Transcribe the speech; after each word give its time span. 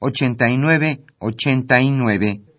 89 0.00 1.04
89. 1.20 2.55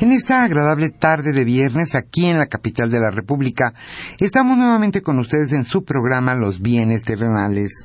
En 0.00 0.12
esta 0.12 0.44
agradable 0.44 0.88
tarde 0.88 1.34
de 1.34 1.44
viernes 1.44 1.94
aquí 1.94 2.24
en 2.24 2.38
la 2.38 2.46
capital 2.46 2.90
de 2.90 2.98
la 2.98 3.10
República, 3.10 3.74
estamos 4.18 4.56
nuevamente 4.56 5.02
con 5.02 5.18
ustedes 5.18 5.52
en 5.52 5.66
su 5.66 5.84
programa 5.84 6.34
Los 6.34 6.62
bienes 6.62 7.04
terrenales. 7.04 7.84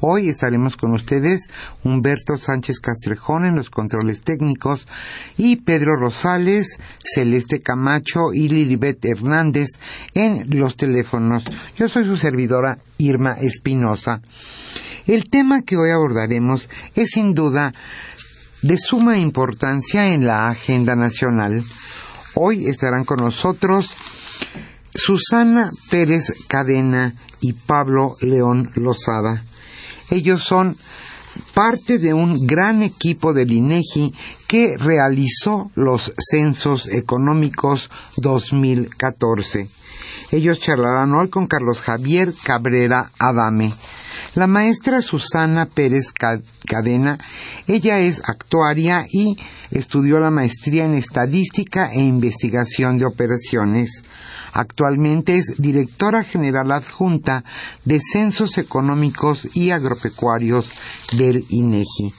Hoy 0.00 0.28
estaremos 0.28 0.76
con 0.76 0.92
ustedes 0.92 1.48
Humberto 1.82 2.36
Sánchez 2.36 2.78
Castrejón 2.78 3.46
en 3.46 3.56
los 3.56 3.70
controles 3.70 4.20
técnicos 4.20 4.86
y 5.38 5.56
Pedro 5.56 5.96
Rosales, 5.96 6.78
Celeste 7.02 7.60
Camacho 7.60 8.34
y 8.34 8.50
Lilibet 8.50 9.02
Hernández 9.06 9.68
en 10.12 10.58
los 10.60 10.76
teléfonos. 10.76 11.42
Yo 11.78 11.88
soy 11.88 12.04
su 12.04 12.18
servidora 12.18 12.80
Irma 12.98 13.32
Espinosa. 13.32 14.20
El 15.06 15.30
tema 15.30 15.62
que 15.62 15.76
hoy 15.76 15.88
abordaremos 15.90 16.68
es 16.96 17.12
sin 17.12 17.32
duda 17.32 17.72
de 18.62 18.78
suma 18.78 19.18
importancia 19.18 20.08
en 20.08 20.26
la 20.26 20.48
agenda 20.48 20.94
nacional. 20.94 21.62
Hoy 22.34 22.66
estarán 22.66 23.04
con 23.04 23.18
nosotros 23.18 23.90
Susana 24.94 25.70
Pérez 25.90 26.32
Cadena 26.48 27.14
y 27.40 27.52
Pablo 27.52 28.16
León 28.20 28.70
Lozada. 28.74 29.42
Ellos 30.10 30.44
son 30.44 30.76
parte 31.54 31.98
de 31.98 32.14
un 32.14 32.46
gran 32.46 32.82
equipo 32.82 33.32
del 33.32 33.52
INEGI 33.52 34.14
que 34.46 34.76
realizó 34.78 35.70
los 35.74 36.12
censos 36.18 36.88
económicos 36.88 37.90
2014. 38.16 39.68
Ellos 40.32 40.58
charlarán 40.58 41.14
hoy 41.14 41.28
con 41.28 41.46
Carlos 41.46 41.80
Javier 41.80 42.32
Cabrera 42.44 43.10
Adame. 43.18 43.72
La 44.36 44.46
maestra 44.46 45.00
Susana 45.00 45.64
Pérez 45.64 46.12
Cadena, 46.12 47.18
ella 47.66 48.00
es 48.00 48.20
actuaria 48.22 49.06
y 49.10 49.34
estudió 49.70 50.20
la 50.20 50.30
maestría 50.30 50.84
en 50.84 50.92
estadística 50.92 51.86
e 51.90 52.02
investigación 52.02 52.98
de 52.98 53.06
operaciones. 53.06 54.02
Actualmente 54.52 55.38
es 55.38 55.54
directora 55.56 56.22
general 56.22 56.70
adjunta 56.72 57.44
de 57.86 57.98
Censos 57.98 58.58
Económicos 58.58 59.56
y 59.56 59.70
Agropecuarios 59.70 60.70
del 61.16 61.42
INEGI. 61.48 62.12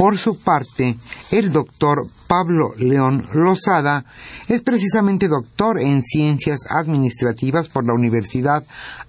Por 0.00 0.18
su 0.18 0.38
parte, 0.38 0.96
el 1.30 1.52
doctor 1.52 2.06
Pablo 2.26 2.74
León 2.78 3.26
Lozada 3.34 4.06
es 4.48 4.62
precisamente 4.62 5.28
doctor 5.28 5.78
en 5.78 6.00
Ciencias 6.00 6.60
Administrativas 6.70 7.68
por 7.68 7.84
la 7.84 7.92
Universidad 7.92 8.62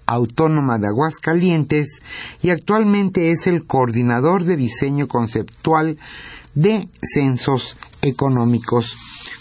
Autónoma 0.06 0.78
de 0.78 0.88
Aguascalientes 0.88 2.00
y 2.42 2.50
actualmente 2.50 3.30
es 3.30 3.46
el 3.46 3.66
coordinador 3.66 4.44
de 4.44 4.56
diseño 4.56 5.08
conceptual 5.08 5.98
de 6.54 6.88
censos 7.02 7.76
económicos. 8.02 8.94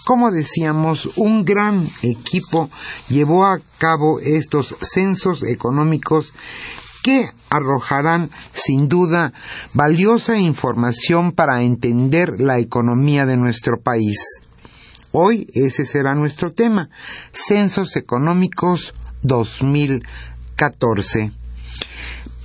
Como 0.06 0.32
decíamos, 0.32 1.10
un 1.18 1.46
gran 1.46 1.88
equipo 2.02 2.70
llevó 3.10 3.46
a 3.46 3.60
cabo 3.78 4.20
estos 4.20 4.76
censos 4.82 5.44
económicos 5.44 6.34
que 7.04 7.30
arrojarán 7.50 8.30
sin 8.54 8.88
duda 8.88 9.34
valiosa 9.74 10.38
información 10.38 11.32
para 11.32 11.64
entender 11.64 12.40
la 12.40 12.60
economía 12.60 13.26
de 13.26 13.38
nuestro 13.38 13.80
país. 13.82 14.42
Hoy 15.12 15.50
ese 15.54 15.86
será 15.86 16.16
nuestro 16.16 16.52
tema, 16.52 16.90
Censos 17.32 17.96
Económicos 17.98 18.94
2014. 20.62 21.32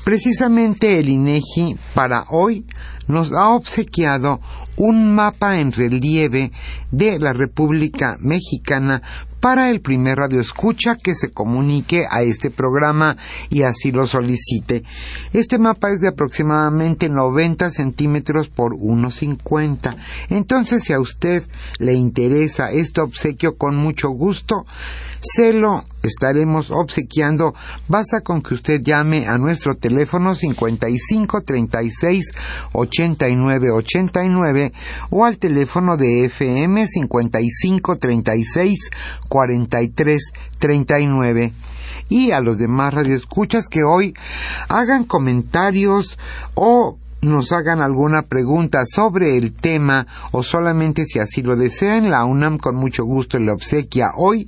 Precisamente 0.05 0.99
el 0.99 1.09
INEGI 1.09 1.77
para 1.95 2.27
hoy 2.31 2.65
nos 3.09 3.33
ha 3.33 3.51
obsequiado 3.51 4.41
un 4.77 5.15
mapa 5.15 5.59
en 5.59 5.73
relieve 5.73 6.53
de 6.91 7.19
la 7.19 7.33
República 7.33 8.17
Mexicana 8.21 9.03
para 9.41 9.71
el 9.71 9.81
primer 9.81 10.17
radio 10.17 10.41
escucha 10.41 10.97
que 10.97 11.15
se 11.15 11.31
comunique 11.31 12.05
a 12.11 12.23
este 12.23 12.51
programa 12.51 13.17
y 13.49 13.63
así 13.63 13.93
lo 13.93 14.07
solicite. 14.07 14.83
Este 15.33 15.59
mapa 15.59 15.91
es 15.91 16.01
de 16.01 16.09
aproximadamente 16.09 17.09
90 17.09 17.71
centímetros 17.71 18.49
por 18.49 18.75
1,50. 18.75 19.95
Entonces, 20.31 20.83
si 20.83 20.93
a 20.93 21.01
usted 21.01 21.45
le 21.79 21.95
interesa 21.95 22.73
este 22.73 23.01
obsequio 23.01 23.57
con 23.57 23.77
mucho 23.77 24.09
gusto, 24.09 24.67
se 25.21 25.53
lo 25.53 25.85
estaremos 26.07 26.71
obsequiando. 26.71 27.55
Basta 27.89 28.21
con 28.21 28.43
que 28.43 28.55
usted 28.55 28.83
llame 28.83 29.27
a 29.27 29.39
nuestro 29.39 29.75
teléfono 29.75 30.35
55 30.35 31.43
36 31.43 32.31
89 32.73 33.71
89 33.71 34.73
o 35.11 35.25
al 35.25 35.39
teléfono 35.39 35.97
de 35.97 36.27
FM 36.27 36.87
55 36.87 37.97
36 37.97 38.91
43 39.29 40.33
39 40.59 41.53
y 42.09 42.31
a 42.33 42.41
los 42.41 42.59
demás 42.59 42.95
radioescuchas 42.95 43.69
que 43.69 43.83
hoy 43.83 44.15
hagan 44.69 45.05
comentarios 45.05 46.19
o 46.55 46.99
nos 47.23 47.53
hagan 47.53 47.81
alguna 47.81 48.23
pregunta 48.23 48.85
sobre 48.85 49.37
el 49.37 49.53
tema 49.53 50.07
o 50.33 50.43
solamente 50.43 51.05
si 51.07 51.19
así 51.19 51.43
lo 51.43 51.57
desean, 51.57 52.11
la 52.11 52.25
UNAM 52.25 52.59
con 52.59 52.77
mucho 52.77 53.05
gusto 53.05 53.39
le 53.39 53.53
obsequia 53.53 54.13
hoy 54.17 54.47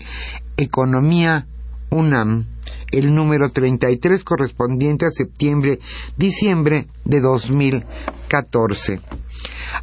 Economía 0.57 1.47
UNAM, 1.91 2.47
el 2.93 3.15
número 3.15 3.51
33 3.51 4.25
correspondiente 4.25 5.07
a 5.07 5.11
septiembre-diciembre 5.11 6.89
de 7.05 7.21
2014. 7.21 9.01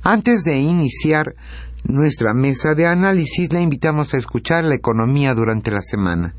Antes 0.04 0.44
de 0.44 0.58
iniciar 0.58 1.36
nuestra 1.84 2.34
mesa 2.34 2.74
de 2.74 2.88
análisis, 2.88 3.52
le 3.54 3.62
invitamos 3.62 4.14
a 4.14 4.18
escuchar 4.18 4.64
la 4.64 4.76
economía 4.76 5.34
durante 5.34 5.72
la 5.72 5.82
semana. 5.82 6.36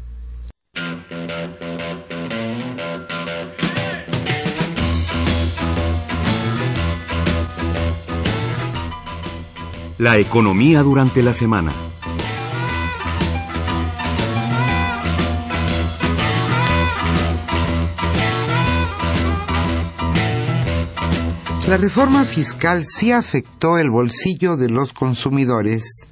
La 9.99 10.19
economía 10.19 10.83
durante 10.83 11.23
la 11.23 11.33
semana. 11.33 11.73
La 21.69 21.77
reforma 21.77 22.25
fiscal 22.25 22.85
sí 22.87 23.11
afectó 23.11 23.77
el 23.77 23.91
bolsillo 23.91 24.57
de 24.57 24.69
los 24.69 24.93
consumidores. 24.93 26.07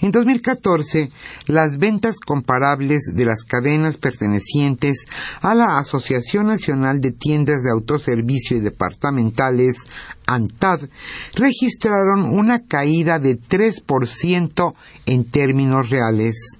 En 0.00 0.12
2014, 0.12 1.10
las 1.46 1.78
ventas 1.78 2.20
comparables 2.20 3.10
de 3.12 3.24
las 3.24 3.42
cadenas 3.42 3.96
pertenecientes 3.96 5.04
a 5.42 5.56
la 5.56 5.76
Asociación 5.76 6.46
Nacional 6.46 7.00
de 7.00 7.10
Tiendas 7.10 7.64
de 7.64 7.72
Autoservicio 7.72 8.58
y 8.58 8.60
Departamentales, 8.60 9.78
ANTAD, 10.24 10.82
registraron 11.34 12.22
una 12.22 12.64
caída 12.64 13.18
de 13.18 13.40
3% 13.40 14.74
en 15.06 15.24
términos 15.24 15.90
reales. 15.90 16.58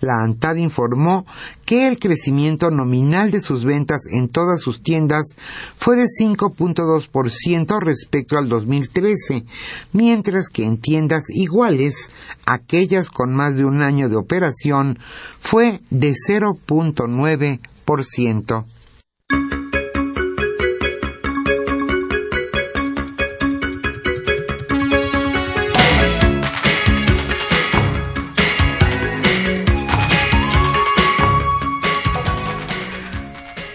La 0.00 0.22
ANTAD 0.22 0.56
informó 0.56 1.24
que 1.64 1.88
el 1.88 1.98
crecimiento 1.98 2.70
nominal 2.70 3.30
de 3.30 3.40
sus 3.40 3.64
ventas 3.64 4.02
en 4.10 4.28
todas 4.28 4.60
sus 4.60 4.82
tiendas 4.82 5.34
fue 5.76 5.96
de 5.96 6.06
5.2% 6.06 7.80
respecto 7.80 8.36
al 8.38 8.48
2013, 8.48 9.44
mientras 9.92 10.48
que 10.48 10.64
en 10.64 10.78
tiendas 10.78 11.24
iguales, 11.28 12.10
aquellas 12.46 13.10
con 13.10 13.34
más 13.34 13.56
de 13.56 13.64
un 13.64 13.82
año 13.82 14.08
de 14.08 14.14
operación, 14.16 14.98
fue 15.40 15.80
de 15.90 16.12
0.9%. 16.12 18.64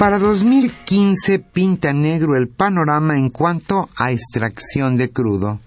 Para 0.03 0.19
2015 0.19 1.39
pinta 1.39 1.93
negro 1.93 2.35
el 2.35 2.49
panorama 2.49 3.17
en 3.17 3.29
cuanto 3.29 3.87
a 3.95 4.11
extracción 4.11 4.97
de 4.97 5.09
crudo. 5.13 5.61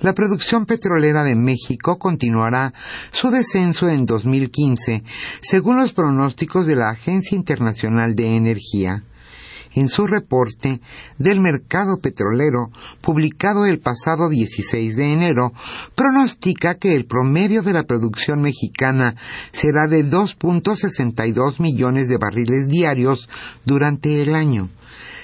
La 0.00 0.14
producción 0.14 0.64
petrolera 0.64 1.24
de 1.24 1.34
México 1.34 1.98
continuará 1.98 2.72
su 3.12 3.28
descenso 3.28 3.90
en 3.90 4.06
2015, 4.06 5.04
según 5.42 5.76
los 5.76 5.92
pronósticos 5.92 6.66
de 6.66 6.76
la 6.76 6.88
Agencia 6.88 7.36
Internacional 7.36 8.14
de 8.14 8.34
Energía 8.34 9.02
en 9.74 9.88
su 9.88 10.06
reporte 10.06 10.80
del 11.18 11.40
mercado 11.40 11.98
petrolero 11.98 12.70
publicado 13.00 13.66
el 13.66 13.78
pasado 13.78 14.28
16 14.28 14.96
de 14.96 15.12
enero, 15.12 15.52
pronostica 15.94 16.74
que 16.74 16.94
el 16.94 17.06
promedio 17.06 17.62
de 17.62 17.72
la 17.72 17.84
producción 17.84 18.42
mexicana 18.42 19.16
será 19.52 19.86
de 19.86 20.04
2.62 20.04 21.60
millones 21.60 22.08
de 22.08 22.16
barriles 22.16 22.68
diarios 22.68 23.28
durante 23.64 24.22
el 24.22 24.34
año, 24.34 24.68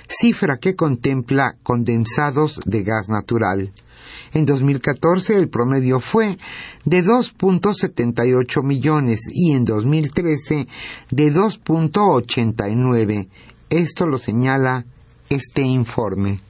cifra 0.08 0.58
que 0.60 0.74
contempla 0.74 1.56
condensados 1.62 2.60
de 2.64 2.82
gas 2.82 3.08
natural. 3.08 3.72
En 4.32 4.44
2014 4.44 5.36
el 5.36 5.48
promedio 5.48 6.00
fue 6.00 6.36
de 6.84 7.04
2.78 7.04 8.62
millones 8.62 9.20
y 9.32 9.52
en 9.52 9.64
2013 9.64 10.66
de 11.10 11.32
2.89 11.32 13.28
esto 13.70 14.06
lo 14.06 14.18
señala 14.18 14.84
este 15.28 15.62
informe. 15.62 16.40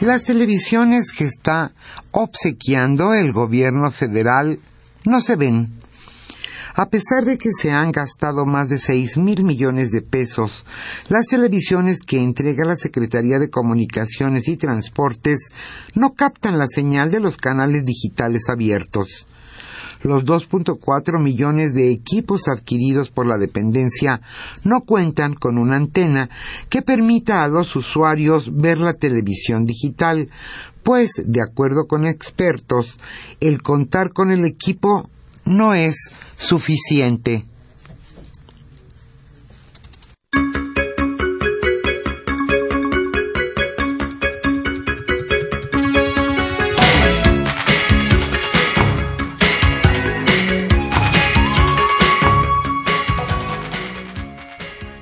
Las 0.00 0.24
televisiones 0.24 1.12
que 1.12 1.24
está 1.24 1.72
obsequiando 2.10 3.14
el 3.14 3.32
gobierno 3.32 3.90
federal 3.90 4.58
no 5.06 5.22
se 5.22 5.34
ven 5.34 5.80
a 6.74 6.86
pesar 6.86 7.24
de 7.24 7.38
que 7.38 7.50
se 7.52 7.70
han 7.70 7.92
gastado 7.92 8.46
más 8.46 8.68
de 8.68 8.78
seis 8.78 9.16
mil 9.16 9.44
millones 9.44 9.92
de 9.92 10.02
pesos, 10.02 10.64
las 11.08 11.26
televisiones 11.26 12.00
que 12.02 12.18
entrega 12.18 12.64
la 12.64 12.74
Secretaría 12.74 13.38
de 13.38 13.48
Comunicaciones 13.48 14.48
y 14.48 14.56
Transportes 14.56 15.50
no 15.94 16.14
captan 16.14 16.58
la 16.58 16.66
señal 16.66 17.12
de 17.12 17.20
los 17.20 17.36
canales 17.36 17.84
digitales 17.84 18.48
abiertos. 18.48 19.26
Los 20.02 20.24
2.4 20.24 21.18
millones 21.22 21.74
de 21.74 21.90
equipos 21.90 22.48
adquiridos 22.48 23.10
por 23.10 23.26
la 23.26 23.38
dependencia 23.38 24.20
no 24.62 24.82
cuentan 24.82 25.34
con 25.34 25.56
una 25.56 25.76
antena 25.76 26.28
que 26.68 26.82
permita 26.82 27.42
a 27.42 27.48
los 27.48 27.74
usuarios 27.74 28.54
ver 28.54 28.78
la 28.78 28.92
televisión 28.92 29.64
digital, 29.64 30.28
pues, 30.82 31.22
de 31.24 31.40
acuerdo 31.40 31.86
con 31.86 32.04
expertos, 32.04 32.98
el 33.40 33.62
contar 33.62 34.12
con 34.12 34.30
el 34.30 34.44
equipo 34.44 35.08
no 35.44 35.74
es 35.74 36.10
suficiente. 36.36 37.44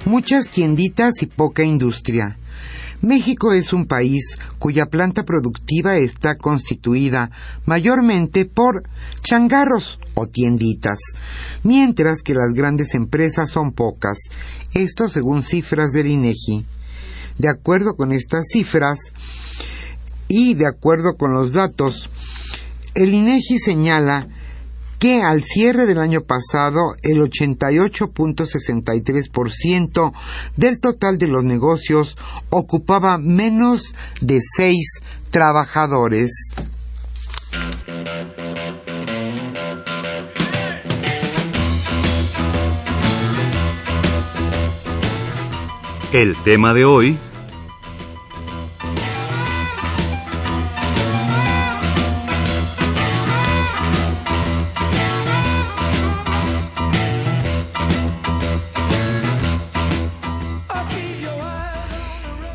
Muchas 0.04 0.50
tienditas 0.50 1.22
y 1.22 1.26
poca 1.26 1.64
industria. 1.64 2.36
México 3.02 3.52
es 3.52 3.72
un 3.72 3.86
país 3.86 4.36
cuya 4.60 4.86
planta 4.86 5.24
productiva 5.24 5.96
está 5.96 6.36
constituida 6.36 7.32
mayormente 7.66 8.44
por 8.44 8.84
changarros 9.20 9.98
o 10.14 10.28
tienditas, 10.28 10.98
mientras 11.64 12.22
que 12.22 12.34
las 12.34 12.54
grandes 12.54 12.94
empresas 12.94 13.50
son 13.50 13.72
pocas, 13.72 14.18
esto 14.72 15.08
según 15.08 15.42
cifras 15.42 15.90
del 15.90 16.06
INEGI. 16.06 16.64
De 17.38 17.48
acuerdo 17.48 17.96
con 17.96 18.12
estas 18.12 18.46
cifras 18.52 19.12
y 20.28 20.54
de 20.54 20.68
acuerdo 20.68 21.16
con 21.16 21.32
los 21.34 21.52
datos, 21.52 22.08
el 22.94 23.12
INEGI 23.12 23.58
señala 23.58 24.28
que 25.02 25.20
al 25.20 25.42
cierre 25.42 25.84
del 25.84 25.98
año 25.98 26.20
pasado 26.20 26.94
el 27.02 27.20
88.63% 27.22 30.12
del 30.56 30.80
total 30.80 31.18
de 31.18 31.26
los 31.26 31.42
negocios 31.42 32.16
ocupaba 32.50 33.18
menos 33.18 33.96
de 34.20 34.38
seis 34.40 35.00
trabajadores. 35.32 36.54
El 46.12 46.40
tema 46.44 46.74
de 46.74 46.84
hoy 46.84 47.18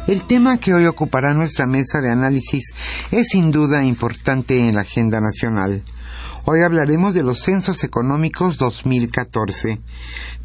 El 0.08 0.24
tema 0.24 0.58
que 0.58 0.74
hoy 0.74 0.86
ocupará 0.86 1.34
nuestra 1.34 1.66
mesa 1.66 2.00
de 2.00 2.10
análisis 2.10 2.74
es 3.12 3.28
sin 3.28 3.52
duda 3.52 3.84
importante 3.84 4.58
en 4.58 4.76
la 4.76 4.82
agenda 4.82 5.20
nacional. 5.20 5.84
Hoy 6.46 6.62
hablaremos 6.62 7.14
de 7.14 7.24
los 7.24 7.42
censos 7.42 7.84
económicos 7.84 8.58
2014. 8.58 9.82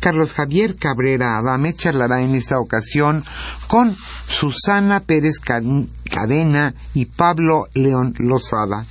Carlos 0.00 0.32
Javier 0.32 0.74
Cabrera 0.74 1.38
Adame 1.38 1.74
charlará 1.74 2.22
en 2.22 2.34
esta 2.34 2.58
ocasión 2.58 3.22
con 3.68 3.94
Susana 4.26 4.98
Pérez 4.98 5.38
Cadena 5.38 6.74
y 6.92 7.04
Pablo 7.04 7.68
León 7.72 8.14
Lozada. 8.18 8.84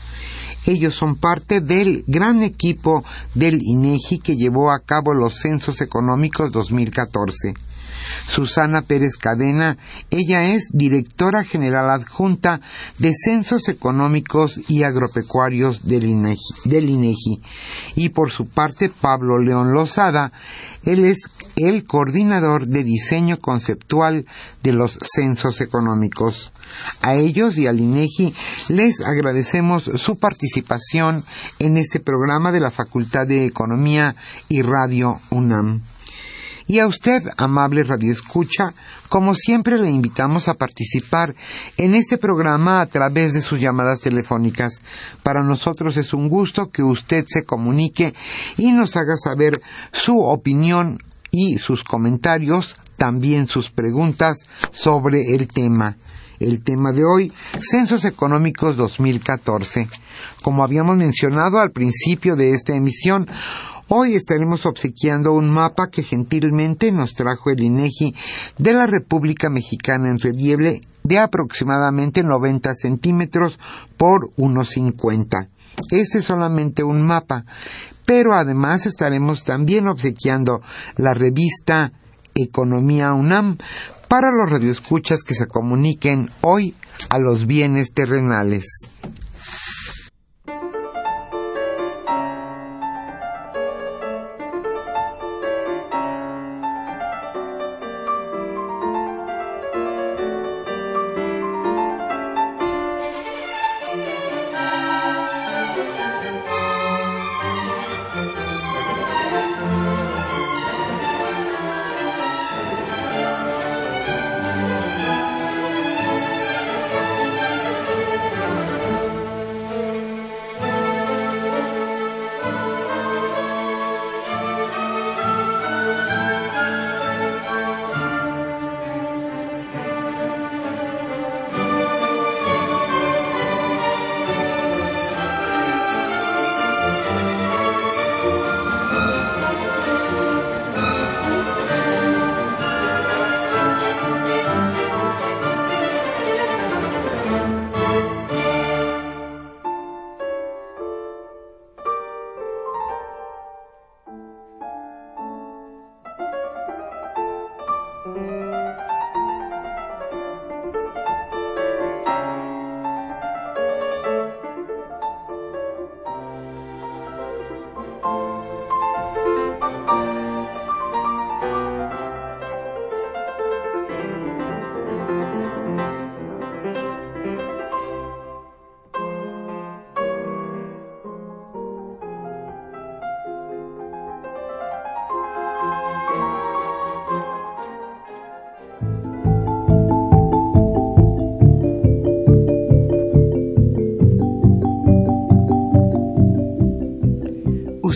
Ellos 0.66 0.96
son 0.96 1.18
parte 1.18 1.60
del 1.60 2.06
gran 2.08 2.44
equipo 2.44 3.04
del 3.34 3.60
INEGI 3.62 4.20
que 4.20 4.38
llevó 4.38 4.72
a 4.72 4.80
cabo 4.80 5.14
los 5.14 5.38
censos 5.38 5.82
económicos 5.82 6.50
2014. 6.54 7.56
Susana 8.30 8.82
Pérez 8.82 9.18
Cadena. 9.18 9.78
Ella 10.10 10.44
es 10.44 10.70
directora 10.72 11.44
general 11.44 11.90
adjunta 11.90 12.62
de 12.98 13.14
Censos 13.14 13.68
Económicos 13.70 14.60
y 14.70 14.84
Agropecuarios 14.84 15.88
del 15.88 16.06
INEGI. 16.06 17.42
Y 17.96 18.10
por 18.10 18.32
su 18.32 18.48
parte, 18.48 18.90
Pablo 18.90 19.40
León 19.40 19.74
Lozada. 19.74 20.32
Él 20.84 21.06
es 21.06 21.32
el 21.58 21.84
coordinador 21.84 22.66
de 22.66 22.84
diseño 22.84 23.40
conceptual 23.40 24.26
de 24.64 24.74
los 24.74 24.98
censos 25.02 25.62
económicos. 25.62 26.52
A 27.02 27.16
ellos 27.16 27.58
y 27.58 27.68
al 27.68 27.80
INEGI 27.80 28.34
les 28.70 29.02
agradecemos 29.02 29.84
su 29.96 30.18
participación 30.18 31.24
en 31.60 31.78
este 31.78 32.00
programa 32.00 32.52
de 32.52 32.62
la 32.62 32.72
Facultad 32.72 33.28
de 33.28 33.46
Economía 33.46 34.16
y 34.50 34.62
Radio 34.62 35.20
UNAM. 35.30 35.82
Y 36.72 36.80
a 36.80 36.88
usted, 36.88 37.24
amable 37.36 37.84
Radio 37.84 38.14
Escucha, 38.14 38.74
como 39.10 39.36
siempre 39.36 39.78
le 39.78 39.92
invitamos 39.92 40.48
a 40.48 40.54
participar 40.54 41.36
en 41.76 41.96
este 41.96 42.18
programa 42.18 42.80
a 42.80 42.86
través 42.86 43.34
de 43.34 43.42
sus 43.42 43.60
llamadas 43.60 44.00
telefónicas. 44.00 44.82
Para 45.22 45.44
nosotros 45.44 45.98
es 45.98 46.14
un 46.14 46.30
gusto 46.30 46.70
que 46.72 46.82
usted 46.82 47.26
se 47.28 47.44
comunique 47.44 48.14
y 48.56 48.72
nos 48.72 48.96
haga 48.96 49.18
saber 49.18 49.62
su 49.92 50.18
opinión 50.18 50.98
y 51.30 51.58
sus 51.58 51.84
comentarios, 51.84 52.78
también 52.96 53.50
sus 53.50 53.70
preguntas 53.70 54.38
sobre 54.72 55.36
el 55.36 55.50
tema. 55.50 55.98
El 56.40 56.64
tema 56.64 56.94
de 56.94 57.04
hoy, 57.04 57.34
Censos 57.60 58.06
Económicos 58.06 58.78
2014. 58.78 59.90
Como 60.42 60.64
habíamos 60.64 60.96
mencionado 60.96 61.60
al 61.60 61.72
principio 61.72 62.38
de 62.38 62.52
esta 62.52 62.74
emisión, 62.74 63.28
Hoy 63.94 64.16
estaremos 64.16 64.66
obsequiando 64.66 65.34
un 65.34 65.50
mapa 65.50 65.90
que 65.92 66.02
gentilmente 66.02 66.94
nos 66.94 67.14
trajo 67.14 67.50
el 67.50 67.60
INEGI 67.60 68.16
de 68.58 68.72
la 68.72 68.88
República 68.88 69.50
Mexicana 69.50 70.10
en 70.10 70.18
relieve 70.18 70.80
de 71.04 71.20
aproximadamente 71.20 72.24
90 72.24 72.74
centímetros 72.74 73.60
por 73.98 74.30
unos 74.38 74.70
50. 74.70 75.50
Este 75.90 76.20
es 76.20 76.24
solamente 76.24 76.86
un 76.86 77.02
mapa, 77.02 77.44
pero 78.06 78.34
además 78.34 78.86
estaremos 78.86 79.44
también 79.44 79.90
obsequiando 79.90 80.62
la 80.96 81.14
revista 81.14 81.92
Economía 82.34 83.12
UNAM 83.12 83.58
para 84.08 84.30
los 84.32 84.50
radioescuchas 84.50 85.22
que 85.22 85.34
se 85.34 85.48
comuniquen 85.48 86.30
hoy 86.40 86.76
a 87.10 87.20
los 87.20 87.46
bienes 87.46 87.92
terrenales. 87.94 88.88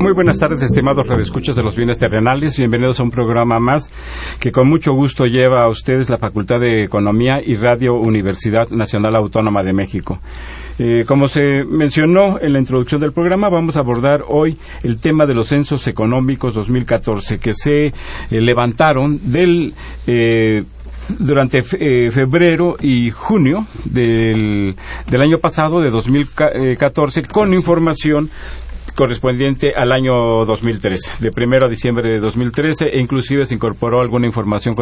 Muy 0.00 0.12
buenas 0.12 0.38
tardes, 0.38 0.62
estimados 0.62 1.08
redescuchas 1.08 1.56
de 1.56 1.64
los 1.64 1.74
bienes 1.74 1.98
terrenales. 1.98 2.56
Bienvenidos 2.56 3.00
a 3.00 3.02
un 3.02 3.10
programa 3.10 3.58
más 3.58 3.90
que 4.38 4.52
con 4.52 4.68
mucho 4.68 4.92
gusto 4.92 5.24
lleva 5.24 5.62
a 5.62 5.68
ustedes 5.68 6.08
la 6.08 6.18
Facultad 6.18 6.60
de 6.60 6.84
Economía 6.84 7.40
y 7.44 7.56
Radio 7.56 7.94
Universidad 7.94 8.68
Nacional 8.70 9.16
Autónoma 9.16 9.64
de 9.64 9.72
México. 9.72 10.20
Eh, 10.78 11.04
como 11.04 11.26
se 11.26 11.64
mencionó 11.68 12.40
en 12.40 12.52
la 12.52 12.60
introducción 12.60 13.00
del 13.00 13.12
programa, 13.12 13.48
vamos 13.48 13.76
a 13.76 13.80
abordar 13.80 14.22
hoy 14.28 14.56
el 14.84 15.00
tema 15.00 15.26
de 15.26 15.34
los 15.34 15.48
censos 15.48 15.88
económicos 15.88 16.54
2014 16.54 17.38
que 17.40 17.52
se 17.52 17.86
eh, 17.86 17.92
levantaron 18.30 19.18
del 19.32 19.74
eh, 20.06 20.62
durante 21.18 21.62
febrero 21.62 22.76
y 22.78 23.08
junio 23.08 23.66
del, 23.86 24.76
del, 25.10 25.20
año 25.22 25.38
pasado, 25.38 25.80
de 25.80 25.90
2014, 25.90 27.22
con 27.22 27.54
información 27.54 28.28
correspondiente 28.98 29.72
al 29.76 29.92
año 29.92 30.44
2013, 30.44 31.22
de 31.22 31.30
primero 31.30 31.66
a 31.66 31.70
diciembre 31.70 32.10
de 32.10 32.18
2013, 32.18 32.88
e 32.88 33.00
inclusive 33.00 33.44
se 33.44 33.54
incorporó 33.54 34.00
alguna 34.00 34.26
información 34.26 34.74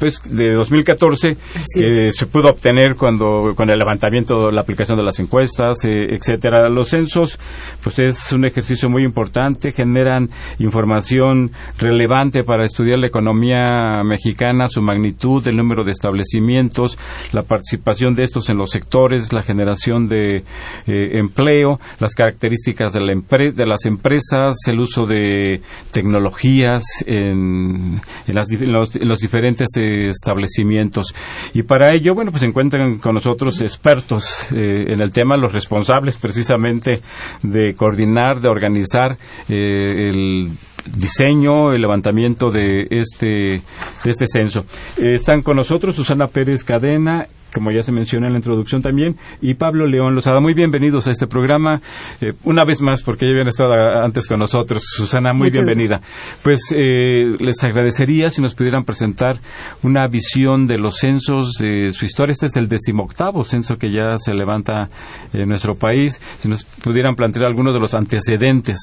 pues, 0.00 0.22
de 0.34 0.54
2014 0.54 1.36
que 1.74 2.12
se 2.12 2.26
pudo 2.26 2.48
obtener 2.48 2.94
cuando 2.96 3.54
con 3.54 3.68
el 3.68 3.78
levantamiento, 3.78 4.50
la 4.50 4.62
aplicación 4.62 4.96
de 4.96 5.04
las 5.04 5.20
encuestas, 5.20 5.84
eh, 5.84 6.06
etcétera. 6.08 6.70
Los 6.70 6.88
censos, 6.88 7.38
pues 7.82 7.98
es 7.98 8.32
un 8.32 8.46
ejercicio 8.46 8.88
muy 8.88 9.04
importante, 9.04 9.72
generan 9.72 10.30
información 10.58 11.50
relevante 11.76 12.44
para 12.44 12.64
estudiar 12.64 12.98
la 12.98 13.08
economía 13.08 14.02
mexicana, 14.06 14.68
su 14.68 14.80
magnitud, 14.80 15.46
el 15.46 15.58
número 15.58 15.84
de 15.84 15.90
establecimientos, 15.90 16.98
la 17.32 17.42
participación 17.42 18.14
de 18.14 18.22
estos 18.22 18.48
en 18.48 18.56
los 18.56 18.70
sectores, 18.70 19.34
la 19.34 19.42
generación 19.42 20.06
de 20.06 20.38
eh, 20.38 20.42
empleo, 20.86 21.78
las 22.00 22.14
características 22.14 22.94
de 22.94 23.00
la 23.00 23.12
empresa 23.12 23.33
de 23.38 23.66
las 23.66 23.84
empresas, 23.86 24.56
el 24.68 24.78
uso 24.78 25.04
de 25.04 25.60
tecnologías 25.92 26.82
en, 27.06 28.00
los, 28.26 29.20
diferentes 29.20 29.68
establecimientos. 29.76 31.14
Y 31.52 31.62
para 31.62 31.92
ello, 31.94 32.12
bueno, 32.14 32.30
pues 32.30 32.42
se 32.42 32.46
encuentran 32.46 32.98
con 32.98 33.14
nosotros 33.14 33.60
expertos 33.60 34.52
eh, 34.52 34.92
en 34.92 35.00
el 35.00 35.12
tema, 35.12 35.36
los 35.36 35.52
responsables 35.52 36.16
precisamente 36.16 37.00
de 37.42 37.74
coordinar, 37.74 38.40
de 38.40 38.48
organizar 38.48 39.16
eh, 39.48 40.10
el 40.10 40.48
diseño, 40.96 41.72
el 41.72 41.80
levantamiento 41.80 42.50
de 42.50 42.86
este, 42.90 43.26
de 43.26 44.10
este 44.10 44.26
censo. 44.26 44.60
Eh, 44.98 45.14
están 45.14 45.42
con 45.42 45.56
nosotros 45.56 45.96
Susana 45.96 46.26
Pérez 46.26 46.62
Cadena, 46.62 47.26
como 47.54 47.70
ya 47.70 47.82
se 47.82 47.92
menciona 47.92 48.26
en 48.26 48.32
la 48.32 48.38
introducción 48.38 48.82
también, 48.82 49.16
y 49.40 49.54
Pablo 49.54 49.86
León 49.86 50.14
Lozada. 50.14 50.40
Muy 50.40 50.54
bienvenidos 50.54 51.06
a 51.06 51.12
este 51.12 51.26
programa, 51.26 51.80
eh, 52.20 52.32
una 52.44 52.64
vez 52.64 52.82
más, 52.82 53.02
porque 53.02 53.26
ya 53.26 53.30
habían 53.30 53.48
estado 53.48 53.72
antes 53.72 54.26
con 54.26 54.40
nosotros. 54.40 54.82
Susana, 54.84 55.32
muy 55.32 55.50
bienvenida. 55.50 56.00
Pues 56.42 56.60
eh, 56.76 57.34
les 57.38 57.62
agradecería 57.62 58.28
si 58.28 58.42
nos 58.42 58.54
pudieran 58.54 58.84
presentar 58.84 59.38
una 59.82 60.06
visión 60.08 60.66
de 60.66 60.78
los 60.78 60.96
censos, 60.98 61.54
de 61.60 61.92
su 61.92 62.04
historia. 62.04 62.32
Este 62.32 62.46
es 62.46 62.56
el 62.56 62.68
decimoctavo 62.68 63.44
censo 63.44 63.76
que 63.76 63.88
ya 63.88 64.16
se 64.16 64.34
levanta 64.34 64.88
en 65.32 65.48
nuestro 65.48 65.74
país. 65.74 66.20
Si 66.38 66.48
nos 66.48 66.64
pudieran 66.64 67.14
plantear 67.14 67.46
algunos 67.46 67.72
de 67.72 67.80
los 67.80 67.94
antecedentes 67.94 68.78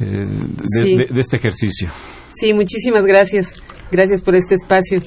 eh, 0.00 0.04
de, 0.06 1.06
de 1.10 1.20
este 1.20 1.36
ejercicio. 1.36 1.90
Sí, 2.30 2.52
muchísimas 2.54 3.04
gracias. 3.04 3.62
Gracias 3.90 4.22
por 4.22 4.36
este 4.36 4.54
espacio. 4.54 5.00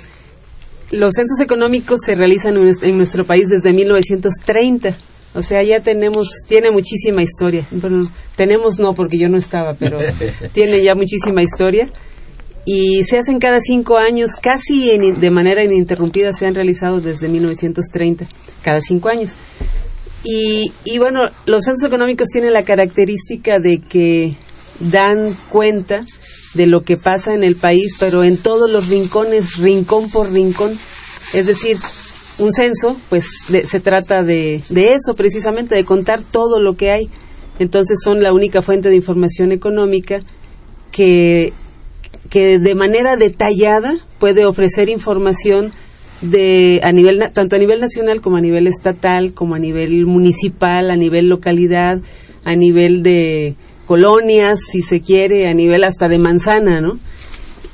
Los 0.91 1.13
censos 1.15 1.39
económicos 1.39 1.99
se 2.05 2.15
realizan 2.15 2.55
en 2.57 2.97
nuestro 2.97 3.25
país 3.25 3.49
desde 3.49 3.73
1930. 3.73 4.95
O 5.33 5.41
sea, 5.41 5.63
ya 5.63 5.79
tenemos, 5.79 6.29
tiene 6.47 6.71
muchísima 6.71 7.21
historia. 7.21 7.65
Bueno, 7.71 8.09
tenemos 8.35 8.79
no, 8.79 8.93
porque 8.93 9.17
yo 9.17 9.29
no 9.29 9.37
estaba, 9.37 9.73
pero 9.73 9.99
tiene 10.53 10.83
ya 10.83 10.93
muchísima 10.95 11.41
historia. 11.41 11.87
Y 12.65 13.03
se 13.05 13.17
hacen 13.17 13.39
cada 13.39 13.59
cinco 13.59 13.97
años, 13.97 14.33
casi 14.41 14.97
de 14.97 15.31
manera 15.31 15.63
ininterrumpida, 15.63 16.31
se 16.33 16.45
han 16.45 16.53
realizado 16.53 17.01
desde 17.01 17.27
1930, 17.27 18.27
cada 18.61 18.81
cinco 18.81 19.09
años. 19.09 19.31
Y, 20.23 20.71
y 20.85 20.99
bueno, 20.99 21.21
los 21.45 21.63
censos 21.63 21.87
económicos 21.87 22.27
tienen 22.27 22.53
la 22.53 22.61
característica 22.61 23.57
de 23.57 23.79
que 23.79 24.35
dan 24.79 25.35
cuenta 25.49 26.05
de 26.53 26.67
lo 26.67 26.81
que 26.81 26.97
pasa 26.97 27.33
en 27.33 27.43
el 27.43 27.55
país, 27.55 27.95
pero 27.99 28.23
en 28.23 28.37
todos 28.37 28.69
los 28.69 28.89
rincones, 28.89 29.57
rincón 29.57 30.09
por 30.09 30.31
rincón. 30.31 30.77
Es 31.33 31.45
decir, 31.45 31.77
un 32.39 32.51
censo, 32.51 32.97
pues 33.09 33.25
se 33.47 33.79
trata 33.79 34.21
de, 34.23 34.61
de 34.69 34.93
eso 34.93 35.15
precisamente, 35.15 35.75
de 35.75 35.85
contar 35.85 36.21
todo 36.23 36.59
lo 36.59 36.75
que 36.75 36.91
hay. 36.91 37.09
Entonces 37.59 37.99
son 38.03 38.23
la 38.23 38.33
única 38.33 38.61
fuente 38.61 38.89
de 38.89 38.95
información 38.95 39.51
económica 39.51 40.19
que, 40.91 41.53
que 42.29 42.59
de 42.59 42.75
manera 42.75 43.15
detallada 43.15 43.93
puede 44.19 44.45
ofrecer 44.45 44.89
información 44.89 45.71
de 46.21 46.79
a 46.83 46.91
nivel 46.91 47.19
tanto 47.33 47.55
a 47.55 47.59
nivel 47.59 47.81
nacional 47.81 48.21
como 48.21 48.37
a 48.37 48.41
nivel 48.41 48.67
estatal, 48.67 49.33
como 49.33 49.55
a 49.55 49.59
nivel 49.59 50.05
municipal, 50.05 50.91
a 50.91 50.95
nivel 50.95 51.27
localidad, 51.27 51.99
a 52.43 52.55
nivel 52.55 53.03
de 53.03 53.55
colonias, 53.91 54.61
si 54.71 54.83
se 54.83 55.01
quiere, 55.01 55.49
a 55.49 55.53
nivel 55.53 55.83
hasta 55.83 56.07
de 56.07 56.17
manzana, 56.17 56.79
¿no? 56.79 56.97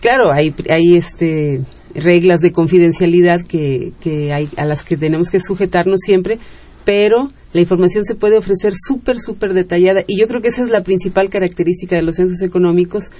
Claro, 0.01 0.33
hay, 0.33 0.51
hay 0.67 0.95
este 0.95 1.61
reglas 1.93 2.41
de 2.41 2.51
confidencialidad 2.51 3.41
que, 3.47 3.91
que 4.01 4.31
hay, 4.33 4.49
a 4.57 4.65
las 4.65 4.83
que 4.83 4.97
tenemos 4.97 5.29
que 5.29 5.39
sujetarnos 5.39 5.99
siempre, 6.03 6.39
pero 6.85 7.27
la 7.53 7.61
información 7.61 8.03
se 8.03 8.15
puede 8.15 8.35
ofrecer 8.35 8.73
súper, 8.75 9.19
súper 9.19 9.53
detallada 9.53 10.05
y 10.07 10.19
yo 10.19 10.25
creo 10.25 10.41
que 10.41 10.47
esa 10.47 10.63
es 10.63 10.69
la 10.69 10.81
principal 10.81 11.29
característica 11.29 11.95
de 11.95 12.01
los 12.01 12.15
censos 12.15 12.41
económicos 12.41 13.11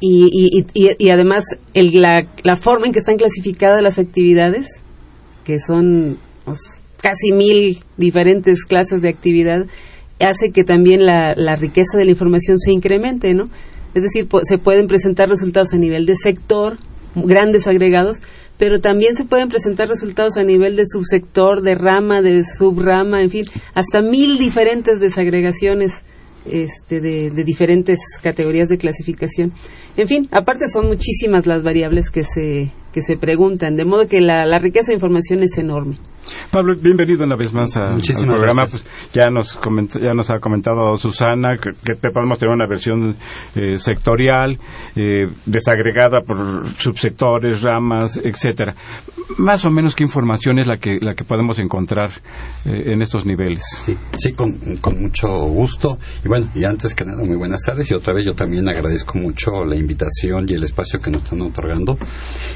y, 0.00 0.28
y, 0.74 0.88
y, 0.98 1.10
además 1.10 1.44
el, 1.72 2.00
la, 2.00 2.26
la, 2.42 2.56
forma 2.56 2.86
en 2.86 2.92
que 2.94 2.98
están 2.98 3.16
clasificadas 3.16 3.80
las 3.80 4.00
actividades, 4.00 4.66
que 5.44 5.60
son 5.60 6.18
pues, 6.44 6.80
casi 7.00 7.30
mil 7.30 7.78
diferentes 7.96 8.64
clases 8.64 9.02
de 9.02 9.08
actividad, 9.08 9.66
hace 10.20 10.50
que 10.52 10.64
también 10.64 11.06
la, 11.06 11.34
la 11.36 11.56
riqueza 11.56 11.98
de 11.98 12.04
la 12.04 12.10
información 12.10 12.58
se 12.58 12.72
incremente, 12.72 13.34
¿no? 13.34 13.44
Es 13.94 14.02
decir, 14.02 14.28
se 14.44 14.58
pueden 14.58 14.86
presentar 14.88 15.28
resultados 15.28 15.72
a 15.72 15.78
nivel 15.78 16.04
de 16.04 16.16
sector, 16.16 16.78
grandes 17.14 17.66
agregados, 17.66 18.20
pero 18.58 18.80
también 18.80 19.16
se 19.16 19.24
pueden 19.24 19.48
presentar 19.48 19.88
resultados 19.88 20.36
a 20.36 20.42
nivel 20.42 20.76
de 20.76 20.84
subsector, 20.86 21.62
de 21.62 21.74
rama, 21.74 22.22
de 22.22 22.44
subrama, 22.44 23.22
en 23.22 23.30
fin, 23.30 23.44
hasta 23.74 24.02
mil 24.02 24.38
diferentes 24.38 25.00
desagregaciones 25.00 26.02
este, 26.44 27.00
de, 27.00 27.30
de, 27.30 27.44
diferentes 27.44 27.98
categorías 28.22 28.68
de 28.68 28.78
clasificación. 28.78 29.52
En 29.96 30.08
fin, 30.08 30.28
aparte 30.30 30.68
son 30.68 30.86
muchísimas 30.86 31.46
las 31.46 31.62
variables 31.62 32.10
que 32.10 32.24
se, 32.24 32.70
que 32.92 33.02
se 33.02 33.16
preguntan, 33.16 33.76
de 33.76 33.84
modo 33.84 34.08
que 34.08 34.20
la, 34.20 34.46
la 34.46 34.58
riqueza 34.58 34.88
de 34.88 34.94
información 34.94 35.42
es 35.42 35.58
enorme. 35.58 35.98
Pablo, 36.50 36.74
bienvenido 36.80 37.24
una 37.24 37.36
vez 37.36 37.52
más 37.52 37.76
a, 37.76 37.88
al 37.88 38.00
programa. 38.00 38.64
Pues, 38.64 38.84
ya 39.12 39.28
nos 39.28 39.58
ya 40.00 40.14
nos 40.14 40.30
ha 40.30 40.38
comentado 40.38 40.96
Susana 40.96 41.56
que, 41.56 41.70
podemos 42.10 42.38
tener 42.38 42.54
una 42.54 42.66
versión 42.66 43.14
eh, 43.54 43.76
sectorial, 43.76 44.58
eh, 44.94 45.28
desagregada 45.44 46.22
por 46.22 46.68
subsectores, 46.78 47.62
ramas, 47.62 48.18
etcétera. 48.22 48.74
Más 49.38 49.64
o 49.64 49.70
menos 49.70 49.94
qué 49.94 50.04
información 50.04 50.58
es 50.58 50.66
la 50.66 50.78
que 50.78 50.98
la 51.00 51.14
que 51.14 51.24
podemos 51.24 51.58
encontrar 51.58 52.10
eh, 52.64 52.92
en 52.92 53.02
estos 53.02 53.26
niveles. 53.26 53.62
Sí, 53.82 53.96
sí, 54.18 54.32
con, 54.32 54.58
mucho 54.98 55.28
gusto. 55.48 55.98
Y 56.24 56.28
bueno, 56.28 56.48
y 56.54 56.64
antes 56.64 56.94
que 56.94 57.04
nada, 57.04 57.22
muy 57.24 57.36
buenas 57.36 57.62
tardes. 57.62 57.90
Y 57.90 57.94
otra 57.94 58.14
vez 58.14 58.24
yo 58.24 58.34
también 58.34 58.68
agradezco 58.68 59.18
mucho 59.18 59.64
la 59.64 59.76
invitación 59.76 60.46
y 60.48 60.54
el 60.54 60.64
espacio 60.64 61.00
que 61.00 61.10
nos 61.10 61.22
están 61.22 61.42
otorgando. 61.42 61.98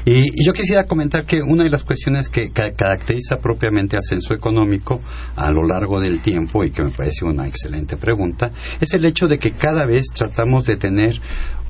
Y, 0.05 0.29
y 0.33 0.45
yo 0.45 0.53
quisiera 0.53 0.85
comentar 0.85 1.25
que 1.25 1.41
una 1.41 1.63
de 1.63 1.69
las 1.69 1.83
cuestiones 1.83 2.29
que 2.29 2.51
caracteriza 2.51 3.37
propiamente 3.37 3.60
al 3.67 4.03
censo 4.03 4.33
económico 4.33 5.01
a 5.35 5.51
lo 5.51 5.65
largo 5.65 5.99
del 5.99 6.19
tiempo, 6.21 6.63
y 6.63 6.71
que 6.71 6.83
me 6.83 6.91
parece 6.91 7.25
una 7.25 7.47
excelente 7.47 7.97
pregunta, 7.97 8.51
es 8.79 8.93
el 8.93 9.05
hecho 9.05 9.27
de 9.27 9.37
que 9.37 9.51
cada 9.51 9.85
vez 9.85 10.07
tratamos 10.13 10.65
de 10.65 10.77
tener 10.77 11.19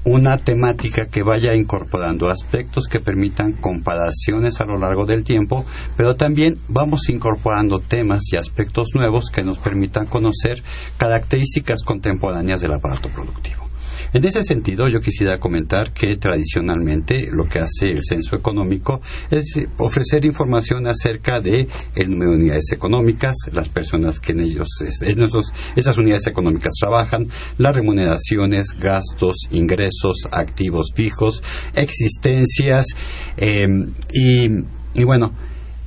una 0.04 0.38
temática 0.38 1.06
que 1.08 1.22
vaya 1.22 1.54
incorporando 1.54 2.30
aspectos 2.30 2.88
que 2.88 3.00
permitan 3.00 3.54
comparaciones 3.54 4.60
a 4.60 4.66
lo 4.66 4.80
largo 4.80 5.06
del 5.06 5.24
tiempo, 5.24 5.64
pero 5.96 6.16
también 6.16 6.58
vamos 6.68 7.10
incorporando 7.10 7.80
temas 7.80 8.22
y 8.32 8.38
aspectos 8.38 8.90
nuevos 8.96 9.30
que 9.30 9.44
nos 9.44 9.60
permitan 9.60 10.08
conocer 10.08 10.64
características 10.98 11.84
contemporáneas 11.84 12.62
del 12.62 12.74
aparato 12.74 13.10
productivo. 13.10 13.61
En 14.14 14.26
ese 14.26 14.44
sentido, 14.44 14.90
yo 14.90 15.00
quisiera 15.00 15.40
comentar 15.40 15.94
que 15.94 16.18
tradicionalmente 16.18 17.30
lo 17.32 17.46
que 17.46 17.60
hace 17.60 17.92
el 17.92 18.04
censo 18.04 18.36
económico 18.36 19.02
es 19.30 19.68
ofrecer 19.78 20.26
información 20.26 20.86
acerca 20.88 21.40
de 21.40 21.68
el 21.96 22.10
número 22.10 22.32
de 22.32 22.38
unidades 22.38 22.72
económicas, 22.74 23.36
las 23.54 23.70
personas 23.70 24.20
que 24.20 24.34
en 24.34 24.42
ellos, 24.42 24.68
en 25.02 25.24
esos, 25.24 25.54
esas 25.76 25.98
unidades 25.98 26.28
económicas 26.28 26.74
trabajan, 26.80 27.28
las 27.58 27.74
remuneraciones, 27.74 28.78
gastos, 28.78 29.48
ingresos, 29.52 30.28
activos 30.32 30.92
fijos, 30.94 31.42
existencias 31.74 32.88
em, 33.38 33.94
y, 34.14 34.50
y 34.94 35.04
bueno, 35.06 35.32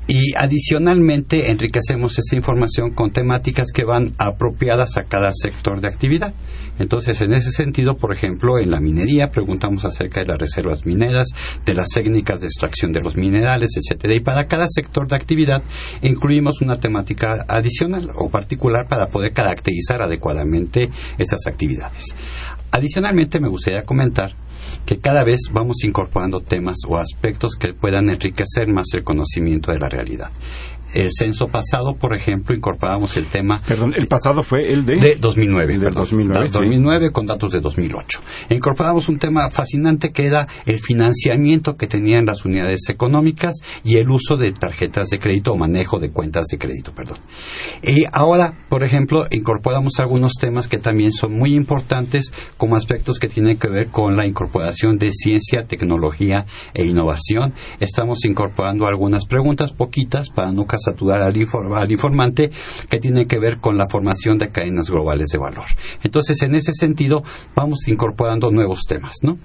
y 0.06 0.34
adicionalmente 0.36 1.50
enriquecemos 1.50 2.18
esta 2.18 2.36
información 2.36 2.90
con 2.90 3.10
temáticas 3.10 3.68
que 3.72 3.84
van 3.84 4.12
apropiadas 4.18 4.96
a 4.96 5.04
cada 5.04 5.32
sector 5.32 5.80
de 5.80 5.88
actividad. 5.88 6.34
Entonces, 6.78 7.20
en 7.20 7.32
ese 7.32 7.50
sentido, 7.50 7.96
por 7.96 8.12
ejemplo, 8.12 8.58
en 8.58 8.70
la 8.70 8.80
minería 8.80 9.30
preguntamos 9.30 9.84
acerca 9.84 10.20
de 10.20 10.26
las 10.26 10.38
reservas 10.38 10.86
mineras, 10.86 11.28
de 11.64 11.74
las 11.74 11.88
técnicas 11.88 12.40
de 12.40 12.46
extracción 12.46 12.92
de 12.92 13.00
los 13.00 13.16
minerales, 13.16 13.70
etcétera, 13.76 14.14
y 14.14 14.20
para 14.20 14.46
cada 14.46 14.66
sector 14.68 15.06
de 15.06 15.16
actividad 15.16 15.62
incluimos 16.02 16.60
una 16.60 16.78
temática 16.78 17.44
adicional 17.48 18.10
o 18.14 18.28
particular 18.28 18.86
para 18.88 19.08
poder 19.08 19.32
caracterizar 19.32 20.02
adecuadamente 20.02 20.90
esas 21.18 21.46
actividades. 21.46 22.14
Adicionalmente, 22.70 23.38
me 23.38 23.48
gustaría 23.48 23.84
comentar 23.84 24.32
que 24.84 24.98
cada 24.98 25.22
vez 25.24 25.42
vamos 25.52 25.84
incorporando 25.84 26.40
temas 26.40 26.76
o 26.88 26.96
aspectos 26.96 27.54
que 27.54 27.72
puedan 27.72 28.10
enriquecer 28.10 28.68
más 28.68 28.86
el 28.94 29.04
conocimiento 29.04 29.70
de 29.70 29.78
la 29.78 29.88
realidad 29.88 30.30
el 30.94 31.10
censo 31.12 31.48
pasado, 31.48 31.94
por 31.94 32.14
ejemplo, 32.14 32.54
incorporamos 32.54 33.16
el 33.16 33.26
tema. 33.26 33.60
Perdón, 33.66 33.94
el 33.96 34.06
pasado 34.06 34.42
fue 34.42 34.72
el 34.72 34.84
de. 34.86 34.96
De 35.00 35.16
2009. 35.16 35.74
El 35.74 35.80
de 35.80 35.90
2009. 35.90 36.48
2009 36.48 37.10
con 37.10 37.26
datos 37.26 37.52
de 37.52 37.60
2008. 37.60 38.20
E 38.48 38.54
incorporamos 38.54 39.08
un 39.08 39.18
tema 39.18 39.50
fascinante 39.50 40.12
que 40.12 40.26
era 40.26 40.46
el 40.66 40.78
financiamiento 40.78 41.76
que 41.76 41.86
tenían 41.86 42.26
las 42.26 42.44
unidades 42.44 42.88
económicas 42.88 43.56
y 43.82 43.96
el 43.96 44.10
uso 44.10 44.36
de 44.36 44.52
tarjetas 44.52 45.08
de 45.08 45.18
crédito 45.18 45.52
o 45.52 45.56
manejo 45.56 45.98
de 45.98 46.10
cuentas 46.10 46.46
de 46.46 46.58
crédito, 46.58 46.92
perdón. 46.92 47.18
Y 47.82 48.04
ahora, 48.12 48.54
por 48.68 48.84
ejemplo, 48.84 49.26
incorporamos 49.30 49.98
algunos 49.98 50.34
temas 50.34 50.68
que 50.68 50.78
también 50.78 51.12
son 51.12 51.36
muy 51.36 51.54
importantes 51.54 52.32
como 52.56 52.76
aspectos 52.76 53.18
que 53.18 53.28
tienen 53.28 53.58
que 53.58 53.68
ver 53.68 53.88
con 53.88 54.16
la 54.16 54.26
incorporación 54.26 54.98
de 54.98 55.12
ciencia, 55.12 55.66
tecnología 55.66 56.46
e 56.72 56.84
innovación. 56.84 57.52
Estamos 57.80 58.24
incorporando 58.24 58.86
algunas 58.86 59.26
preguntas, 59.26 59.72
poquitas, 59.72 60.30
para 60.30 60.52
no 60.52 60.66
saturar 60.84 61.22
al, 61.22 61.36
informante 61.36 62.50
que 62.88 63.00
tiene 63.00 63.26
que 63.26 63.38
ver 63.38 63.58
con 63.58 63.76
la 63.76 63.86
formación 63.88 64.38
de 64.38 64.50
cadenas 64.50 64.90
globales 64.90 65.28
de 65.28 65.38
valor. 65.38 65.64
Entonces, 66.02 66.40
en 66.42 66.54
ese 66.54 66.72
sentido, 66.72 67.22
vamos 67.54 67.88
incorporando 67.88 68.50
nuevos 68.50 68.82
temas, 68.88 69.14
¿no? 69.22 69.36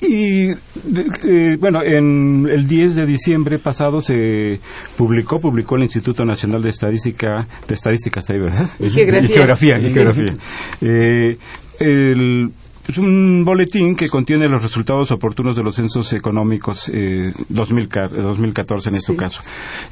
Y 0.00 0.50
eh, 0.50 1.56
bueno, 1.60 1.82
en 1.84 2.48
el 2.50 2.66
10 2.66 2.96
de 2.96 3.06
diciembre 3.06 3.60
pasado 3.60 4.00
se 4.00 4.58
publicó, 4.96 5.38
publicó 5.38 5.76
el 5.76 5.82
Instituto 5.82 6.24
Nacional 6.24 6.62
de 6.62 6.70
Estadística, 6.70 7.46
de 7.68 7.74
Estadística 7.74 8.18
está 8.18 8.34
ahí, 8.34 8.40
¿verdad? 8.40 8.68
Y 8.80 8.90
geografía. 8.90 9.78
Y 9.78 9.90
geografía, 9.92 10.34
eh, 10.80 11.38
el 11.78 12.52
es 12.88 12.98
un 12.98 13.44
boletín 13.44 13.94
que 13.94 14.08
contiene 14.08 14.48
los 14.48 14.62
resultados 14.62 15.10
oportunos 15.12 15.54
de 15.54 15.62
los 15.62 15.76
censos 15.76 16.12
económicos 16.12 16.90
eh, 16.92 17.32
2014 17.48 18.88
en 18.88 18.94
este 18.96 19.16
caso. 19.16 19.40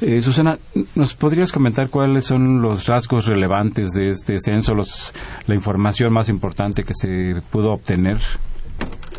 Eh, 0.01 0.21
Susana, 0.21 0.57
¿nos 0.95 1.15
podrías 1.15 1.51
comentar 1.51 1.89
cuáles 1.89 2.25
son 2.25 2.61
los 2.61 2.87
rasgos 2.87 3.27
relevantes 3.27 3.91
de 3.91 4.09
este 4.09 4.37
censo, 4.39 4.73
los, 4.73 5.13
la 5.47 5.55
información 5.55 6.11
más 6.11 6.27
importante 6.29 6.83
que 6.83 6.93
se 6.93 7.41
pudo 7.49 7.71
obtener? 7.73 8.17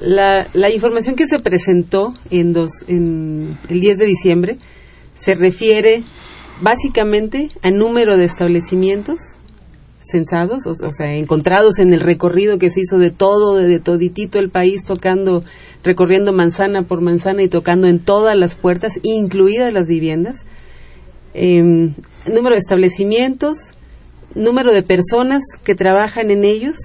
La, 0.01 0.47
la 0.53 0.71
información 0.71 1.15
que 1.15 1.27
se 1.27 1.39
presentó 1.39 2.13
en, 2.31 2.53
dos, 2.53 2.71
en 2.89 3.57
el 3.69 3.81
10 3.81 3.99
de 3.99 4.07
diciembre 4.07 4.57
se 5.15 5.35
refiere 5.35 6.03
básicamente 6.61 7.49
al 7.63 7.77
número 7.77 8.17
de 8.17 8.25
establecimientos 8.25 9.37
censados, 10.03 10.67
o, 10.67 10.93
sea, 10.93 11.15
encontrados 11.15 11.79
en 11.79 11.93
el 11.93 12.01
recorrido 12.01 12.59
que 12.59 12.71
se 12.71 12.81
hizo 12.81 12.99
de 12.99 13.11
todo, 13.11 13.57
de, 13.57 13.79
toditito 13.79 14.39
el 14.39 14.51
país, 14.51 14.85
tocando, 14.85 15.45
recorriendo 15.83 16.33
manzana 16.33 16.83
por 16.83 17.01
manzana 17.01 17.43
y 17.43 17.49
tocando 17.49 17.87
en 17.87 18.01
todas 18.01 18.37
las 18.37 18.55
puertas, 18.55 18.99
incluidas 19.03 19.73
las 19.73 19.87
viviendas. 19.87 20.45
Em, 21.35 21.95
número 22.27 22.55
de 22.55 22.61
establecimientos, 22.61 23.59
número 24.35 24.73
de 24.73 24.83
personas 24.83 25.43
que 25.65 25.75
trabajan 25.75 26.31
en 26.31 26.45
ellos, 26.45 26.77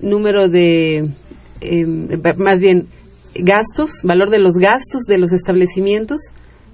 número 0.00 0.48
de, 0.48 1.10
em, 1.60 2.08
más 2.36 2.60
bien, 2.60 2.88
gastos, 3.34 4.02
valor 4.02 4.30
de 4.30 4.38
los 4.38 4.56
gastos 4.56 5.04
de 5.08 5.18
los 5.18 5.32
establecimientos 5.32 6.20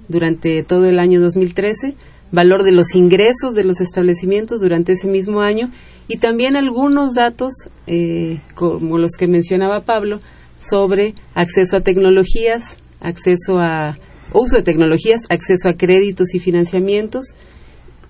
durante 0.09 0.63
todo 0.63 0.87
el 0.87 0.99
año 0.99 1.21
2013 1.21 1.95
valor 2.33 2.63
de 2.63 2.73
los 2.73 2.95
ingresos 2.95 3.55
de 3.55 3.65
los 3.65 3.81
establecimientos 3.81 4.61
durante 4.61 4.93
ese 4.93 5.09
mismo 5.09 5.41
año. 5.41 5.71
Y 6.09 6.19
también 6.19 6.57
algunos 6.57 7.15
datos, 7.15 7.53
eh, 7.87 8.41
como 8.55 8.99
los 8.99 9.13
que 9.19 9.27
mencionaba 9.27 9.81
Pablo, 9.81 10.21
sobre 10.59 11.15
acceso 11.35 11.77
a 11.77 11.81
tecnologías, 11.81 12.77
acceso 13.01 13.61
a 13.61 13.97
uso 14.33 14.57
de 14.57 14.63
tecnologías, 14.63 15.23
acceso 15.29 15.69
a 15.69 15.75
créditos 15.75 16.35
y 16.35 16.39
financiamientos. 16.39 17.27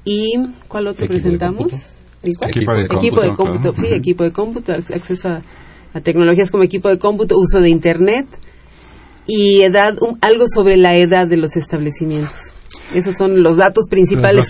Y 0.04 0.32
¿cuál 0.68 0.88
otro 0.88 1.06
presentamos? 1.06 1.96
Equipo 2.22 2.74
de 2.74 2.82
equipo 2.82 3.22
de 3.22 3.32
cómputo, 3.32 3.72
sí, 3.74 3.86
equipo 3.86 4.24
de 4.24 4.32
cómputo, 4.32 4.72
acceso 4.72 5.28
a, 5.28 5.42
a, 5.94 6.00
tecnologías 6.00 6.50
como 6.50 6.64
equipo 6.64 6.88
de 6.88 6.98
cómputo, 6.98 7.38
uso 7.38 7.60
de 7.60 7.70
internet 7.70 8.26
y 9.26 9.62
edad, 9.62 9.96
algo 10.20 10.44
sobre 10.46 10.76
la 10.76 10.96
edad 10.96 11.26
de 11.28 11.38
los 11.38 11.56
establecimientos. 11.56 12.52
Esos 12.94 13.16
son 13.16 13.42
los 13.42 13.56
datos 13.56 13.88
principales. 13.88 14.48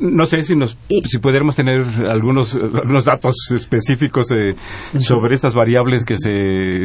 No 0.00 0.26
sé 0.26 0.42
si 0.42 0.54
nos, 0.54 0.76
si 0.88 1.18
pudiéramos 1.18 1.56
tener 1.56 1.82
algunos, 2.08 2.54
algunos 2.54 3.04
datos 3.04 3.34
específicos 3.54 4.28
sobre 4.98 5.34
estas 5.34 5.54
variables 5.54 6.04
que 6.04 6.16
se 6.16 6.32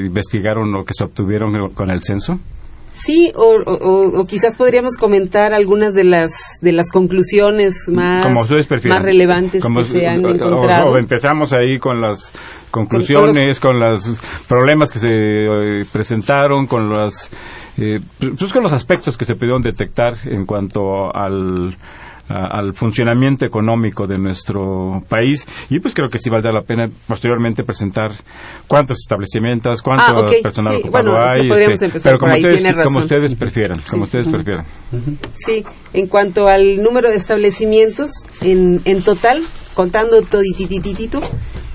investigaron 0.05 0.73
o 0.75 0.83
que 0.83 0.93
se 0.93 1.03
obtuvieron 1.03 1.69
con 1.73 1.89
el 1.89 2.01
censo. 2.01 2.39
Sí, 2.97 3.31
o, 3.35 4.25
quizás 4.25 4.55
podríamos 4.55 4.95
comentar 4.97 5.53
algunas 5.53 5.93
de 5.93 6.05
las 6.05 6.31
de 6.61 6.71
las 6.71 6.89
conclusiones 6.89 7.87
más, 7.87 8.23
más 8.31 9.03
relevantes 9.03 9.63
que 9.63 9.83
se 9.83 10.07
han 10.07 10.25
encontrado. 10.25 10.91
O, 10.91 10.97
empezamos 10.97 11.53
ahí 11.53 11.77
con 11.77 12.01
las 12.01 12.31
conclusiones, 12.71 13.59
con, 13.59 13.79
los 13.79 14.19
problemas 14.47 14.91
que 14.91 14.99
se 14.99 15.45
eh, 15.45 15.85
presentaron, 15.91 16.67
con 16.67 16.89
las 16.89 17.29
eh, 17.77 17.99
pues 18.19 18.53
con 18.53 18.63
los 18.63 18.73
aspectos 18.73 19.17
que 19.17 19.25
se 19.25 19.35
pudieron 19.35 19.61
detectar 19.61 20.13
en 20.25 20.45
cuanto 20.45 21.13
al 21.13 21.75
al 22.27 22.73
funcionamiento 22.73 23.45
económico 23.45 24.07
de 24.07 24.17
nuestro 24.17 25.03
país 25.07 25.45
y 25.69 25.79
pues 25.79 25.93
creo 25.93 26.09
que 26.09 26.17
sí 26.17 26.29
valdrá 26.29 26.51
la 26.51 26.61
pena 26.61 26.89
posteriormente 27.07 27.63
presentar 27.63 28.11
cuántos 28.67 28.97
establecimientos, 28.99 29.81
cuánto 29.81 30.25
ah, 30.25 30.31
personal 30.41 30.77
ocupado 30.77 31.11
hay, 31.17 31.49
este, 31.71 31.91
pero 32.03 32.17
como 32.17 32.33
ustedes, 32.33 32.63
como 32.83 32.99
ustedes 32.99 33.35
prefieran, 33.35 33.77
como 33.89 34.03
ustedes 34.03 34.27
prefieran. 34.27 34.65
Sí, 35.35 35.63
en 35.93 36.07
cuanto 36.07 36.47
al 36.47 36.81
número 36.81 37.09
de 37.09 37.17
establecimientos 37.17 38.11
en, 38.41 38.81
en 38.85 39.03
total, 39.03 39.43
contando 39.75 40.23
toditititito, 40.23 41.21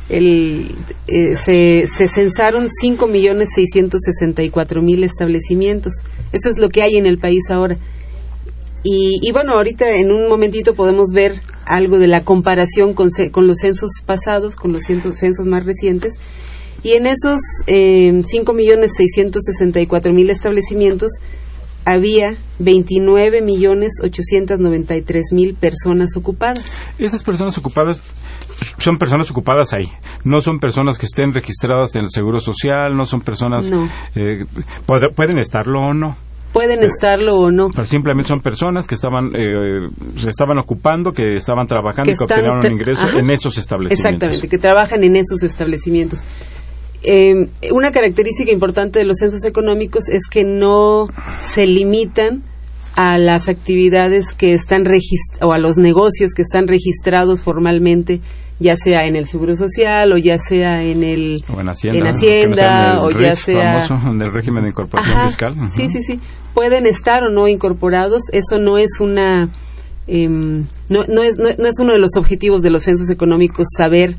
el, 0.08 0.74
eh, 1.06 1.36
se, 1.44 1.86
se 1.86 2.08
censaron 2.08 2.68
5.664.000 2.68 5.04
establecimientos. 5.04 5.92
Eso 6.32 6.50
es 6.50 6.58
lo 6.58 6.68
que 6.68 6.82
hay 6.82 6.96
en 6.96 7.06
el 7.06 7.18
país 7.18 7.48
ahora. 7.50 7.78
Y, 8.82 9.30
bueno, 9.32 9.52
ahorita 9.52 9.90
en 9.90 10.10
un 10.10 10.26
momentito 10.28 10.74
podemos 10.74 11.08
ver 11.14 11.42
algo 11.66 11.98
de 11.98 12.06
la 12.06 12.24
comparación 12.24 12.94
con, 12.94 13.10
con 13.30 13.46
los 13.46 13.58
censos 13.58 13.90
pasados, 14.06 14.56
con 14.56 14.72
los 14.72 14.84
censos, 14.84 15.18
censos 15.18 15.44
más 15.46 15.66
recientes. 15.66 16.14
Y 16.82 16.92
en 16.92 17.06
esos 17.06 17.42
eh, 17.66 18.10
5.664.000 18.10 20.30
establecimientos 20.30 21.10
había 21.84 22.36
29.893.000 22.58 25.56
personas 25.56 26.16
ocupadas. 26.16 26.64
Esas 26.98 27.22
personas 27.22 27.58
ocupadas 27.58 28.02
son 28.78 28.96
personas 28.96 29.30
ocupadas 29.30 29.74
ahí, 29.74 29.90
no 30.24 30.40
son 30.40 30.58
personas 30.58 30.98
que 30.98 31.04
estén 31.06 31.32
registradas 31.32 31.94
en 31.96 32.02
el 32.02 32.10
Seguro 32.10 32.40
Social, 32.40 32.96
no 32.96 33.06
son 33.06 33.20
personas... 33.20 33.70
Eh, 34.14 34.44
pueden 35.14 35.38
estarlo 35.38 35.80
o 35.80 35.94
no 35.94 36.16
pueden 36.52 36.82
estarlo 36.82 37.36
o 37.36 37.50
no. 37.50 37.68
Pero 37.70 37.86
simplemente 37.86 38.28
son 38.28 38.40
personas 38.40 38.86
que 38.86 38.94
estaban 38.94 39.30
eh, 39.34 39.86
se 40.16 40.28
estaban 40.28 40.58
ocupando, 40.58 41.12
que 41.12 41.34
estaban 41.34 41.66
trabajando 41.66 42.10
y 42.10 42.14
que 42.14 42.24
obtenieron 42.24 42.58
un 42.58 42.72
ingreso 42.72 43.06
en 43.18 43.30
esos 43.30 43.56
establecimientos. 43.58 44.04
Exactamente, 44.04 44.48
que 44.48 44.58
trabajan 44.58 45.04
en 45.04 45.16
esos 45.16 45.42
establecimientos. 45.42 46.20
Eh, 47.02 47.48
una 47.72 47.92
característica 47.92 48.52
importante 48.52 48.98
de 48.98 49.06
los 49.06 49.16
censos 49.18 49.44
económicos 49.44 50.08
es 50.10 50.28
que 50.30 50.44
no 50.44 51.06
se 51.40 51.66
limitan 51.66 52.42
a 52.94 53.16
las 53.16 53.48
actividades 53.48 54.34
que 54.34 54.52
están 54.52 54.84
o 55.40 55.52
a 55.52 55.58
los 55.58 55.78
negocios 55.78 56.32
que 56.34 56.42
están 56.42 56.68
registrados 56.68 57.40
formalmente 57.40 58.20
ya 58.60 58.76
sea 58.76 59.06
en 59.06 59.16
el 59.16 59.26
Seguro 59.26 59.56
Social 59.56 60.12
o 60.12 60.18
ya 60.18 60.38
sea 60.38 60.84
en 60.84 61.02
el 61.02 61.42
en 61.48 61.68
Hacienda, 62.06 63.02
o 63.02 63.10
ya 63.10 63.34
sea 63.34 63.86
en 63.86 64.22
el 64.22 64.32
régimen 64.32 64.64
de 64.64 64.68
incorporación 64.68 65.24
fiscal. 65.24 65.56
Sí, 65.70 65.88
sí, 65.88 66.02
sí. 66.02 66.20
Pueden 66.52 66.84
estar 66.84 67.24
o 67.24 67.30
no 67.30 67.48
incorporados. 67.48 68.24
Eso 68.32 68.58
no 68.58 68.76
es 68.76 69.00
una 69.00 69.48
em, 70.06 70.66
no, 70.90 71.04
no, 71.08 71.22
es, 71.22 71.38
no, 71.38 71.48
es 71.48 71.78
uno 71.80 71.94
de 71.94 71.98
los 71.98 72.16
objetivos 72.16 72.60
de 72.60 72.70
los 72.70 72.84
censos 72.84 73.08
económicos 73.08 73.66
saber 73.76 74.16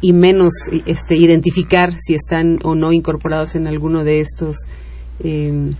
y 0.00 0.14
menos 0.14 0.52
este 0.86 1.16
identificar 1.16 1.90
si 2.00 2.14
están 2.14 2.58
o 2.64 2.74
no 2.74 2.92
incorporados 2.92 3.54
en 3.54 3.68
alguno 3.68 4.02
de 4.02 4.20
estos 4.20 4.56
eh, 5.22 5.70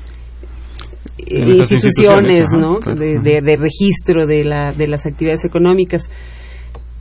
instituciones, 1.27 2.49
¿no? 2.57 2.79
de, 2.81 3.19
de, 3.19 3.57
registro 3.57 4.27
de, 4.27 4.45
la, 4.45 4.73
de 4.73 4.87
las 4.87 5.07
actividades 5.07 5.45
económicas 5.45 6.09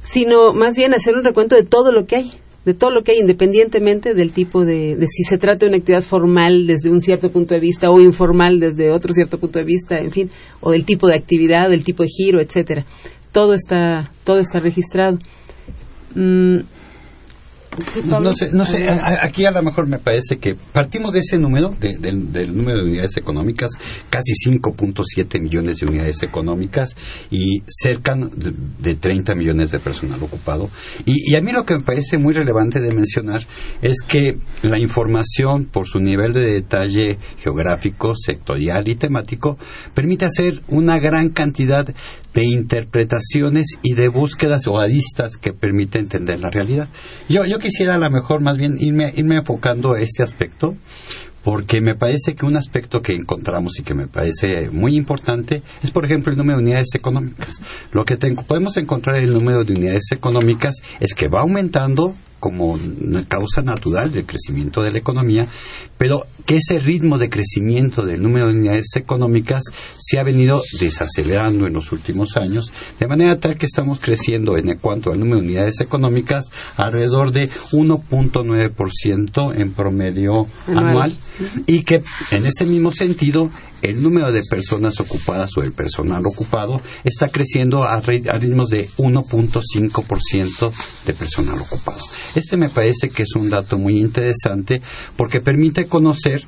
sino 0.04 0.54
más 0.54 0.76
bien 0.76 0.94
hacer 0.94 1.16
un 1.16 1.24
recuento 1.24 1.56
de 1.56 1.64
todo 1.64 1.92
lo 1.92 2.06
que 2.06 2.16
hay, 2.18 2.32
de 2.66 2.74
todo 2.74 2.92
lo 2.92 3.04
que 3.04 3.14
hay, 3.14 3.20
independientemente 3.20 4.14
del 4.14 4.32
tipo 4.32 4.66
de, 4.66 4.96
de 4.96 5.08
si 5.08 5.24
se 5.24 5.38
trata 5.38 5.66
de 5.66 5.70
una 5.70 5.78
actividad 5.78 6.04
formal 6.04 6.68
desde 6.68 6.90
un 6.90 7.02
cierto 7.02 7.32
punto 7.32 7.54
de 7.54 7.60
vista 7.60 7.90
o 7.90 8.00
informal 8.00 8.60
desde 8.60 8.92
otro 8.92 9.14
cierto 9.14 9.40
punto 9.40 9.60
de 9.60 9.66
vista, 9.66 9.98
en 10.00 10.12
fin, 10.12 10.30
o 10.60 10.72
del 10.72 10.86
tipo 10.86 11.08
de 11.08 11.16
actividad, 11.16 11.70
del 11.70 11.84
tipo 11.84 12.04
de 12.04 12.10
giro, 12.10 12.40
etcétera. 12.40 12.86
Todo 13.32 13.54
está, 13.54 14.12
todo 14.24 14.40
está 14.40 14.60
registrado. 14.60 15.18
Mm, 16.14 16.60
no 18.06 18.34
sé, 18.34 18.52
no 18.52 18.66
sé 18.66 18.90
aquí 18.90 19.46
a 19.46 19.52
lo 19.52 19.64
mejor 19.64 19.88
me 19.88 19.98
parece 19.98 20.38
que 20.38 20.56
partimos 20.56 21.14
de 21.14 21.20
ese 21.20 21.38
número, 21.38 21.74
del, 21.80 22.56
número 22.56 22.80
de 22.80 22.84
unidades 22.84 23.16
económicas, 23.18 23.72
casi 24.10 24.34
5.7 24.34 25.42
millones 25.42 25.78
de 25.78 25.86
unidades 25.88 26.22
económicas 26.24 26.96
y 27.30 27.64
cerca 27.68 28.16
de, 28.16 28.96
30 28.96 29.36
millones 29.36 29.72
de 29.72 29.80
personal 29.80 30.22
ocupado. 30.22 30.70
Y, 31.06 31.36
a 31.36 31.42
mí 31.42 31.52
lo 31.52 31.66
que 31.66 31.76
me 31.76 31.82
parece 31.82 32.18
muy 32.18 32.34
relevante 32.34 32.82
de 32.82 32.94
mencionar 32.94 33.46
es 33.82 34.02
que 34.06 34.38
la 34.64 34.78
información, 34.78 35.66
por 35.66 35.88
su 35.88 36.00
nivel 36.00 36.34
de 36.34 36.42
detalle 36.42 37.18
geográfico, 37.40 38.14
sectorial 38.16 38.88
y 38.90 38.96
temático, 38.96 39.58
permite 39.94 40.26
hacer 40.26 40.62
una 40.68 41.00
gran 41.00 41.30
cantidad 41.30 41.88
de 42.34 42.46
interpretaciones 42.46 43.78
y 43.84 43.94
de 43.94 44.08
búsquedas 44.08 44.68
o 44.68 44.80
aristas 44.80 45.38
que 45.38 45.54
permite 45.54 46.00
entender 46.00 46.40
la 46.40 46.50
realidad. 46.50 46.88
Yo, 47.28 47.46
yo 47.46 47.60
quisiera 47.60 47.96
a 47.96 47.98
lo 47.98 48.10
mejor 48.10 48.42
más 48.42 48.58
bien 48.58 48.78
irme, 48.80 49.14
irme 49.16 49.38
enfocando 49.38 49.94
a 49.94 50.02
este 50.02 50.24
aspecto, 50.24 50.76
porque 51.44 51.82
me 51.82 51.96
parece 51.96 52.36
que 52.36 52.46
un 52.46 52.56
aspecto 52.56 53.02
que 53.02 53.14
encontramos 53.14 53.80
y 53.80 53.84
que 53.84 53.94
me 53.94 54.08
parece 54.08 54.70
muy 54.70 54.96
importante 54.96 55.64
es, 55.82 55.92
por 55.92 56.06
ejemplo, 56.06 56.32
el 56.32 56.38
número 56.38 56.58
de 56.58 56.64
unidades 56.64 56.94
económicas. 56.94 57.62
Lo 57.92 58.06
que 58.06 58.18
podemos 58.18 58.78
encontrar 58.78 59.18
en 59.18 59.24
el 59.26 59.34
número 59.34 59.64
de 59.64 59.74
unidades 59.74 60.12
económicas 60.12 60.76
es 61.00 61.14
que 61.14 61.28
va 61.28 61.42
aumentando 61.42 62.16
como 62.42 62.78
causa 63.30 63.62
natural 63.62 64.12
del 64.12 64.26
crecimiento 64.26 64.82
de 64.82 64.92
la 64.92 64.98
economía, 64.98 65.48
pero 65.98 66.26
que 66.46 66.58
ese 66.58 66.80
ritmo 66.80 67.20
de 67.20 67.30
crecimiento 67.30 68.04
del 68.04 68.24
número 68.24 68.48
de 68.48 68.54
unidades 68.54 68.96
económicas 68.96 69.64
se 70.00 70.20
ha 70.20 70.24
venido 70.24 70.62
desacelerando 70.80 71.68
en 71.68 71.74
los 71.74 71.92
últimos 71.92 72.36
años, 72.36 72.74
de 73.00 73.08
manera 73.08 73.40
tal 73.40 73.58
que 73.58 73.68
estamos 73.68 74.00
creciendo 74.02 74.58
en 74.58 74.76
cuanto 74.80 75.12
al 75.12 75.20
número 75.20 75.38
de 75.38 75.48
unidades 75.48 75.80
económicas 75.82 76.50
alrededor 76.76 77.32
de 77.32 77.50
1.9% 77.72 79.56
en 79.56 79.74
promedio 79.74 80.48
anual 80.68 81.16
y 81.68 81.84
que 81.84 82.02
en 82.32 82.46
ese 82.48 82.66
mismo 82.66 82.92
sentido 82.92 83.52
el 83.82 84.02
número 84.02 84.32
de 84.32 84.44
personas 84.50 85.00
ocupadas 85.00 85.52
o 85.58 85.64
el 85.64 85.74
personal 85.74 86.26
ocupado 86.26 86.82
está 87.04 87.30
creciendo 87.30 87.84
a, 87.84 88.00
ritmos 88.02 88.70
de 88.70 88.90
1.5% 88.98 90.72
de 91.06 91.14
personal 91.14 91.60
ocupado. 91.60 92.00
Este 92.36 92.58
me 92.58 92.70
parece 92.70 93.10
que 93.10 93.24
es 93.24 93.36
un 93.36 93.50
dato 93.50 93.78
muy 93.78 94.00
interesante 94.00 94.82
porque 95.16 95.42
permite 95.42 95.88
conocer 95.88 96.46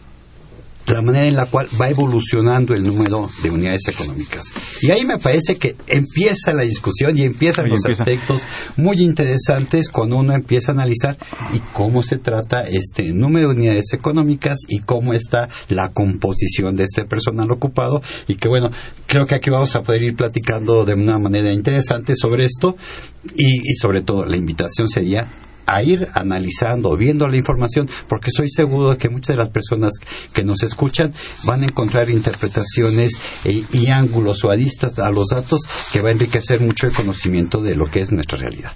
la 0.87 1.01
manera 1.01 1.25
en 1.25 1.35
la 1.35 1.45
cual 1.45 1.67
va 1.79 1.89
evolucionando 1.89 2.73
el 2.73 2.83
número 2.83 3.29
de 3.41 3.49
unidades 3.49 3.87
económicas. 3.87 4.43
Y 4.81 4.91
ahí 4.91 5.05
me 5.05 5.17
parece 5.17 5.55
que 5.55 5.75
empieza 5.87 6.53
la 6.53 6.63
discusión 6.63 7.17
y 7.17 7.23
empiezan 7.23 7.69
los 7.69 7.85
aspectos 7.85 8.45
muy 8.75 8.99
interesantes 9.01 9.89
cuando 9.89 10.17
uno 10.17 10.33
empieza 10.33 10.71
a 10.71 10.75
analizar 10.75 11.17
y 11.53 11.59
cómo 11.73 12.03
se 12.03 12.17
trata 12.17 12.63
este 12.67 13.11
número 13.11 13.49
de 13.49 13.55
unidades 13.55 13.93
económicas 13.93 14.59
y 14.67 14.79
cómo 14.79 15.13
está 15.13 15.49
la 15.69 15.89
composición 15.89 16.75
de 16.75 16.83
este 16.83 17.05
personal 17.05 17.49
ocupado 17.51 18.01
y 18.27 18.35
que 18.35 18.47
bueno, 18.47 18.69
creo 19.07 19.25
que 19.25 19.35
aquí 19.35 19.49
vamos 19.49 19.75
a 19.75 19.81
poder 19.81 20.03
ir 20.03 20.15
platicando 20.15 20.85
de 20.85 20.93
una 20.93 21.17
manera 21.17 21.51
interesante 21.53 22.13
sobre 22.15 22.45
esto 22.45 22.75
y, 23.35 23.71
y 23.71 23.75
sobre 23.75 24.01
todo 24.01 24.25
la 24.25 24.37
invitación 24.37 24.87
sería 24.87 25.27
a 25.65 25.83
ir 25.83 26.07
analizando, 26.13 26.95
viendo 26.97 27.27
la 27.27 27.37
información, 27.37 27.89
porque 28.07 28.29
soy 28.35 28.49
seguro 28.49 28.91
de 28.91 28.97
que 28.97 29.09
muchas 29.09 29.35
de 29.35 29.43
las 29.43 29.49
personas 29.49 29.91
que 30.33 30.43
nos 30.43 30.63
escuchan 30.63 31.13
van 31.45 31.61
a 31.61 31.65
encontrar 31.65 32.09
interpretaciones 32.09 33.13
e, 33.45 33.63
y 33.71 33.87
ángulos 33.87 34.43
o 34.43 34.49
aristas 34.49 34.97
a 34.99 35.09
los 35.11 35.27
datos 35.27 35.61
que 35.91 36.01
va 36.01 36.09
a 36.09 36.11
enriquecer 36.11 36.59
mucho 36.59 36.87
el 36.87 36.93
conocimiento 36.93 37.61
de 37.61 37.75
lo 37.75 37.89
que 37.89 38.01
es 38.01 38.11
nuestra 38.11 38.37
realidad. 38.37 38.71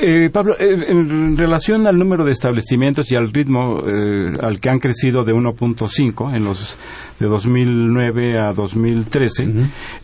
Eh, 0.00 0.30
Pablo, 0.30 0.54
eh, 0.60 0.76
en 0.90 1.36
relación 1.36 1.84
al 1.88 1.98
número 1.98 2.24
de 2.24 2.30
establecimientos 2.30 3.10
y 3.10 3.16
al 3.16 3.32
ritmo 3.32 3.80
eh, 3.80 4.30
al 4.40 4.60
que 4.60 4.70
han 4.70 4.78
crecido 4.78 5.24
de 5.24 5.34
1.5 5.34 6.36
en 6.36 6.44
los 6.44 6.78
de 7.18 7.26
2009 7.26 8.38
a 8.38 8.52
2013, 8.52 9.42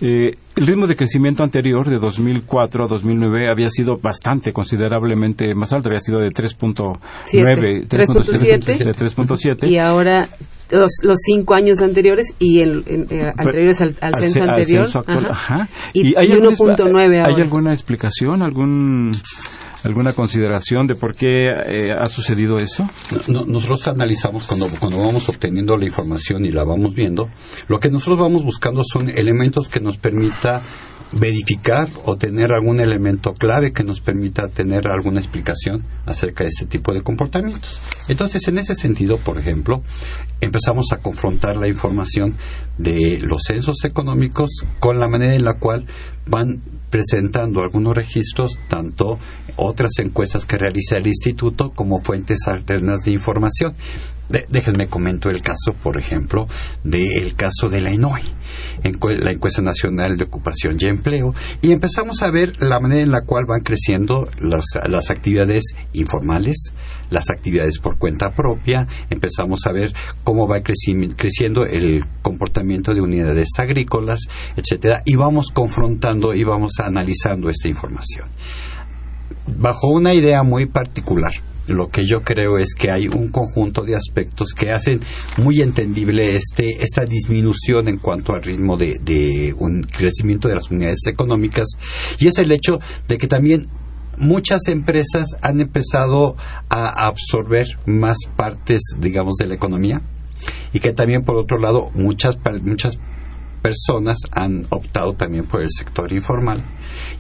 el 0.01 0.37
ritmo 0.57 0.89
de 0.89 0.97
crecimiento 0.97 1.45
anterior 1.45 1.89
de 1.89 2.01
2004 2.01 2.85
a 2.85 2.89
2009 2.89 3.49
había 3.49 3.69
sido 3.69 3.99
bastante 3.99 4.53
considerablemente 4.53 5.55
más 5.55 5.73
alto, 5.73 5.91
había 5.91 6.01
sido 6.01 6.19
de 6.19 6.31
3.9, 6.31 7.87
3.7 7.87 9.69
y 9.69 9.79
ahora 9.79 10.25
los, 10.71 10.91
los, 11.03 11.19
cinco 11.25 11.55
años 11.55 11.81
anteriores 11.81 12.35
y 12.39 12.61
el, 12.61 12.79
anteriores 13.37 13.81
al, 13.81 13.95
censo 14.19 14.43
anterior. 14.43 14.89
y, 15.93 16.15
hay 16.17 16.29
1.9 16.31 17.25
¿Hay 17.27 17.43
alguna 17.43 17.73
explicación, 17.73 18.43
algún 18.43 19.13
alguna 19.85 20.15
consideración 20.15 20.87
de 20.87 20.95
por 20.95 21.15
qué 21.15 21.49
eh, 21.49 21.93
ha 21.93 22.07
sucedido 22.07 22.57
eso? 22.57 22.89
nosotros 23.29 23.87
analizamos 23.89 24.47
cuando, 24.47 24.67
cuando 24.81 24.99
vamos 24.99 25.29
obteniendo 25.29 25.77
la 25.77 25.85
información 25.85 26.45
y 26.45 26.51
la 26.51 26.65
vamos 26.65 26.95
viendo, 26.95 27.29
lo 27.69 27.79
que 27.79 27.91
nosotros 27.91 28.19
vamos 28.19 28.45
buscando 28.45 28.83
son 28.83 29.11
elementos 29.11 29.69
que 29.69 29.81
nos 29.81 29.99
permita 29.99 30.63
verificar 31.13 31.89
o 32.05 32.17
tener 32.17 32.53
algún 32.53 32.81
elemento 32.81 33.35
clave 33.35 33.73
que 33.73 33.85
nos 33.85 34.01
permita 34.01 34.49
tener 34.49 34.89
alguna 34.89 35.21
explicación 35.21 35.85
acerca 36.07 36.45
de 36.45 36.51
este 36.51 36.67
tipo 36.67 36.93
de 36.93 37.03
comportamientos. 37.03 37.81
Entonces, 38.09 38.47
en 38.49 38.59
ese 38.59 38.75
sentido, 38.75 39.19
por 39.19 39.39
ejemplo, 39.39 39.83
empezamos 40.41 40.93
a 40.93 40.99
confrontar 40.99 41.57
la 41.57 41.69
información 41.69 42.37
de 42.79 43.21
los 43.21 43.43
censos 43.47 43.85
económicos 43.85 44.51
con 44.81 44.99
la 44.99 45.09
manera 45.09 45.35
en 45.35 45.45
la 45.45 45.55
cual 45.55 45.87
van 46.27 46.61
presentando 46.91 47.61
algunos 47.61 47.95
registros, 47.95 48.59
tanto 48.69 49.19
otras 49.57 49.99
encuestas 49.99 50.47
que 50.47 50.57
realiza 50.57 50.97
el 50.97 51.07
instituto 51.07 51.71
como 51.71 51.99
fuentes 52.01 52.47
alternas 52.47 53.01
de 53.05 53.13
información. 53.13 53.75
déjenme 54.49 54.89
comento 54.89 55.29
el 55.29 55.43
caso, 55.43 55.75
por 55.83 55.99
ejemplo, 55.99 56.49
del 56.83 57.35
caso 57.35 57.69
de 57.69 57.81
la 57.81 57.91
ENOI, 57.91 58.23
la 59.21 59.33
encuesta 59.33 59.61
nacional 59.61 60.17
de 60.17 60.25
ocupación 60.25 60.77
y 60.81 60.87
empleo, 60.87 61.35
y 61.63 61.73
empezamos 61.73 62.23
a 62.23 62.31
ver 62.31 62.63
la 62.63 62.81
manera 62.81 63.03
en 63.03 63.11
la 63.11 63.23
cual 63.23 63.45
van 63.47 63.61
creciendo 63.61 64.29
las, 64.41 64.65
las 64.89 65.11
actividades 65.11 65.75
informales, 65.93 66.73
las 67.11 67.31
actividades 67.31 67.79
por 67.79 67.99
cuenta 67.99 68.35
propia, 68.35 68.87
empezamos 69.11 69.67
a 69.67 69.73
ver 69.73 69.93
cómo 70.23 70.49
va 70.49 70.63
creciendo 70.63 71.67
el 71.67 72.05
comportamiento 72.23 72.95
de 72.95 73.01
unidades 73.01 73.49
agrícolas, 73.59 74.21
etcétera, 74.57 75.03
y 75.05 75.17
vamos 75.17 75.51
confrontando 75.53 76.35
y 76.35 76.45
vamos 76.45 76.73
analizando 76.83 77.51
esta 77.51 77.69
información. 77.69 78.27
Bajo 79.47 79.89
una 79.89 80.15
idea 80.15 80.43
muy 80.43 80.67
particular, 80.67 81.33
lo 81.69 81.89
que 81.89 82.05
yo 82.05 82.23
creo 82.23 82.59
es 82.59 82.75
que 82.75 82.91
hay 82.91 83.09
un 83.09 83.29
conjunto 83.29 83.83
de 83.83 83.97
aspectos 83.97 84.53
que 84.53 84.71
hacen 84.71 85.01
muy 85.39 85.63
entendible 85.63 86.35
este, 86.35 86.83
esta 86.83 87.05
disminución 87.05 87.89
en 87.89 87.99
cuanto 87.99 88.35
al 88.35 88.43
ritmo 88.43 88.77
de, 88.77 88.99
de 89.03 89.55
un 89.59 89.83
crecimiento 89.83 90.49
de 90.49 90.57
las 90.57 90.71
unidades 90.71 91.07
económicas 91.07 91.67
y 92.19 92.27
es 92.27 92.39
el 92.39 92.53
hecho 92.53 92.81
de 93.09 93.19
que 93.19 93.27
también 93.27 93.67
muchas 94.19 94.69
empresas 94.69 95.29
han 95.43 95.61
empezado 95.61 96.37
a 96.69 97.07
absorber 97.07 97.67
más 97.87 98.17
partes, 98.37 98.81
digamos, 98.99 99.35
de 99.37 99.47
la 99.47 99.55
economía 99.55 100.03
y 100.73 100.81
que 100.81 100.93
también, 100.93 101.25
por 101.25 101.37
otro 101.37 101.59
lado, 101.59 101.91
muchas, 101.95 102.37
muchas 102.63 102.99
personas 103.63 104.19
han 104.33 104.67
optado 104.69 105.15
también 105.15 105.47
por 105.47 105.63
el 105.63 105.69
sector 105.71 106.13
informal 106.13 106.63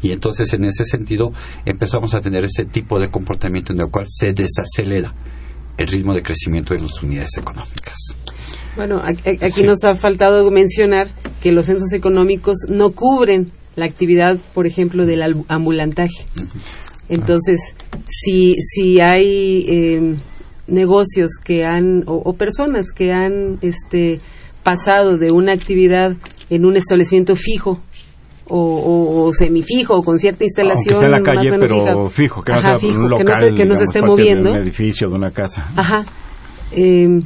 y 0.02 0.12
entonces 0.12 0.52
en 0.52 0.64
ese 0.64 0.84
sentido 0.84 1.32
empezamos 1.64 2.12
a 2.12 2.20
tener 2.20 2.44
ese 2.44 2.66
tipo 2.66 3.00
de 3.00 3.10
comportamiento 3.10 3.72
en 3.72 3.80
el 3.80 3.88
cual 3.88 4.04
se 4.08 4.34
desacelera 4.34 5.14
el 5.78 5.88
ritmo 5.88 6.14
de 6.14 6.22
crecimiento 6.22 6.74
de 6.74 6.80
las 6.80 7.02
unidades 7.02 7.38
económicas. 7.38 7.94
Bueno, 8.76 9.02
aquí 9.40 9.62
nos 9.62 9.84
ha 9.84 9.94
faltado 9.94 10.50
mencionar 10.50 11.08
que 11.40 11.52
los 11.52 11.66
censos 11.66 11.92
económicos 11.92 12.58
no 12.68 12.90
cubren 12.90 13.50
la 13.76 13.86
actividad, 13.86 14.36
por 14.52 14.66
ejemplo, 14.66 15.06
del 15.06 15.44
ambulantaje. 15.48 16.26
Entonces, 17.08 17.76
si, 18.08 18.54
si 18.54 19.00
hay 19.00 19.66
eh, 19.68 20.16
negocios 20.66 21.32
que 21.42 21.64
han, 21.64 22.04
o, 22.06 22.32
personas 22.34 22.92
que 22.94 23.12
han 23.12 23.58
este, 23.62 24.20
pasado 24.62 25.18
de 25.18 25.30
una 25.30 25.52
actividad 25.52 26.16
en 26.50 26.64
un 26.64 26.76
establecimiento 26.76 27.36
fijo 27.36 27.80
o, 28.46 29.30
semifijo 29.32 29.94
o 29.96 30.02
con 30.02 30.18
cierta 30.18 30.44
instalación 30.44 31.02
en 31.02 31.10
la 31.10 31.22
calle 31.22 31.50
pero 31.58 32.10
fijo 32.10 32.42
que, 32.42 32.52
no 32.52 32.60
sea 32.60 32.88
un 32.90 33.08
local, 33.08 33.54
que 33.54 33.64
no 33.64 33.74
se, 33.74 33.84
esté 33.84 34.02
moviendo. 34.02 34.50
de 34.50 34.56
un 34.56 34.62
edificio 34.62 35.08
de 35.08 35.14
una 35.14 35.30
casa. 35.30 35.66
Ajá. 35.76 36.04
Eh, 36.72 37.20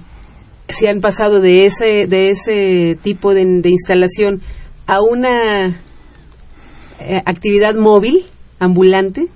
si 0.69 0.87
han 0.87 1.01
pasado 1.01 1.41
de 1.41 1.67
ese 1.67 2.07
de 2.07 2.31
ese 2.31 2.99
tipo 3.03 3.35
de, 3.35 3.43
instalación 3.64 4.43
a 4.87 5.01
una 5.01 5.69
eh, 7.01 7.23
actividad 7.25 7.75
móvil 7.75 8.27
ambulante 8.61 9.29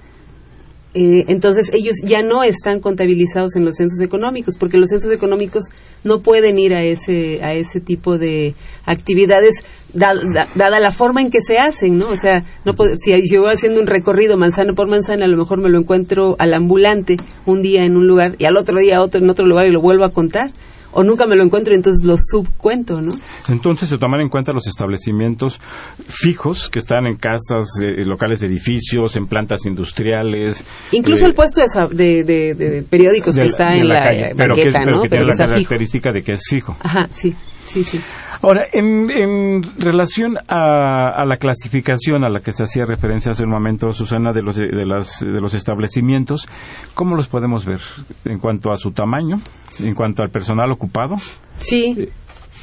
eh, 0.94 1.24
entonces 1.28 1.70
ellos 1.72 1.96
ya 2.04 2.22
no 2.22 2.42
están 2.42 2.80
contabilizados 2.80 3.56
en 3.56 3.64
los 3.64 3.76
censos 3.76 4.00
económicos 4.02 4.58
porque 4.58 4.76
los 4.76 4.90
censos 4.90 5.10
económicos 5.10 5.64
no 6.04 6.20
pueden 6.20 6.58
ir 6.58 6.74
a 6.74 6.82
ese 6.82 7.42
a 7.42 7.54
ese 7.54 7.80
tipo 7.80 8.18
de 8.18 8.54
actividades 8.84 9.64
dada 9.94 10.80
la 10.80 10.90
forma 10.90 11.22
en 11.22 11.30
que 11.30 11.40
se 11.40 11.56
hacen 11.56 11.96
no 11.96 12.10
o 12.10 12.16
sea 12.16 12.44
no 12.66 12.74
si 12.96 13.12
yo 13.30 13.40
voy 13.40 13.52
haciendo 13.54 13.80
un 13.80 13.86
recorrido 13.86 14.36
manzana 14.36 14.74
por 14.74 14.86
manzana 14.86 15.24
a 15.24 15.28
lo 15.28 15.38
mejor 15.38 15.58
me 15.60 15.70
lo 15.70 15.78
encuentro 15.78 16.36
al 16.38 16.52
ambulante 16.52 17.16
un 17.46 17.62
día 17.62 17.86
en 17.86 17.96
un 17.96 18.06
lugar 18.06 18.36
y 18.38 18.44
al 18.44 18.58
otro 18.58 18.78
día 18.78 19.00
otro 19.00 19.22
en 19.22 19.30
otro 19.30 19.46
lugar 19.46 19.66
y 19.66 19.70
lo 19.70 19.80
vuelvo 19.80 20.04
a 20.04 20.12
contar 20.12 20.50
o 20.92 21.02
nunca 21.02 21.26
me 21.26 21.36
lo 21.36 21.42
encuentro 21.42 21.72
y 21.72 21.76
entonces 21.76 22.06
lo 22.06 22.16
subcuento, 22.16 23.00
¿no? 23.00 23.12
Entonces 23.48 23.88
se 23.88 23.98
toman 23.98 24.20
en 24.20 24.28
cuenta 24.28 24.52
los 24.52 24.66
establecimientos 24.66 25.60
fijos 26.06 26.68
que 26.70 26.78
están 26.78 27.06
en 27.06 27.16
casas, 27.16 27.68
eh, 27.82 28.04
locales 28.04 28.40
de 28.40 28.46
edificios, 28.46 29.16
en 29.16 29.26
plantas 29.26 29.66
industriales. 29.66 30.64
Incluso 30.92 31.26
el 31.26 31.32
eh, 31.32 31.34
puesto 31.34 31.62
de, 31.90 32.24
de, 32.24 32.84
periódicos 32.88 33.36
que 33.36 33.44
está 33.44 33.74
en 33.74 33.88
la, 33.88 34.00
calle, 34.00 34.32
pero 34.36 34.54
que, 34.54 34.64
¿no? 34.86 35.02
tiene 35.02 35.26
la 35.26 35.36
característica 35.36 36.12
de 36.12 36.22
que 36.22 36.32
es 36.32 36.42
fijo. 36.48 36.76
Ajá, 36.80 37.08
sí, 37.12 37.34
sí, 37.64 37.82
sí. 37.82 38.00
Ahora, 38.42 38.66
en, 38.72 39.62
relación 39.78 40.36
a, 40.48 41.24
la 41.24 41.36
clasificación 41.36 42.24
a 42.24 42.28
la 42.28 42.40
que 42.40 42.52
se 42.52 42.64
hacía 42.64 42.84
referencia 42.84 43.30
hace 43.32 43.44
un 43.44 43.50
momento, 43.50 43.92
Susana, 43.92 44.32
de 44.32 44.42
los, 44.42 44.56
de, 44.56 44.66
de 44.66 45.40
los 45.40 45.54
establecimientos, 45.54 46.48
¿cómo 46.94 47.14
los 47.14 47.28
podemos 47.28 47.64
ver 47.64 47.80
en 48.24 48.38
cuanto 48.38 48.72
a 48.72 48.76
su 48.76 48.90
tamaño, 48.90 49.36
en 49.80 49.94
cuanto 49.94 50.24
al 50.24 50.30
personal 50.30 50.72
ocupado? 50.72 51.16
Sí. 51.58 51.96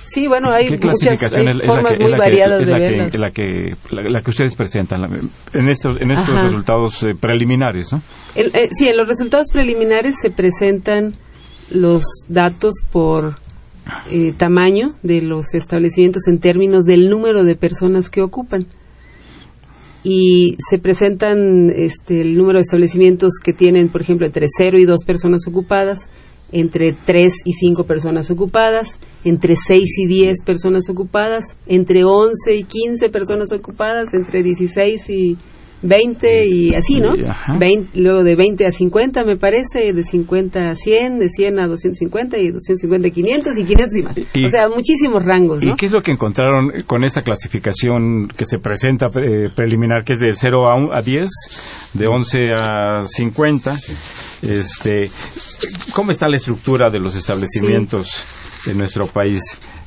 Sí, 0.10 0.28
bueno, 0.28 0.52
hay 0.52 0.70
muchas 0.72 1.20
formas 1.66 2.00
muy 2.00 2.12
variadas 2.14 2.68
de 2.68 2.74
verlas. 2.74 3.14
La 3.14 3.30
que, 3.30 3.74
la, 3.92 4.22
que 4.22 4.30
ustedes 4.32 4.56
presentan 4.56 5.04
en 5.54 5.70
estos, 5.70 5.98
en 6.02 6.12
estos 6.12 6.34
resultados 6.44 7.04
eh, 7.04 7.12
preliminares, 7.20 7.94
¿no? 7.94 8.02
Eh, 8.36 8.70
sí, 8.72 8.88
en 8.88 8.98
los 8.98 9.08
resultados 9.08 9.50
preliminares 9.54 10.16
se 10.20 10.32
presentan 10.32 11.12
los 11.70 12.04
datos 12.28 12.74
por 12.92 13.36
eh, 14.10 14.34
tamaño 14.36 14.94
de 15.04 15.22
los 15.22 15.54
establecimientos 15.54 16.28
en 16.28 16.40
términos 16.40 16.86
del 16.86 17.10
número 17.10 17.44
de 17.44 17.56
personas 17.56 18.10
que 18.10 18.22
ocupan. 18.22 18.66
Y 20.04 20.56
se 20.70 20.80
presentan 20.80 21.70
este, 21.70 22.22
el 22.22 22.38
número 22.38 22.58
de 22.58 22.64
establecimientos 22.64 23.34
que 23.44 23.54
tienen, 23.54 23.90
por 23.90 24.02
ejemplo, 24.02 24.26
entre 24.26 24.48
0 24.58 24.80
y 24.80 24.86
2 24.86 25.04
personas 25.06 25.46
ocupadas, 25.48 26.10
entre 26.52 26.94
3 26.94 27.34
y 27.46 27.54
5 27.54 27.84
personas 27.84 28.32
ocupadas, 28.32 29.00
entre 29.24 29.56
6 29.56 30.00
y 30.00 30.08
10 30.08 30.44
personas 30.44 30.90
ocupadas, 30.90 31.56
entre 31.68 32.04
11 32.04 32.56
y 32.56 32.64
15 32.64 33.10
personas 33.10 33.52
ocupadas, 33.52 34.14
entre 34.14 34.42
16 34.42 35.10
y 35.10 35.38
20 35.82 36.46
y 36.48 36.74
así, 36.76 37.00
¿no? 37.00 37.16
Y, 37.16 37.24
ajá. 37.26 37.56
20, 37.58 38.00
luego 38.00 38.24
de 38.24 38.36
20 38.36 38.66
a 38.66 38.72
50 38.72 39.24
me 39.24 39.38
parece, 39.38 39.94
de 39.94 40.04
50 40.04 40.70
a 40.72 40.76
100, 40.76 41.20
de 41.20 41.30
100 41.30 41.60
a 41.60 41.68
250 41.68 42.38
y 42.38 42.52
250 42.52 43.08
a 43.08 43.12
500 43.12 43.58
y 43.58 43.64
500 43.64 43.96
y 43.98 44.02
más. 44.04 44.18
Y- 44.34 44.46
o 44.46 44.50
sea, 44.50 44.68
muchísimos 44.70 45.24
rangos, 45.24 45.64
¿no? 45.64 45.74
¿Y 45.74 45.76
qué 45.76 45.86
es 45.86 45.92
lo 45.92 46.02
que 46.02 46.12
encontraron 46.12 46.70
con 46.86 47.04
esta 47.04 47.22
clasificación 47.22 48.28
que 48.28 48.46
se 48.46 48.60
presenta 48.60 49.08
eh, 49.08 49.50
preliminar, 49.56 50.04
que 50.04 50.14
es 50.14 50.20
de 50.20 50.34
0 50.34 50.68
a, 50.68 50.76
un- 50.76 50.94
a 50.94 51.02
10, 51.02 51.30
de 51.94 52.08
11 52.08 52.52
a 52.58 53.04
50? 53.04 53.78
Este, 54.42 55.10
¿Cómo 55.94 56.12
está 56.12 56.28
la 56.30 56.38
estructura 56.38 56.90
de 56.92 57.00
los 57.00 57.16
establecimientos 57.16 58.24
en 58.68 58.78
nuestro 58.78 59.08
país? 59.08 59.40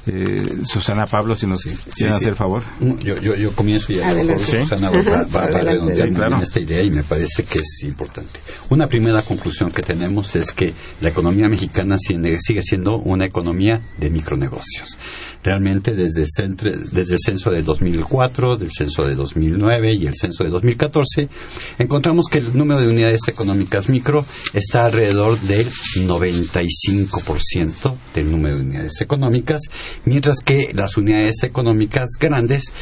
Eh, 0.06 0.58
Susana 0.64 1.04
Pablo, 1.04 1.36
si 1.36 1.46
nos 1.46 1.62
quieren 1.62 1.80
sí. 1.94 2.06
hacer 2.08 2.34
favor. 2.34 2.64
Yo, 3.04 3.20
yo, 3.20 3.36
yo 3.36 3.52
comienzo 3.52 3.92
y 3.92 4.00
a 4.00 4.12
lo 4.12 4.24
mejor. 4.24 4.40
Susana 4.40 4.90
va, 4.90 5.02
va- 5.02 5.24
va 5.24 5.44
a 5.44 5.60
redondear 5.60 6.08
Sí, 6.08 6.14
claro. 6.14 6.38
esta 6.42 6.58
idea 6.60 6.82
y 6.82 6.90
me 6.90 7.02
parece 7.04 7.44
que 7.44 7.60
es 7.60 7.82
importante. 7.84 8.40
Una 8.70 8.88
primera 8.88 9.22
conclusión 9.22 9.70
que 9.70 9.82
tenemos 9.82 10.34
es 10.34 10.50
que 10.52 10.72
la 11.00 11.10
economía 11.10 11.48
mexicana 11.48 11.96
sigue 11.98 12.38
sigue 12.40 12.62
siendo 12.62 12.98
una 12.98 13.26
economía 13.26 13.82
de 13.98 14.10
micronegocios. 14.10 14.96
Realmente 15.44 15.94
desde, 15.94 16.24
centre- 16.24 16.76
desde 16.90 17.14
el 17.14 17.18
censo 17.24 17.50
de 17.50 17.62
2004, 17.62 18.56
del 18.56 18.70
censo 18.70 19.04
de 19.04 19.14
2009 19.14 19.92
y 19.94 20.06
el 20.06 20.14
censo 20.14 20.44
de 20.44 20.50
2014, 20.50 21.28
encontramos 21.78 22.26
que 22.30 22.38
el 22.38 22.56
número 22.56 22.80
de 22.80 22.88
unidades 22.88 23.20
económicas 23.28 23.88
micro 23.88 24.24
está 24.52 24.86
alrededor 24.86 25.38
del 25.40 25.68
95% 25.96 27.96
del 28.14 28.30
número 28.30 28.56
de 28.56 28.62
unidades 28.62 29.00
económicas, 29.00 29.60
mientras 30.04 30.38
que 30.44 30.70
las 30.74 30.96
unidades 30.96 31.42
económicas 31.42 32.10
grandes 32.20 32.72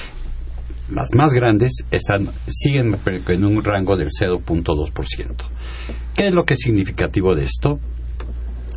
las 0.92 1.14
más 1.14 1.33
grandes 1.33 1.85
están 1.92 2.31
siguen 2.49 2.99
en 3.29 3.44
un 3.44 3.62
rango 3.62 3.96
del 3.96 4.09
0.2%. 4.09 5.35
¿Qué 6.16 6.27
es 6.29 6.35
lo 6.35 6.44
que 6.44 6.55
es 6.55 6.61
significativo 6.61 7.35
de 7.35 7.44
esto? 7.44 7.79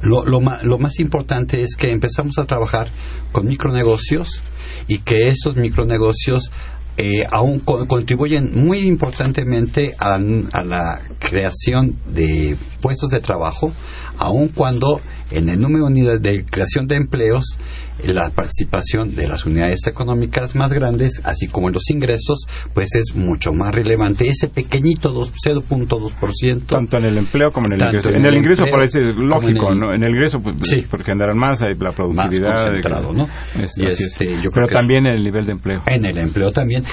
Lo, 0.03 0.23
lo, 0.25 0.39
más 0.41 0.99
importante 0.99 1.61
es 1.61 1.75
que 1.75 1.89
empezamos 1.89 2.37
a 2.37 2.45
trabajar 2.45 2.87
con 3.31 3.47
micronegocios 3.47 4.41
y 4.87 4.99
que 4.99 5.29
esos 5.29 5.55
micronegocios 5.55 6.51
eh, 6.97 7.25
aún 7.31 7.59
co- 7.59 7.87
contribuyen 7.87 8.51
muy 8.53 8.79
importantemente 8.79 9.95
a 9.97 10.19
la 10.19 11.01
creación 11.19 11.95
de 12.13 12.55
puestos 12.81 13.09
de 13.09 13.21
trabajo, 13.21 13.71
aun 14.17 14.49
cuando 14.49 15.01
en 15.31 15.49
el 15.49 15.59
número 15.59 15.85
de 15.85 15.91
unidades 15.91 16.21
de 16.21 16.45
creación 16.45 16.87
de 16.87 16.95
empleos 16.95 17.57
eh, 18.03 18.13
la 18.13 18.29
participación 18.29 19.15
de 19.15 19.27
las 19.27 19.45
unidades 19.45 19.85
económicas 19.87 20.55
más 20.55 20.71
grandes, 20.73 21.21
así 21.23 21.47
como 21.47 21.67
en 21.69 21.73
los 21.73 21.89
ingresos, 21.89 22.45
pues 22.73 22.89
es 22.95 23.15
mucho 23.15 23.53
más 23.53 23.73
relevante. 23.73 24.27
Ese 24.27 24.47
pequeñito 24.47 25.09
dos- 25.11 25.31
0.2%. 25.45 26.65
Tanto 26.67 26.97
en 26.97 27.05
el 27.05 27.17
empleo 27.17 27.51
como 27.51 27.67
en 27.67 27.73
el 27.73 27.81
ingreso. 27.87 28.09
en 28.09 28.15
En 28.17 28.25
el 28.25 28.33
el 28.33 28.37
ingreso 28.39 28.63
parece 28.71 28.99
lógico, 29.01 29.67
en 29.67 29.73
el- 29.73 29.79
¿no? 29.79 29.93
En 29.93 30.03
el 30.03 30.09
ingreso, 30.11 30.39
pues, 30.39 30.57
Sí. 30.63 30.85
porque 30.89 31.05
generan 31.05 31.37
más, 31.37 31.61
hay 31.61 31.75
la 31.75 31.85
más 31.85 31.95
productividad. 31.95 32.53
concentrado, 32.63 33.13
¿no? 33.13 33.25
Es- 33.59 33.77
Y 33.77 33.85
así 33.85 33.85
es. 33.85 33.99
este, 34.01 34.25
yo 34.41 34.51
creo 34.51 34.51
Pero 34.53 34.67
que 34.67 34.73
también 34.75 35.05
en 35.07 35.13
el 35.15 35.23
nivel 35.23 35.45
de 35.45 35.51
empleo. 35.53 35.81
en 35.87 36.05
el 36.05 36.17
empleo 36.17 36.51
también 36.51 36.83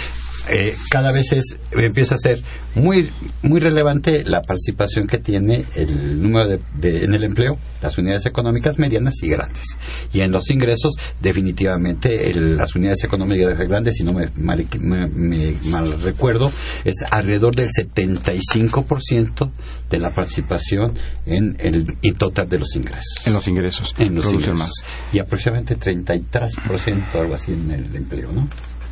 eh, 0.48 0.74
cada 0.90 1.12
vez 1.12 1.32
es 1.32 1.58
empieza 1.72 2.14
a 2.14 2.18
ser 2.18 2.40
muy 2.74 3.10
muy 3.42 3.60
relevante 3.60 4.24
la 4.24 4.42
participación 4.42 5.06
que 5.06 5.18
tiene 5.18 5.64
el 5.74 6.22
número 6.22 6.48
de, 6.48 6.60
de- 6.74 7.04
en 7.04 7.14
el 7.14 7.24
empleo 7.24 7.58
las 7.82 7.98
unidades 7.98 8.26
económicas 8.26 8.78
medianas 8.78 9.14
y 9.22 9.28
grandes 9.28 9.64
y 10.12 10.20
en 10.20 10.30
los 10.32 10.50
ingresos 10.50 10.94
definitivamente 11.20 12.30
el- 12.30 12.56
las 12.56 12.74
unidades 12.74 13.02
económicas 13.04 13.58
grandes 13.58 13.96
si 13.96 14.04
no 14.04 14.12
me 14.12 14.28
mal, 14.36 14.64
me- 14.78 15.06
me 15.08 15.52
mal 15.64 16.00
recuerdo 16.02 16.52
es 16.84 16.94
alrededor 17.10 17.54
del 17.56 17.68
75% 17.70 19.50
de 19.90 19.98
la 19.98 20.12
participación 20.12 20.94
en 21.26 21.56
el 21.58 21.86
en 22.02 22.14
total 22.14 22.48
de 22.48 22.58
los 22.58 22.76
ingresos 22.76 23.14
En 23.26 23.32
los 23.32 23.46
ingresos. 23.48 23.94
en 23.98 24.14
los 24.14 24.32
ingresos. 24.32 24.72
y 25.12 25.18
aproximadamente 25.18 25.76
33% 25.76 27.14
algo 27.20 27.34
así 27.34 27.52
en 27.52 27.70
el 27.70 27.94
empleo 27.96 28.30
¿no? 28.32 28.46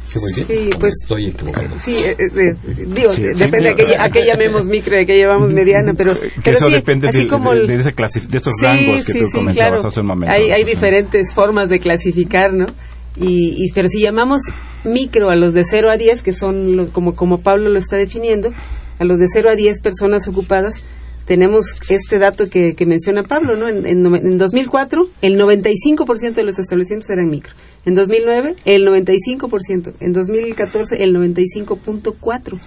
¿Sí 0.09 0.19
voy 0.19 0.33
bien? 0.35 0.47
Sí, 0.49 0.71
¿O 0.75 0.79
pues- 0.79 0.95
estoy 1.03 1.27
equivocado 1.29 1.69
Sí, 1.79 1.97
eh, 1.97 2.17
eh, 2.19 2.27
eh, 2.35 2.55
digo, 2.87 3.13
Sí, 3.13 3.23
depende 3.35 3.61
sí. 3.61 3.69
a 3.69 3.75
qué, 3.75 3.97
a 3.97 4.11
qué 4.11 4.25
llamemos 4.27 4.65
micro 4.77 4.97
y 4.99 5.03
a 5.03 5.05
qué 5.05 5.19
llamamos 5.19 5.51
mediana, 5.53 5.93
pero, 5.95 6.19
Que 6.19 6.31
pero 6.43 6.57
eso 6.57 6.67
sí, 6.69 6.75
depende 6.75 7.09
así 7.09 7.19
de, 7.19 7.27
como 7.29 7.53
de- 7.53 7.61
el- 7.61 7.67
de 7.67 7.75
ese 7.75 7.93
clasi- 7.95 8.27
de 8.27 8.37
estos 8.39 8.55
Sí, 8.59 8.65
rangos 8.67 9.05
que 9.05 9.13
sí, 9.13 9.19
tú 9.21 9.27
sí, 9.27 9.33
comentabas 9.33 9.73
claro. 9.81 9.89
hace 9.89 10.01
un 10.01 10.07
momento. 10.07 10.35
Hay, 10.35 10.51
hay 10.51 10.65
diferentes 10.65 11.35
formas 11.35 11.69
de 11.69 11.79
clasificar, 11.79 12.55
¿no? 12.55 12.65
Y, 13.17 13.55
y- 13.65 13.71
pero 13.75 13.89
si 13.89 14.01
llamamos 14.01 14.41
micro 14.85 15.29
a 15.31 15.37
los 15.37 15.53
de 15.53 15.63
0 15.69 15.91
a 15.91 15.97
10, 15.99 16.23
que 16.23 16.33
son 16.33 16.77
lo- 16.77 16.91
como, 16.93 17.15
como 17.15 17.41
Pablo 17.43 17.69
lo 17.69 17.79
está 17.79 17.97
definiendo, 17.97 18.49
a 18.99 19.05
los 19.05 19.19
de 19.19 19.27
0 19.33 19.51
a 19.51 19.57
10 19.57 19.81
personas 19.81 20.27
ocupadas, 20.27 20.77
tenemos 21.27 21.77
este 21.91 22.19
dato 22.19 22.49
que, 22.49 22.75
que 22.75 22.87
menciona 22.87 23.23
Pablo, 23.25 23.55
¿no? 23.57 23.69
En, 23.69 23.85
en, 23.87 24.07
en 24.07 24.39
2004, 24.39 25.07
el 25.21 25.39
95% 25.39 26.33
de 26.33 26.43
los 26.45 26.59
establecimientos 26.59 27.11
eran 27.11 27.29
micro. 27.29 27.53
En 27.85 27.95
2009, 27.95 28.57
el 28.65 28.87
95%. 28.87 29.95
En 30.01 30.13
2014, 30.13 31.03
el 31.03 31.15
95.4%. 31.17 32.59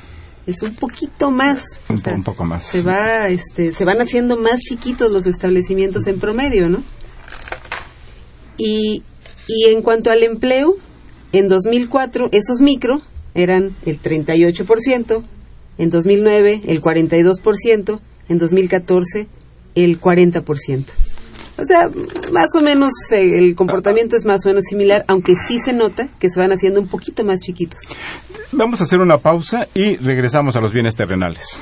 Es 0.47 0.63
un 0.63 0.73
poquito 0.75 1.29
más. 1.29 1.61
o 1.87 1.93
Un, 1.93 1.99
sea, 1.99 2.13
po- 2.13 2.17
un 2.17 2.23
poco 2.23 2.45
más. 2.45 2.63
se 2.63 2.81
va 2.81 3.27
este 3.29 3.71
se 3.73 3.85
van 3.85 4.01
haciendo 4.01 4.37
más 4.37 4.59
chiquitos 4.61 5.11
los 5.11 5.27
establecimientos 5.27 6.07
en 6.07 6.19
promedio 6.19 6.67
no 6.67 6.81
y 8.57 9.03
y 9.47 9.65
en 9.69 9.81
cuanto 9.83 10.09
al 10.11 10.23
empleo 10.23 10.73
en 11.31 11.47
2004 11.47 12.29
esos 12.31 12.59
micro 12.59 12.97
eran 13.35 13.75
el 13.85 14.01
38% 14.01 15.21
en 15.77 15.89
2009 15.91 16.61
el 16.65 16.81
42% 16.81 17.99
en 18.29 18.37
2014 18.39 19.27
el 19.75 20.01
40% 20.01 20.85
o 21.57 21.65
sea, 21.65 21.89
más 22.31 22.47
o 22.57 22.61
menos 22.61 22.91
eh, 23.11 23.37
el 23.37 23.55
comportamiento 23.55 24.15
es 24.15 24.25
más 24.25 24.45
o 24.45 24.49
menos 24.49 24.65
similar, 24.69 25.03
aunque 25.07 25.33
sí 25.35 25.59
se 25.59 25.73
nota 25.73 26.07
que 26.19 26.29
se 26.29 26.39
van 26.39 26.51
haciendo 26.51 26.79
un 26.79 26.87
poquito 26.87 27.23
más 27.23 27.39
chiquitos. 27.39 27.79
Vamos 28.51 28.81
a 28.81 28.83
hacer 28.83 28.99
una 28.99 29.17
pausa 29.17 29.65
y 29.73 29.97
regresamos 29.97 30.55
a 30.55 30.59
los 30.59 30.73
bienes 30.73 30.95
terrenales. 30.95 31.61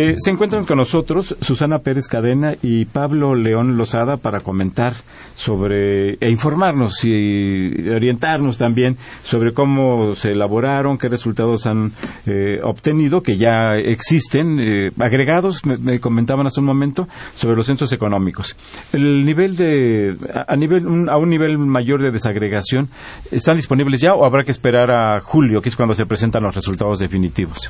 Eh, 0.00 0.14
se 0.16 0.30
encuentran 0.30 0.64
con 0.64 0.76
nosotros 0.76 1.36
Susana 1.40 1.80
Pérez 1.80 2.06
Cadena 2.06 2.52
y 2.62 2.84
Pablo 2.84 3.34
León 3.34 3.76
Lozada 3.76 4.16
para 4.16 4.38
comentar 4.38 4.92
sobre 5.34 6.12
e 6.20 6.30
informarnos 6.30 7.04
y 7.04 7.90
orientarnos 7.90 8.58
también 8.58 8.96
sobre 9.24 9.52
cómo 9.52 10.12
se 10.12 10.30
elaboraron, 10.30 10.98
qué 10.98 11.08
resultados 11.08 11.66
han 11.66 11.90
eh, 12.26 12.60
obtenido, 12.62 13.22
que 13.22 13.36
ya 13.36 13.74
existen 13.74 14.60
eh, 14.60 14.90
agregados, 15.00 15.62
me, 15.66 15.98
comentaban 15.98 16.46
hace 16.46 16.60
un 16.60 16.66
momento, 16.66 17.08
sobre 17.34 17.56
los 17.56 17.66
centros 17.66 17.92
económicos. 17.92 18.56
El 18.92 19.24
nivel 19.24 19.56
de 19.56 20.16
a, 20.46 20.54
nivel 20.54 21.08
a 21.10 21.18
un 21.18 21.28
nivel 21.28 21.58
mayor 21.58 22.00
de 22.02 22.12
desagregación 22.12 22.88
están 23.32 23.56
disponibles 23.56 24.00
ya 24.00 24.14
o 24.14 24.24
habrá 24.24 24.44
que 24.44 24.52
esperar 24.52 24.92
a 24.92 25.18
julio, 25.18 25.60
que 25.60 25.70
es 25.70 25.74
cuando 25.76 25.94
se 25.94 26.06
presentan 26.06 26.44
los 26.44 26.54
resultados 26.54 27.00
definitivos. 27.00 27.68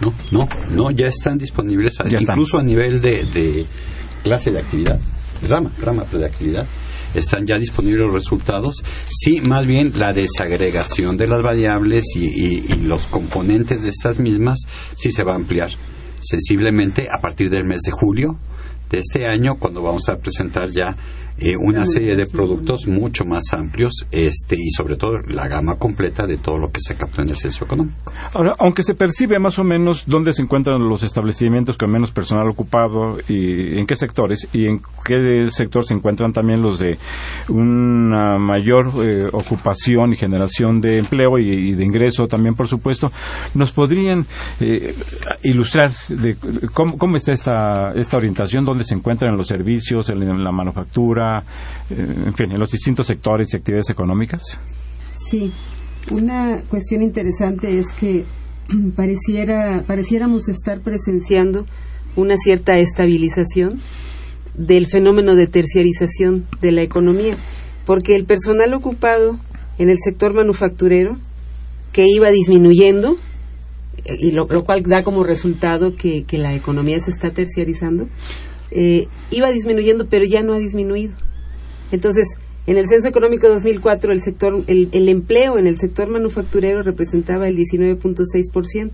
No, 0.00 0.14
no, 0.30 0.48
no, 0.70 0.90
ya 0.90 1.08
están 1.08 1.38
disponibles, 1.38 1.98
incluso 2.18 2.58
a 2.58 2.62
nivel 2.62 3.00
de, 3.00 3.66
clase 4.22 4.50
de 4.50 4.60
actividad, 4.60 5.00
rama, 5.48 5.72
rama 5.80 6.04
de 6.12 6.24
actividad 6.24 6.66
están 7.14 7.46
ya 7.46 7.58
disponibles 7.58 8.00
los 8.00 8.12
resultados. 8.12 8.82
Sí, 9.08 9.40
más 9.40 9.66
bien 9.66 9.92
la 9.96 10.12
desagregación 10.12 11.16
de 11.16 11.26
las 11.26 11.42
variables 11.42 12.04
y, 12.14 12.60
los 12.82 13.06
componentes 13.06 13.82
de 13.82 13.90
estas 13.90 14.18
mismas 14.18 14.58
sí 14.94 15.10
se 15.10 15.24
va 15.24 15.32
a 15.32 15.36
ampliar 15.36 15.70
sensiblemente 16.20 17.08
a 17.10 17.20
partir 17.20 17.50
del 17.50 17.64
mes 17.64 17.82
de 17.82 17.92
julio 17.92 18.38
de 18.90 18.98
este 18.98 19.26
año, 19.26 19.56
cuando 19.58 19.82
vamos 19.82 20.08
a 20.08 20.16
presentar 20.16 20.70
ya 20.70 20.96
eh, 21.40 21.56
una 21.56 21.86
serie 21.86 22.16
de 22.16 22.26
productos 22.26 22.86
mucho 22.86 23.24
más 23.24 23.52
amplios 23.52 24.06
este 24.10 24.56
y 24.56 24.70
sobre 24.70 24.96
todo 24.96 25.18
la 25.28 25.46
gama 25.48 25.76
completa 25.76 26.26
de 26.26 26.38
todo 26.38 26.58
lo 26.58 26.70
que 26.70 26.80
se 26.80 26.96
captó 26.96 27.22
en 27.22 27.30
el 27.30 27.36
censo 27.36 27.64
económico. 27.64 28.12
Ahora, 28.34 28.52
aunque 28.58 28.82
se 28.82 28.94
percibe 28.94 29.38
más 29.38 29.58
o 29.58 29.64
menos 29.64 30.04
dónde 30.06 30.32
se 30.32 30.42
encuentran 30.42 30.88
los 30.88 31.02
establecimientos 31.02 31.76
con 31.76 31.90
menos 31.90 32.10
personal 32.10 32.48
ocupado 32.48 33.18
y 33.28 33.78
en 33.78 33.86
qué 33.86 33.94
sectores 33.94 34.48
y 34.52 34.66
en 34.66 34.80
qué 35.04 35.48
sector 35.50 35.84
se 35.84 35.94
encuentran 35.94 36.32
también 36.32 36.60
los 36.60 36.78
de 36.78 36.98
una 37.48 38.38
mayor 38.38 38.90
eh, 39.02 39.28
ocupación 39.32 40.12
y 40.12 40.16
generación 40.16 40.80
de 40.80 40.98
empleo 40.98 41.38
y, 41.38 41.74
de 41.74 41.84
ingreso 41.84 42.26
también, 42.26 42.54
por 42.54 42.66
supuesto, 42.66 43.10
nos 43.54 43.72
podrían 43.72 44.26
eh, 44.60 44.94
ilustrar 45.42 45.92
de 46.08 46.36
cómo, 46.72 47.16
está 47.16 47.32
esta, 47.32 47.92
esta 47.92 48.16
orientación, 48.16 48.64
dónde 48.64 48.84
se 48.84 48.94
encuentran 48.94 49.36
los 49.36 49.46
servicios, 49.46 50.10
en 50.10 50.44
la 50.44 50.52
manufactura, 50.52 51.27
eh, 51.90 52.14
en 52.26 52.34
fin, 52.34 52.52
en 52.52 52.58
los 52.58 52.70
distintos 52.70 53.06
sectores 53.06 53.52
y 53.52 53.56
actividades 53.56 53.90
económicas? 53.90 54.42
Sí, 55.12 55.52
una 56.10 56.62
cuestión 56.68 57.02
interesante 57.02 57.78
es 57.78 57.92
que 57.92 58.24
pareciera, 58.96 59.82
pareciéramos 59.86 60.48
estar 60.48 60.80
presenciando 60.80 61.64
una 62.16 62.36
cierta 62.36 62.76
estabilización 62.78 63.80
del 64.54 64.86
fenómeno 64.86 65.36
de 65.36 65.46
terciarización 65.46 66.46
de 66.60 66.72
la 66.72 66.82
economía, 66.82 67.36
porque 67.86 68.16
el 68.16 68.24
personal 68.24 68.74
ocupado 68.74 69.38
en 69.78 69.88
el 69.88 69.98
sector 69.98 70.34
manufacturero, 70.34 71.16
que 71.92 72.06
iba 72.08 72.30
disminuyendo, 72.30 73.16
y 74.18 74.32
lo, 74.32 74.46
cual 74.46 74.82
da 74.82 75.02
como 75.04 75.22
resultado 75.22 75.94
que, 75.94 76.24
que 76.24 76.38
la 76.38 76.54
economía 76.54 77.00
se 77.00 77.10
está 77.10 77.30
terciarizando, 77.30 78.08
eh, 78.70 79.08
iba 79.30 79.50
disminuyendo, 79.50 80.08
pero 80.08 80.24
ya 80.24 80.42
no 80.42 80.52
ha 80.52 80.58
disminuido. 80.58 81.14
Entonces, 81.92 82.28
en 82.66 82.76
el 82.76 82.88
Censo 82.88 83.08
Económico 83.08 83.48
2004, 83.48 84.12
el, 84.12 84.20
sector, 84.20 84.64
el, 84.66 84.88
el 84.92 85.08
empleo 85.08 85.58
en 85.58 85.66
el 85.66 85.78
sector 85.78 86.08
manufacturero 86.08 86.82
representaba 86.82 87.48
el 87.48 87.56
19.6%, 87.56 88.90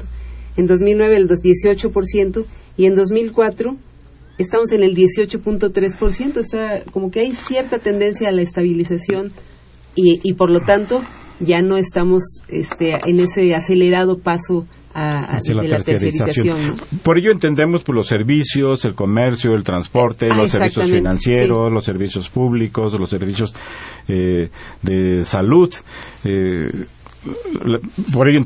en 0.56 0.66
2009 0.66 1.16
el 1.16 1.28
18% 1.28 2.44
y 2.76 2.86
en 2.86 2.94
2004 2.94 3.76
estamos 4.38 4.72
en 4.72 4.82
el 4.82 4.94
18.3%. 4.94 6.36
O 6.36 6.44
sea, 6.44 6.82
como 6.92 7.10
que 7.10 7.20
hay 7.20 7.34
cierta 7.34 7.78
tendencia 7.78 8.28
a 8.28 8.32
la 8.32 8.42
estabilización 8.42 9.32
y, 9.94 10.20
y 10.22 10.34
por 10.34 10.50
lo 10.50 10.60
tanto 10.60 11.02
ya 11.40 11.62
no 11.62 11.76
estamos 11.76 12.22
este, 12.48 12.92
en 13.06 13.20
ese 13.20 13.54
acelerado 13.54 14.18
paso 14.18 14.66
hacia 14.94 15.54
la, 15.54 15.62
terciarización. 15.62 16.76
Por 17.02 17.18
ello 17.18 17.32
entendemos 17.32 17.82
por 17.82 17.96
los 17.96 18.06
servicios, 18.06 18.84
el 18.84 18.94
comercio, 18.94 19.52
el 19.54 19.64
transporte, 19.64 20.28
ah, 20.30 20.36
los 20.36 20.50
servicios 20.50 20.90
financieros, 20.90 21.72
los 21.72 21.84
servicios 21.84 22.28
públicos, 22.30 22.94
los 22.98 23.10
servicios 23.10 23.54
eh, 24.08 24.48
de 24.82 25.24
salud. 25.24 25.72
Eh, 26.24 26.86
por 28.12 28.28
ello, 28.28 28.40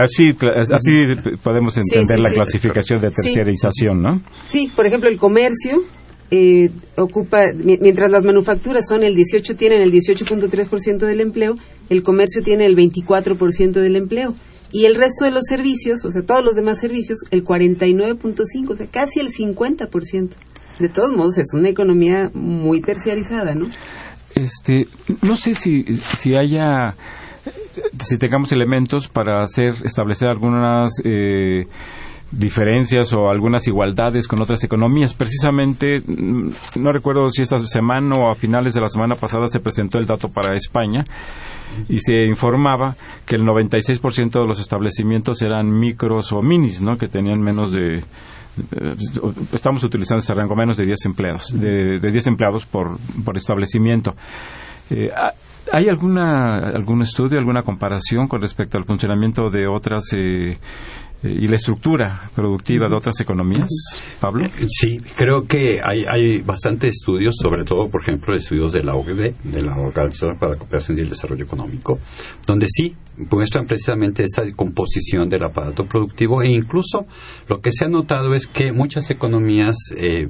así, 0.00 0.36
así 0.72 1.14
podemos 1.42 1.76
entender 1.78 2.20
la 2.20 2.30
clasificación 2.30 3.00
de 3.00 3.08
terciarización, 3.10 4.02
¿no? 4.02 4.20
Sí, 4.46 4.70
por 4.76 4.86
ejemplo, 4.86 5.08
el 5.08 5.16
comercio 5.16 5.78
eh, 6.30 6.70
ocupa, 6.96 7.46
mientras 7.54 8.10
las 8.10 8.24
manufacturas 8.24 8.86
son 8.86 9.02
el 9.02 9.14
18, 9.14 9.56
tienen 9.56 9.80
el 9.80 9.90
18.3% 9.90 10.98
del 10.98 11.22
empleo, 11.22 11.54
el 11.88 12.02
comercio 12.02 12.42
tiene 12.42 12.66
el 12.66 12.76
24% 12.76 13.72
del 13.72 13.96
empleo 13.96 14.34
y 14.72 14.84
el 14.84 14.94
resto 14.94 15.24
de 15.24 15.30
los 15.30 15.44
servicios, 15.48 16.04
o 16.04 16.10
sea, 16.10 16.22
todos 16.22 16.44
los 16.44 16.54
demás 16.54 16.80
servicios, 16.80 17.18
el 17.30 17.44
49.5, 17.44 18.70
o 18.70 18.76
sea, 18.76 18.86
casi 18.86 19.20
el 19.20 19.28
50%. 19.28 20.30
De 20.78 20.88
todos 20.88 21.12
modos, 21.12 21.36
es 21.38 21.52
una 21.54 21.68
economía 21.68 22.30
muy 22.32 22.80
terciarizada, 22.80 23.54
¿no? 23.54 23.66
Este, 24.34 24.86
no 25.22 25.36
sé 25.36 25.54
si, 25.54 25.84
si 25.84 26.34
haya, 26.34 26.96
si 28.02 28.16
tengamos 28.16 28.52
elementos 28.52 29.08
para 29.08 29.42
hacer, 29.42 29.74
establecer 29.84 30.28
algunas 30.28 30.90
eh, 31.04 31.66
diferencias 32.30 33.12
o 33.12 33.28
algunas 33.28 33.66
igualdades 33.66 34.28
con 34.28 34.40
otras 34.40 34.62
economías. 34.62 35.14
Precisamente, 35.14 36.00
mm, 36.00 36.50
no 36.80 36.92
recuerdo 36.92 37.28
si 37.30 37.42
esta 37.42 37.58
semana 37.58 38.16
o 38.16 38.30
a 38.30 38.34
finales 38.34 38.74
de 38.74 38.80
la 38.80 38.88
semana 38.88 39.16
pasada 39.16 39.48
se 39.48 39.60
presentó 39.60 39.98
el 39.98 40.06
dato 40.06 40.28
para 40.28 40.54
España 40.54 41.04
y 41.88 41.98
se 41.98 42.24
informaba 42.24 42.94
que 43.26 43.36
el 43.36 43.42
96% 43.42 44.40
de 44.40 44.46
los 44.46 44.60
establecimientos 44.60 45.42
eran 45.42 45.70
micros 45.70 46.32
o 46.32 46.42
minis, 46.42 46.80
¿no? 46.80 46.96
Que 46.96 47.08
tenían 47.08 47.40
menos 47.40 47.72
de 47.72 47.98
eh, 47.98 48.94
estamos 49.52 49.82
utilizando 49.84 50.18
ese 50.18 50.34
rango 50.34 50.54
menos 50.56 50.76
de 50.76 50.84
10 50.84 51.04
empleados, 51.06 51.58
de, 51.58 51.98
de 51.98 52.10
10 52.10 52.26
empleados 52.28 52.66
por, 52.66 52.98
por 53.24 53.36
establecimiento. 53.36 54.14
Eh, 54.90 55.08
¿Hay 55.72 55.88
alguna, 55.88 56.58
algún 56.58 57.02
estudio, 57.02 57.38
alguna 57.38 57.62
comparación 57.62 58.26
con 58.26 58.40
respecto 58.40 58.76
al 58.76 58.84
funcionamiento 58.84 59.50
de 59.50 59.68
otras 59.68 60.04
eh, 60.16 60.58
y 61.22 61.46
la 61.46 61.56
estructura 61.56 62.30
productiva 62.34 62.88
de 62.88 62.96
otras 62.96 63.20
economías, 63.20 63.68
Pablo? 64.20 64.48
Sí, 64.68 64.98
creo 65.16 65.46
que 65.46 65.80
hay, 65.82 66.04
hay 66.08 66.40
bastantes 66.40 66.94
estudios, 66.96 67.36
sobre 67.40 67.64
todo, 67.64 67.88
por 67.88 68.02
ejemplo, 68.02 68.34
estudios 68.34 68.72
de 68.72 68.82
la 68.82 68.94
OCDE, 68.94 69.34
de 69.44 69.62
la 69.62 69.76
Organización 69.78 70.38
para 70.38 70.52
la 70.52 70.58
Cooperación 70.58 70.98
y 70.98 71.02
el 71.02 71.10
Desarrollo 71.10 71.44
Económico, 71.44 71.98
donde 72.46 72.66
sí 72.68 72.96
muestran 73.30 73.66
precisamente 73.66 74.24
esta 74.24 74.44
composición 74.54 75.28
del 75.28 75.44
aparato 75.44 75.84
productivo 75.84 76.42
e 76.42 76.48
incluso 76.48 77.06
lo 77.48 77.60
que 77.60 77.70
se 77.72 77.84
ha 77.84 77.88
notado 77.88 78.34
es 78.34 78.46
que 78.46 78.72
muchas 78.72 79.10
economías 79.10 79.76
eh, 79.96 80.28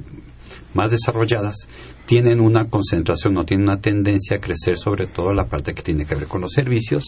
más 0.73 0.91
desarrolladas 0.91 1.55
tienen 2.11 2.41
una 2.41 2.67
concentración 2.67 3.37
o 3.37 3.45
tienen 3.45 3.69
una 3.69 3.79
tendencia 3.79 4.35
a 4.35 4.41
crecer 4.41 4.77
sobre 4.77 5.07
todo 5.07 5.33
la 5.33 5.45
parte 5.45 5.73
que 5.73 5.81
tiene 5.81 6.05
que 6.05 6.13
ver 6.13 6.27
con 6.27 6.41
los 6.41 6.51
servicios 6.51 7.05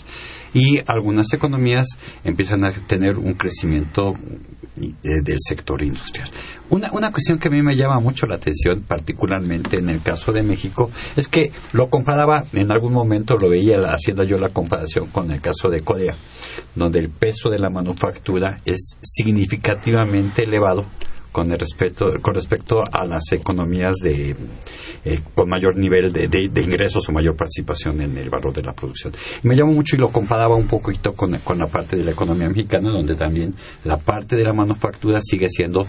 y 0.54 0.80
algunas 0.86 1.34
economías 1.34 1.98
empiezan 2.24 2.64
a 2.64 2.72
tener 2.72 3.18
un 3.18 3.34
crecimiento 3.34 4.16
eh, 4.78 5.22
del 5.22 5.40
sector 5.46 5.84
industrial. 5.84 6.30
Una, 6.70 6.90
una 6.94 7.12
cuestión 7.12 7.38
que 7.38 7.50
a 7.50 7.52
mí 7.52 7.62
me 7.62 7.76
llama 7.76 8.00
mucho 8.00 8.28
la 8.28 8.36
atención, 8.36 8.84
particularmente 8.88 9.78
en 9.78 9.90
el 9.90 10.02
caso 10.02 10.32
de 10.32 10.42
México, 10.42 10.90
es 11.18 11.28
que 11.28 11.52
lo 11.74 11.90
comparaba, 11.90 12.46
en 12.54 12.72
algún 12.72 12.94
momento 12.94 13.38
lo 13.38 13.50
veía 13.50 13.80
haciendo 13.92 14.24
yo 14.24 14.38
la 14.38 14.54
comparación 14.54 15.08
con 15.08 15.32
el 15.32 15.42
caso 15.42 15.70
de 15.70 15.82
Corea, 15.82 16.16
donde 16.76 17.00
el 17.00 17.10
peso 17.10 17.50
de 17.50 17.60
la 17.60 17.70
manufactura 17.70 18.62
es 18.64 18.96
significativamente 19.02 20.46
elevado 20.46 20.86
con 21.34 21.52
el 21.52 21.60
respecto 21.60 22.10
con 22.22 22.36
respecto 22.36 22.84
a 22.90 23.06
las 23.06 23.30
economías 23.34 23.96
de 23.98 24.36
eh, 25.04 25.20
con 25.34 25.50
mayor 25.50 25.76
nivel 25.76 26.14
de, 26.14 26.30
de, 26.30 26.62
ingresos 26.62 27.10
o 27.10 27.12
mayor 27.12 27.36
participación 27.36 28.00
en 28.00 28.18
el 28.18 28.30
valor 28.30 28.54
de 28.54 28.62
la 28.62 28.72
producción. 28.72 29.12
me 29.42 29.56
llamó 29.56 29.74
mucho 29.74 29.98
y 29.98 30.00
lo 30.00 30.12
comparaba 30.12 30.56
un 30.56 30.68
poquito 30.68 31.14
con, 31.14 31.38
con 31.40 31.58
la 31.58 31.68
parte 31.68 31.98
de 31.98 32.06
la 32.06 32.12
economía 32.12 32.48
mexicana, 32.48 32.90
donde 32.90 33.16
también 33.16 33.54
la 33.84 33.98
parte 33.98 34.38
de 34.38 34.46
la 34.46 34.54
manufactura 34.54 35.20
sigue 35.22 35.50
siendo 35.50 35.86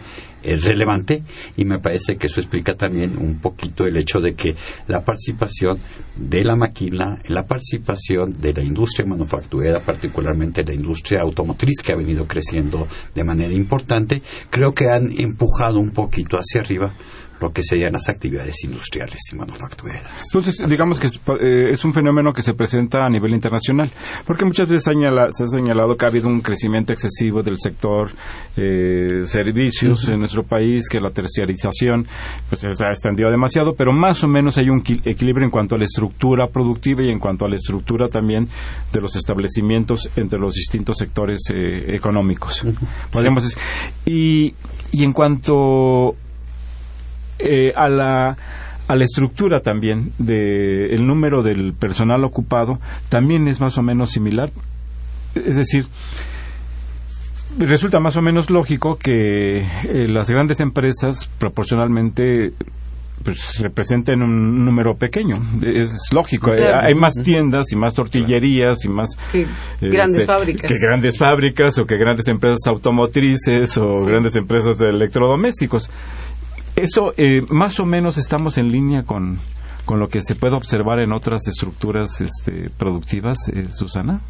eh, 0.46 0.56
relevante 0.56 1.22
y 1.56 1.64
me 1.64 1.78
parece 1.78 2.16
que 2.16 2.26
eso 2.26 2.38
explica 2.38 2.74
también 2.74 3.16
un 3.16 3.38
poquito 3.38 3.84
el 3.84 3.96
hecho 3.96 4.20
de 4.20 4.34
que 4.34 4.54
la 4.88 5.02
participación 5.02 5.78
de 6.16 6.44
la 6.44 6.54
maquila, 6.54 7.18
la 7.28 7.46
participación 7.46 8.38
de 8.38 8.52
la 8.52 8.62
industria 8.62 9.06
manufacturera, 9.06 9.80
particularmente 9.80 10.62
la 10.62 10.74
industria 10.74 11.20
automotriz 11.22 11.80
que 11.82 11.92
ha 11.92 11.96
venido 11.96 12.26
creciendo 12.26 12.86
de 13.14 13.24
manera 13.24 13.54
importante, 13.54 14.20
creo 14.50 14.74
que 14.74 14.90
han 14.90 15.12
empujado 15.34 15.80
un 15.80 15.90
poquito 15.90 16.36
hacia 16.36 16.60
arriba 16.60 16.92
lo 17.44 17.52
que 17.52 17.62
serían 17.62 17.92
las 17.92 18.08
actividades 18.08 18.64
industriales 18.64 19.20
y 19.32 19.36
manufactureras. 19.36 20.24
Entonces, 20.32 20.66
digamos 20.68 20.98
que 20.98 21.08
es, 21.08 21.20
eh, 21.40 21.68
es 21.72 21.84
un 21.84 21.92
fenómeno 21.92 22.32
que 22.32 22.42
se 22.42 22.54
presenta 22.54 23.04
a 23.04 23.10
nivel 23.10 23.32
internacional, 23.34 23.90
porque 24.26 24.44
muchas 24.46 24.68
veces 24.68 24.84
señala- 24.84 25.28
se 25.30 25.44
ha 25.44 25.46
señalado 25.46 25.96
que 25.96 26.06
ha 26.06 26.08
habido 26.08 26.28
un 26.28 26.40
crecimiento 26.40 26.92
excesivo 26.92 27.42
del 27.42 27.56
sector 27.58 28.10
eh, 28.56 29.22
servicios 29.24 30.08
en 30.08 30.20
nuestro 30.20 30.42
país, 30.44 30.88
que 30.88 31.00
la 31.00 31.10
terciarización 31.10 32.06
pues, 32.48 32.60
se 32.62 32.84
ha 32.86 32.88
extendido 32.90 33.30
demasiado, 33.30 33.74
pero 33.74 33.92
más 33.92 34.22
o 34.24 34.28
menos 34.28 34.56
hay 34.58 34.70
un 34.70 34.82
qui- 34.82 35.02
equilibrio 35.04 35.44
en 35.44 35.50
cuanto 35.50 35.74
a 35.74 35.78
la 35.78 35.84
estructura 35.84 36.46
productiva 36.46 37.02
y 37.02 37.10
en 37.10 37.18
cuanto 37.18 37.44
a 37.44 37.48
la 37.48 37.56
estructura 37.56 38.08
también 38.08 38.48
de 38.92 39.00
los 39.00 39.16
establecimientos 39.16 40.10
entre 40.16 40.38
los 40.38 40.54
distintos 40.54 40.96
sectores 40.98 41.40
eh, 41.52 41.94
económicos. 41.94 42.64
Podríamos 43.10 43.42
decir. 43.44 43.58
Y, 44.06 44.54
y 44.92 45.04
en 45.04 45.12
cuanto 45.12 46.14
eh, 47.38 47.72
a 47.74 47.88
la 47.88 48.36
a 48.86 48.96
la 48.96 49.04
estructura 49.04 49.60
también 49.60 50.12
de 50.18 50.86
el 50.94 51.06
número 51.06 51.42
del 51.42 51.72
personal 51.72 52.22
ocupado 52.24 52.78
también 53.08 53.48
es 53.48 53.58
más 53.60 53.78
o 53.78 53.82
menos 53.82 54.10
similar. 54.10 54.50
Es 55.34 55.56
decir 55.56 55.86
resulta 57.58 58.00
más 58.00 58.16
o 58.16 58.22
menos 58.22 58.50
lógico 58.50 58.96
que 58.96 59.58
eh, 59.58 60.08
las 60.08 60.28
grandes 60.30 60.60
empresas 60.60 61.30
proporcionalmente 61.38 62.52
pues 63.22 63.58
representen 63.60 64.22
un 64.22 64.64
número 64.64 64.96
pequeño. 64.96 65.36
Es 65.62 65.92
lógico 66.12 66.52
eh, 66.52 66.56
Claro. 66.56 66.86
hay 66.86 66.94
más 66.94 67.14
tiendas 67.22 67.72
y 67.72 67.76
más 67.76 67.94
tortillerías 67.94 68.84
y 68.84 68.88
más 68.88 69.10
Que 69.32 69.46
grandes 69.80 70.26
fábricas. 70.26 70.70
que 70.70 70.78
grandes 70.78 71.16
fábricas 71.16 71.78
o 71.78 71.86
que 71.86 71.96
grandes 71.96 72.26
empresas 72.28 72.58
automotrices 72.66 73.78
o 73.78 74.04
grandes 74.04 74.34
empresas 74.36 74.76
de 74.78 74.88
electrodomésticos 74.88 75.90
eso 76.76 77.12
eh, 77.16 77.42
más 77.48 77.78
o 77.80 77.84
menos 77.84 78.18
estamos 78.18 78.58
en 78.58 78.70
línea 78.70 79.04
con, 79.04 79.38
con 79.84 80.00
lo 80.00 80.08
que 80.08 80.20
se 80.22 80.34
puede 80.34 80.56
observar 80.56 81.00
en 81.00 81.12
otras 81.12 81.46
estructuras 81.46 82.20
este, 82.20 82.70
productivas, 82.76 83.38
eh, 83.52 83.68
Susana. 83.70 84.20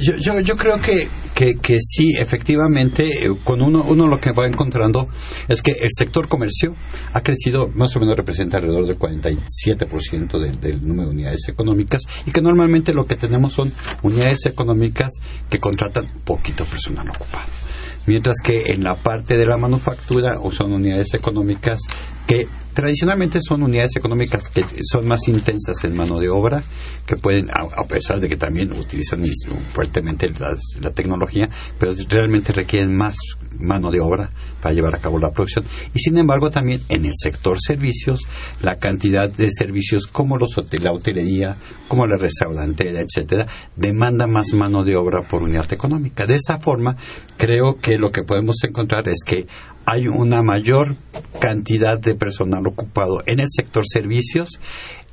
Yo, 0.00 0.16
yo, 0.16 0.40
yo 0.40 0.56
creo 0.56 0.80
que, 0.80 1.08
que, 1.34 1.78
sí, 1.80 2.14
efectivamente, 2.18 3.26
eh, 3.26 3.36
con 3.42 3.60
uno, 3.60 3.84
uno 3.86 4.06
lo 4.06 4.20
que 4.20 4.32
va 4.32 4.46
encontrando 4.46 5.06
es 5.48 5.62
que 5.62 5.72
el 5.72 5.90
sector 5.94 6.28
comercio 6.28 6.74
ha 7.12 7.20
crecido, 7.20 7.68
más 7.74 7.94
o 7.96 8.00
menos 8.00 8.16
representa 8.16 8.58
alrededor 8.58 8.86
del 8.86 8.98
47% 8.98 10.38
del, 10.38 10.60
del 10.60 10.86
número 10.86 11.08
de 11.08 11.14
unidades 11.14 11.48
económicas 11.48 12.02
y 12.26 12.30
que 12.30 12.40
normalmente 12.40 12.94
lo 12.94 13.06
que 13.06 13.16
tenemos 13.16 13.52
son 13.52 13.72
unidades 14.02 14.46
económicas 14.46 15.10
que 15.50 15.58
contratan 15.58 16.06
poquito 16.24 16.64
personal 16.64 17.08
ocupado. 17.10 17.44
Mientras 18.06 18.36
que 18.42 18.72
en 18.72 18.84
la 18.84 18.96
parte 18.96 19.36
de 19.36 19.46
la 19.46 19.56
manufactura 19.56 20.38
o 20.40 20.52
son 20.52 20.72
unidades 20.72 21.14
económicas 21.14 21.80
que 22.26 22.48
tradicionalmente 22.72 23.38
son 23.40 23.62
unidades 23.62 23.96
económicas 23.96 24.48
que 24.48 24.64
son 24.82 25.06
más 25.06 25.28
intensas 25.28 25.84
en 25.84 25.96
mano 25.96 26.18
de 26.18 26.28
obra, 26.28 26.62
que 27.06 27.16
pueden, 27.16 27.48
a, 27.50 27.84
pesar 27.84 28.20
de 28.20 28.28
que 28.28 28.36
también 28.36 28.72
utilizan 28.72 29.22
fuertemente 29.72 30.28
la 30.80 30.90
tecnología, 30.90 31.48
pero 31.78 31.94
realmente 32.08 32.52
requieren 32.52 32.96
más 32.96 33.16
mano 33.58 33.90
de 33.90 34.00
obra 34.00 34.28
para 34.60 34.74
llevar 34.74 34.94
a 34.94 34.98
cabo 34.98 35.18
la 35.18 35.30
producción. 35.30 35.64
Y 35.94 35.98
sin 35.98 36.16
embargo 36.18 36.50
también 36.50 36.82
en 36.88 37.04
el 37.04 37.12
sector 37.14 37.58
servicios, 37.60 38.20
la 38.62 38.76
cantidad 38.76 39.28
de 39.30 39.50
servicios 39.50 40.06
como 40.06 40.36
los 40.36 40.56
hotel, 40.58 40.84
la 40.84 40.92
hotelería, 40.92 41.56
como 41.88 42.06
la 42.06 42.16
restaurantera, 42.16 43.00
etcétera, 43.00 43.46
demanda 43.76 44.26
más 44.26 44.52
mano 44.52 44.84
de 44.84 44.96
obra 44.96 45.22
por 45.22 45.42
unidad 45.42 45.72
económica. 45.72 46.26
De 46.26 46.34
esa 46.34 46.58
forma, 46.58 46.96
creo 47.36 47.80
que 47.80 47.98
lo 47.98 48.10
que 48.10 48.22
podemos 48.22 48.56
encontrar 48.64 49.08
es 49.08 49.22
que 49.24 49.46
hay 49.86 50.08
una 50.08 50.42
mayor 50.42 50.96
cantidad 51.40 51.98
de 51.98 52.14
personal 52.14 52.66
ocupado 52.66 53.22
en 53.26 53.40
el 53.40 53.48
sector 53.48 53.84
servicios. 53.86 54.58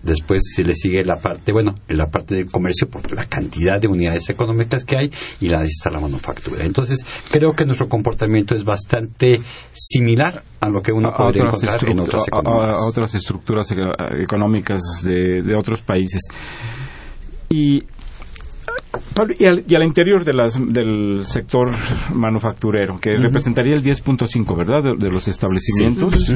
Después 0.04 0.42
se 0.56 0.64
le 0.64 0.74
sigue 0.74 1.06
la 1.06 1.18
parte, 1.18 1.52
bueno, 1.52 1.76
en 1.88 1.98
la 1.98 2.10
parte 2.10 2.34
del 2.36 2.48
comercio 2.50 2.90
por 2.90 3.12
la 3.14 3.26
cantidad 3.26 3.80
de 3.80 3.88
unidades 3.88 4.30
económicas 4.32 4.84
que 4.84 4.98
hay 4.98 5.12
y 5.40 5.48
la 5.48 5.64
está 5.64 5.92
la 5.92 6.00
manufactura. 6.00 6.66
Entonces, 6.66 7.06
creo 7.30 7.54
que 7.54 7.66
nuestro 7.66 7.88
comportamiento 7.88 8.56
es 8.56 8.64
bastante 8.64 9.40
similar 9.74 10.42
a 10.60 10.70
lo 10.70 10.82
que 10.82 10.92
uno 10.92 11.10
A 11.10 11.16
podría 11.18 11.44
encontrar 11.44 11.86
en 11.88 12.00
otras 12.00 12.24
a- 12.24 12.40
economías. 12.40 12.80
a 12.80 12.84
otras 12.86 13.14
estructuras 13.16 13.72
e- 13.72 14.24
económicas 14.24 14.82
de, 15.04 15.44
de 15.44 15.56
otros 15.56 15.82
países. 15.82 16.22
Y, 17.50 17.84
Pablo, 19.14 19.36
y, 19.38 19.46
al, 19.46 19.64
y 19.68 19.76
al 19.76 19.84
interior 19.84 20.24
de 20.26 20.34
las, 20.34 20.58
del 20.60 21.24
sector 21.26 21.70
manufacturero, 22.14 22.98
que 23.00 23.18
representaría 23.18 23.76
el 23.76 23.84
10.5, 23.84 24.58
¿verdad?, 24.58 24.84
de, 24.84 24.96
de 24.98 25.12
los 25.12 25.28
establecimientos. 25.28 26.34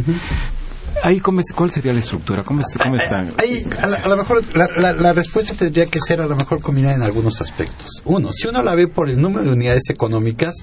Ahí, 1.03 1.19
¿cómo 1.19 1.39
es- 1.39 1.51
¿cuál 1.53 1.69
sería 1.71 1.93
la 1.93 1.99
estructura? 1.99 2.43
¿Cómo, 2.43 2.61
es- 2.61 2.77
cómo? 2.77 2.95
Ahí, 3.37 3.65
a, 3.81 3.87
la- 3.87 3.97
a 3.97 4.07
lo 4.07 4.17
mejor 4.17 4.43
la, 4.55 4.67
la- 4.77 4.93
la 4.93 5.13
respuesta 5.13 5.53
tendría 5.53 5.85
que 5.87 5.99
ser 5.99 6.21
a 6.21 6.25
lo 6.27 6.35
mejor 6.35 6.61
combinada 6.61 6.95
en 6.95 7.03
algunos 7.03 7.41
aspectos. 7.41 8.01
Uno, 8.05 8.31
si 8.31 8.47
uno 8.47 8.63
la 8.63 8.75
ve 8.75 8.87
por 8.87 9.09
el 9.09 9.21
número 9.21 9.43
de 9.43 9.51
unidades 9.51 9.89
económicas, 9.89 10.55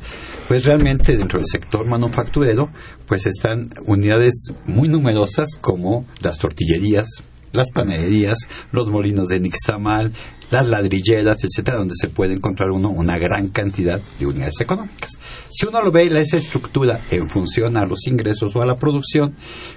pues 0.48 0.64
realmente 0.64 1.16
dentro 1.16 1.38
del 1.38 1.46
sector 1.50 1.86
manufacturero, 1.86 2.70
pues 3.06 3.26
están 3.26 3.68
unidades 3.86 4.48
muy 4.66 4.88
numerosas 4.88 5.48
como 5.60 6.06
las 6.20 6.38
tortillerías, 6.38 7.06
las 7.52 7.70
panaderías, 7.70 8.38
los 8.72 8.88
molinos 8.88 9.28
de 9.28 9.38
nixtamal, 9.38 10.12
las 10.52 10.68
ladrilleras, 10.68 11.38
etcétera, 11.42 11.78
donde 11.78 11.94
se 11.98 12.08
puede 12.08 12.34
encontrar 12.34 12.70
uno 12.70 12.90
una 12.90 13.18
gran 13.18 13.48
cantidad 13.48 14.00
de 14.18 14.26
unidades 14.26 14.60
económicas. 14.60 15.12
Si 15.50 15.66
uno 15.66 15.80
lo 15.82 15.90
ve 15.90 16.06
esa 16.20 16.36
estructura 16.36 17.00
en 17.10 17.28
función 17.28 17.76
a 17.76 17.86
los 17.86 18.06
ingresos 18.06 18.54
o 18.54 18.62
a 18.62 18.66
la 18.66 18.76
producción, 18.76 19.34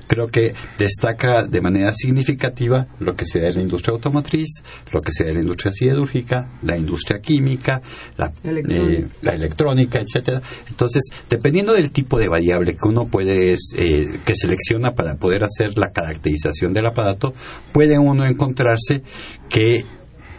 creo 0.08 0.28
que 0.28 0.54
destaca 0.78 1.44
de 1.44 1.62
manera 1.62 1.92
significativa 1.94 2.88
lo 3.00 3.16
que 3.16 3.26
sea 3.26 3.50
la 3.50 3.62
industria 3.62 3.94
automotriz, 3.94 4.64
lo 4.92 5.02
que 5.02 5.12
sea 5.12 5.32
la 5.32 5.40
industria 5.40 5.72
siderúrgica, 5.72 6.50
la 6.62 6.78
industria 6.78 7.20
química, 7.22 7.82
la 8.18 8.34
Electrónica. 8.44 9.06
eh, 9.06 9.08
la 9.22 9.32
electrónica, 9.34 10.00
etcétera. 10.00 10.42
Entonces, 10.68 11.04
dependiendo 11.30 11.74
del 11.74 11.92
tipo 11.92 12.20
de 12.20 12.28
variable 12.28 12.76
que 12.76 12.88
uno 12.88 13.08
puede 13.08 13.54
eh, 13.54 14.20
que 14.26 14.36
selecciona 14.36 14.94
para 14.94 15.16
poder 15.16 15.44
hacer 15.46 15.78
la 15.78 15.92
caracterización 15.92 16.74
del 16.74 16.88
aparato, 16.88 17.34
puede 17.72 17.98
uno 17.98 18.26
encontrarse 18.26 19.04
que 19.50 19.86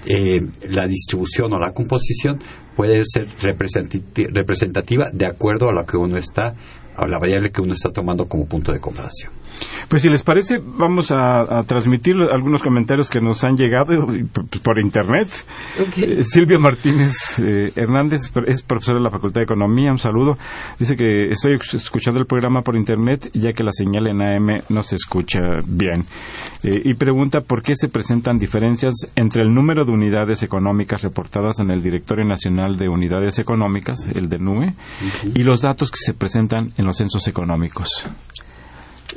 eh, 0.06 0.40
la 0.68 0.86
distribución 0.86 1.52
o 1.52 1.58
la 1.58 1.72
composición 1.72 2.38
puede 2.74 3.02
ser 3.04 3.26
representati- 3.40 4.28
representativa 4.32 5.10
de 5.12 5.26
acuerdo 5.26 5.68
a 5.68 5.72
lo 5.72 5.84
que 5.84 5.96
uno 5.96 6.16
está 6.16 6.54
a 6.96 7.06
la 7.06 7.18
variable 7.18 7.50
que 7.50 7.60
uno 7.60 7.74
está 7.74 7.90
tomando 7.92 8.26
como 8.26 8.46
punto 8.46 8.72
de 8.72 8.80
comparación. 8.80 9.32
Pues 9.88 10.02
si 10.02 10.08
les 10.08 10.22
parece, 10.22 10.60
vamos 10.64 11.10
a, 11.12 11.40
a 11.42 11.62
transmitir 11.62 12.16
algunos 12.32 12.62
comentarios 12.62 13.08
que 13.08 13.20
nos 13.20 13.44
han 13.44 13.56
llegado 13.56 13.92
eh, 14.12 14.24
p- 14.32 14.58
por 14.60 14.78
internet. 14.80 15.28
Eh, 15.96 16.24
Silvia 16.24 16.58
Martínez 16.58 17.38
eh, 17.38 17.72
Hernández 17.76 18.32
es 18.46 18.62
profesora 18.62 18.98
de 18.98 19.04
la 19.04 19.10
Facultad 19.10 19.40
de 19.40 19.44
Economía, 19.44 19.92
un 19.92 19.98
saludo. 19.98 20.36
Dice 20.78 20.96
que 20.96 21.30
estoy 21.30 21.54
escuchando 21.74 22.18
el 22.18 22.26
programa 22.26 22.62
por 22.62 22.76
internet 22.76 23.30
ya 23.32 23.52
que 23.52 23.62
la 23.62 23.70
señal 23.72 24.08
en 24.08 24.22
AM 24.22 24.62
no 24.70 24.82
se 24.82 24.96
escucha 24.96 25.40
bien. 25.68 26.02
Eh, 26.64 26.82
y 26.84 26.94
pregunta 26.94 27.40
por 27.42 27.62
qué 27.62 27.74
se 27.76 27.88
presentan 27.88 28.38
diferencias 28.38 28.94
entre 29.14 29.42
el 29.42 29.54
número 29.54 29.84
de 29.84 29.92
unidades 29.92 30.42
económicas 30.42 31.02
reportadas 31.02 31.60
en 31.60 31.70
el 31.70 31.82
Directorio 31.82 32.24
Nacional 32.24 32.76
de 32.76 32.88
Unidades 32.88 33.38
Económicas, 33.38 34.06
el 34.12 34.28
de 34.28 34.38
NUE, 34.38 34.74
y 35.34 35.42
los 35.44 35.60
datos 35.62 35.90
que 35.90 35.98
se 36.00 36.12
presentan 36.14 36.72
en 36.76 36.84
los 36.86 36.96
censos 36.96 37.28
económicos. 37.28 38.04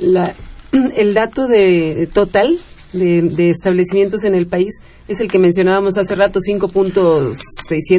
La- 0.00 0.34
el 0.96 1.14
dato 1.14 1.46
de 1.46 2.08
total 2.12 2.58
de, 2.92 3.22
de 3.22 3.50
establecimientos 3.50 4.24
en 4.24 4.34
el 4.34 4.46
país 4.46 4.70
es 5.08 5.20
el 5.20 5.28
que 5.28 5.38
mencionábamos 5.38 5.96
hace 5.98 6.14
rato, 6.14 6.40
5.600 6.40 7.34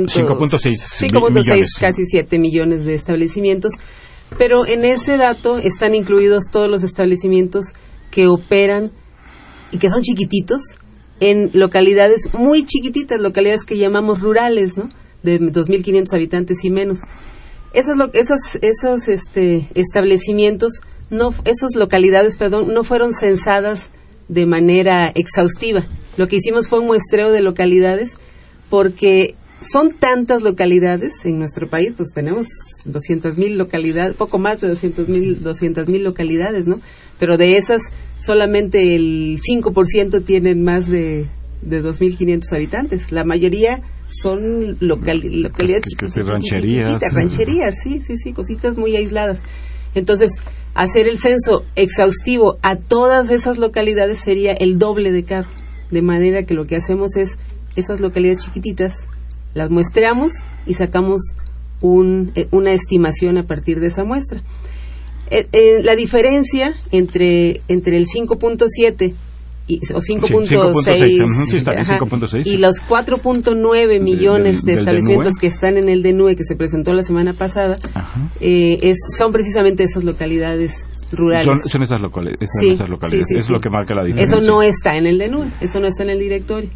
5.6 0.09 0.77
5.6 0.99 1.33
millones. 1.33 1.69
casi 1.79 2.05
7 2.05 2.39
millones 2.39 2.85
de 2.85 2.95
establecimientos, 2.95 3.71
pero 4.37 4.65
en 4.65 4.85
ese 4.85 5.17
dato 5.17 5.57
están 5.57 5.95
incluidos 5.95 6.45
todos 6.51 6.69
los 6.69 6.83
establecimientos 6.83 7.65
que 8.09 8.27
operan 8.27 8.91
y 9.71 9.77
que 9.77 9.89
son 9.89 10.01
chiquititos 10.01 10.61
en 11.19 11.51
localidades 11.53 12.33
muy 12.33 12.65
chiquititas, 12.65 13.19
localidades 13.19 13.63
que 13.63 13.77
llamamos 13.77 14.19
rurales, 14.21 14.77
¿no? 14.77 14.89
De 15.23 15.39
2.500 15.39 16.13
habitantes 16.13 16.63
y 16.63 16.69
menos. 16.71 16.99
Esos, 17.73 17.95
lo- 17.95 18.11
esos, 18.13 18.39
esos 18.61 19.07
este, 19.07 19.67
establecimientos, 19.75 20.81
no, 21.11 21.29
esas 21.45 21.75
localidades, 21.75 22.37
perdón, 22.37 22.73
no 22.73 22.83
fueron 22.83 23.13
censadas 23.13 23.91
de 24.27 24.45
manera 24.47 25.11
exhaustiva. 25.13 25.85
Lo 26.17 26.27
que 26.27 26.37
hicimos 26.37 26.67
fue 26.67 26.79
un 26.79 26.87
muestreo 26.87 27.31
de 27.31 27.41
localidades 27.41 28.17
porque 28.69 29.35
son 29.61 29.91
tantas 29.93 30.41
localidades 30.41 31.23
en 31.25 31.37
nuestro 31.37 31.69
país, 31.69 31.93
pues 31.95 32.09
tenemos 32.15 32.47
200.000 32.85 33.55
localidades, 33.57 34.15
poco 34.15 34.39
más 34.39 34.59
de 34.61 34.69
200.000 34.71 35.37
200.000 35.41 35.99
localidades, 36.01 36.65
¿no? 36.67 36.79
Pero 37.19 37.37
de 37.37 37.57
esas 37.57 37.83
solamente 38.19 38.95
el 38.95 39.39
5% 39.41 40.23
tienen 40.25 40.63
más 40.63 40.87
de, 40.89 41.27
de 41.61 41.83
2.500 41.83 42.51
habitantes. 42.53 43.11
La 43.11 43.23
mayoría 43.23 43.81
son 44.09 44.77
local- 44.79 45.21
localidades 45.23 45.83
rancherías. 46.25 47.13
rancherías, 47.13 47.75
sí, 47.83 48.01
sí, 48.01 48.17
sí, 48.17 48.33
cositas 48.33 48.77
muy 48.77 48.95
aisladas. 48.95 49.39
Entonces, 49.93 50.31
hacer 50.73 51.07
el 51.07 51.17
censo 51.17 51.63
exhaustivo 51.75 52.57
a 52.61 52.75
todas 52.75 53.29
esas 53.29 53.57
localidades 53.57 54.19
sería 54.19 54.53
el 54.53 54.79
doble 54.79 55.11
de 55.11 55.23
caro. 55.23 55.47
De 55.89 56.01
manera 56.01 56.43
que 56.43 56.53
lo 56.53 56.65
que 56.65 56.77
hacemos 56.77 57.15
es 57.17 57.37
esas 57.75 57.99
localidades 57.99 58.45
chiquititas 58.45 59.07
las 59.53 59.69
muestreamos 59.69 60.33
y 60.65 60.75
sacamos 60.75 61.35
un, 61.81 62.31
eh, 62.35 62.47
una 62.51 62.71
estimación 62.71 63.37
a 63.37 63.47
partir 63.47 63.79
de 63.79 63.87
esa 63.87 64.03
muestra. 64.03 64.41
Eh, 65.29 65.47
eh, 65.51 65.81
la 65.83 65.95
diferencia 65.95 66.73
entre, 66.91 67.61
entre 67.67 67.97
el 67.97 68.05
5.7 68.07 69.13
y, 69.13 69.15
o 69.93 69.99
5.6 69.99 72.45
y 72.45 72.57
los 72.57 72.77
4.9 72.87 74.01
millones 74.01 74.63
de, 74.63 74.73
establecimientos 74.73 75.35
que 75.39 75.47
están 75.47 75.77
en 75.77 75.87
el 75.89 76.03
DNUE 76.03 76.35
que 76.35 76.43
se 76.43 76.55
presentó 76.55 76.93
la 76.93 77.01
semana 77.03 77.33
pasada 77.33 77.77
es, 78.39 78.99
son 79.17 79.31
precisamente 79.31 79.83
esas 79.83 80.03
localidades 80.03 80.85
rurales. 81.11 81.47
Son, 81.67 81.81
esas, 81.83 82.01
localidades, 82.01 82.49
esas 82.55 82.89
localidades. 82.89 83.31
es 83.31 83.49
lo 83.49 83.59
que 83.59 83.69
marca 83.69 83.93
la 83.93 84.05
diferencia. 84.05 84.37
Eso 84.37 84.49
no 84.49 84.61
está 84.61 84.97
en 84.97 85.07
el 85.07 85.17
DNUE, 85.17 85.51
eso 85.59 85.79
no 85.79 85.87
está 85.87 86.03
en 86.03 86.11
el 86.11 86.19
directorio. 86.19 86.69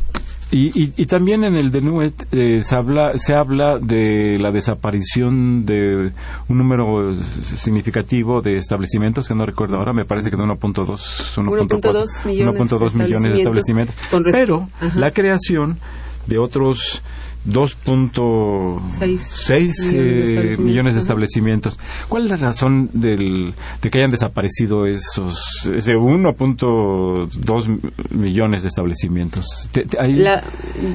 Y, 0.51 0.91
y, 1.01 1.05
también 1.07 1.43
en 1.43 1.55
el 1.55 1.71
DNUET 1.71 2.27
eh, 2.31 2.61
se, 2.61 2.75
habla, 2.75 3.13
se 3.15 3.33
habla 3.33 3.79
de 3.79 4.37
la 4.39 4.51
desaparición 4.51 5.65
de 5.65 6.11
un 6.47 6.57
número 6.57 7.15
significativo 7.15 8.41
de 8.41 8.57
establecimientos, 8.57 9.27
que 9.27 9.33
no 9.33 9.45
recuerdo 9.45 9.77
ahora, 9.77 9.91
me 9.91 10.05
parece 10.05 10.29
que 10.29 10.37
de 10.37 10.43
1.2 10.43 11.37
1.2 11.37 12.25
millones, 12.25 12.95
millones 12.95 13.31
de 13.33 13.37
establecimientos. 13.39 13.95
Pero 14.31 14.69
la 14.95 15.09
creación 15.11 15.79
de 16.27 16.37
otros 16.37 17.01
2.6 17.45 19.93
eh, 19.93 20.57
millones 20.57 20.95
de 20.95 21.01
establecimientos. 21.01 21.77
¿Cuál 22.09 22.25
es 22.25 22.31
la 22.31 22.37
razón 22.37 22.89
del, 22.93 23.53
de 23.81 23.89
que 23.89 23.99
hayan 23.99 24.11
desaparecido 24.11 24.85
esos 24.85 25.69
ese 25.73 25.93
1.2 25.93 28.09
millones 28.11 28.63
de 28.63 28.67
establecimientos? 28.67 29.69
la, 30.07 30.43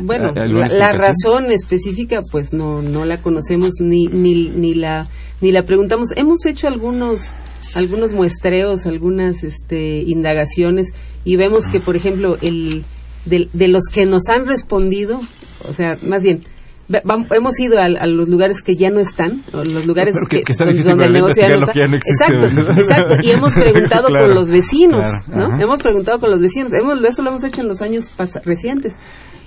bueno, 0.02 0.30
la, 0.32 0.92
razón 0.92 1.50
específica 1.50 2.20
pues 2.30 2.52
no 2.52 2.82
no 2.82 3.04
la 3.04 3.22
conocemos 3.22 3.74
ni 3.80 4.06
ni 4.06 4.48
ni 4.48 4.74
la 4.74 5.06
ni 5.40 5.52
la 5.52 5.62
preguntamos. 5.62 6.10
Hemos 6.16 6.44
hecho 6.46 6.66
algunos 6.66 7.32
algunos 7.74 8.12
muestreos, 8.12 8.86
algunas 8.86 9.44
este, 9.44 10.02
indagaciones 10.02 10.88
y 11.24 11.36
vemos 11.36 11.68
que 11.68 11.80
por 11.80 11.96
ejemplo 11.96 12.36
el 12.42 12.84
de, 13.24 13.48
de 13.52 13.68
los 13.68 13.84
que 13.92 14.06
nos 14.06 14.28
han 14.28 14.46
respondido 14.46 15.20
o 15.68 15.74
sea, 15.74 15.96
más 16.02 16.22
bien, 16.22 16.44
hemos 16.88 17.60
ido 17.60 17.78
a, 17.78 17.88
los 17.88 18.28
lugares 18.28 18.58
que 18.64 18.76
ya 18.76 18.90
no 18.90 19.00
están, 19.00 19.44
los 19.52 19.86
lugares 19.86 20.14
que, 20.28 20.42
está 20.48 20.64
donde 20.64 21.06
el 21.06 21.12
negocio 21.12 21.42
ya 21.42 21.86
no 21.86 21.96
está. 21.96 22.10
exacto, 22.10 22.80
exacto. 22.80 23.16
Y 23.22 23.30
hemos 23.30 23.54
preguntado 23.60 24.08
con 24.08 24.34
los 24.34 24.48
vecinos, 24.48 25.06
¿no? 25.28 25.60
Hemos 25.60 25.80
preguntado 25.80 26.18
con 26.18 26.30
los 26.30 26.40
vecinos. 26.40 26.72
Hemos, 26.72 27.02
eso 27.04 27.22
lo 27.22 27.30
hemos 27.30 27.44
hecho 27.44 27.60
en 27.60 27.68
los 27.68 27.82
años 27.82 28.10
recientes. 28.44 28.94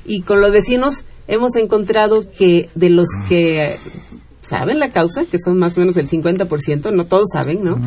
Y 0.06 0.22
con 0.22 0.42
los 0.42 0.52
vecinos 0.52 1.04
hemos 1.28 1.56
encontrado 1.56 2.26
que 2.38 2.70
de 2.76 2.90
los 2.90 3.08
que 3.30 3.76
saben 4.42 4.80
la 4.80 4.92
causa, 4.92 5.26
que 5.26 5.40
son 5.40 5.58
más 5.58 5.78
o 5.78 5.80
menos 5.80 5.98
el 5.98 6.10
50%, 6.10 6.94
no 6.94 7.06
todos 7.06 7.30
saben, 7.34 7.64
¿no? 7.64 7.78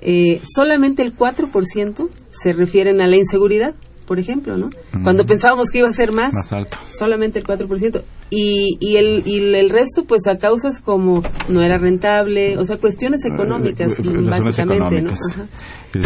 Eh, 0.00 0.40
solamente 0.42 1.02
el 1.02 1.16
4% 1.16 2.08
se 2.30 2.52
refieren 2.52 3.00
a 3.00 3.06
la 3.06 3.16
inseguridad 3.16 3.74
por 4.08 4.18
ejemplo, 4.18 4.56
¿no? 4.56 4.70
Cuando 5.04 5.26
pensábamos 5.26 5.70
que 5.70 5.80
iba 5.80 5.88
a 5.88 5.92
ser 5.92 6.12
más, 6.12 6.32
más 6.32 6.50
alto. 6.50 6.78
solamente 6.98 7.38
el 7.38 7.46
4%. 7.46 8.02
Y, 8.30 8.78
y, 8.80 8.96
el, 8.96 9.22
y 9.26 9.54
el 9.54 9.68
resto, 9.68 10.04
pues 10.04 10.26
a 10.26 10.38
causas 10.38 10.80
como 10.80 11.22
no 11.48 11.62
era 11.62 11.76
rentable, 11.76 12.56
o 12.56 12.64
sea, 12.64 12.78
cuestiones 12.78 13.24
eh, 13.26 13.28
económicas, 13.28 14.00
básicamente, 14.02 15.02
¿no? 15.02 15.12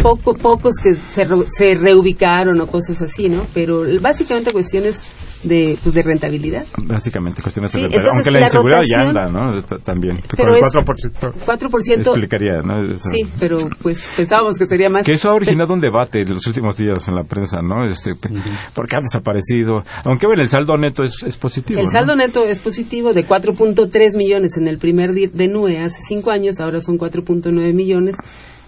Poco, 0.01 0.33
pocos 0.35 0.75
que 0.81 0.95
se, 0.95 1.25
se 1.47 1.75
reubicaron 1.75 2.59
o 2.61 2.67
cosas 2.67 3.01
así, 3.01 3.29
¿no? 3.29 3.43
Pero 3.53 3.83
básicamente 3.99 4.53
cuestiones 4.53 4.99
de, 5.43 5.77
pues, 5.83 5.93
de 5.93 6.03
rentabilidad. 6.03 6.65
Básicamente, 6.83 7.41
cuestiones 7.41 7.71
de 7.73 7.81
rentabilidad. 7.81 8.13
Aunque 8.13 8.31
la, 8.31 8.41
inseguridad 8.41 8.81
ya 8.89 9.09
anda, 9.09 9.25
¿no? 9.27 9.61
También. 9.83 10.17
Pero 10.35 10.53
Con 10.53 10.55
el 10.55 10.85
4%. 10.85 11.33
4% 11.45 11.97
explicaría, 11.97 12.61
¿no? 12.61 12.95
Sí, 12.95 13.27
pero 13.39 13.57
pues 13.81 14.07
pensábamos 14.15 14.57
que 14.57 14.67
sería 14.67 14.89
más. 14.89 15.05
Que 15.05 15.13
eso 15.13 15.29
ha 15.29 15.33
originado 15.33 15.73
un 15.73 15.81
debate 15.81 16.21
en 16.21 16.33
los 16.33 16.47
últimos 16.47 16.77
días 16.77 17.07
en 17.07 17.15
la 17.15 17.23
prensa, 17.23 17.59
¿no? 17.61 17.85
Este, 17.85 18.11
Porque 18.73 18.95
ha 18.95 19.01
desaparecido. 19.01 19.83
Aunque 20.05 20.27
bueno, 20.27 20.41
el 20.41 20.49
saldo 20.49 20.77
neto 20.77 21.03
es, 21.03 21.23
es 21.23 21.37
positivo. 21.37 21.79
El 21.79 21.89
saldo 21.89 22.15
neto 22.15 22.45
es 22.45 22.59
positivo 22.59 23.13
de 23.13 23.27
4.3 23.27 24.17
millones 24.17 24.57
en 24.57 24.67
el 24.67 24.77
primer 24.77 25.13
de 25.13 25.47
NUE 25.47 25.79
hace 25.79 26.01
cinco 26.07 26.31
años, 26.31 26.59
ahora 26.59 26.79
son 26.79 26.97
4.9 26.97 27.73
millones 27.73 28.15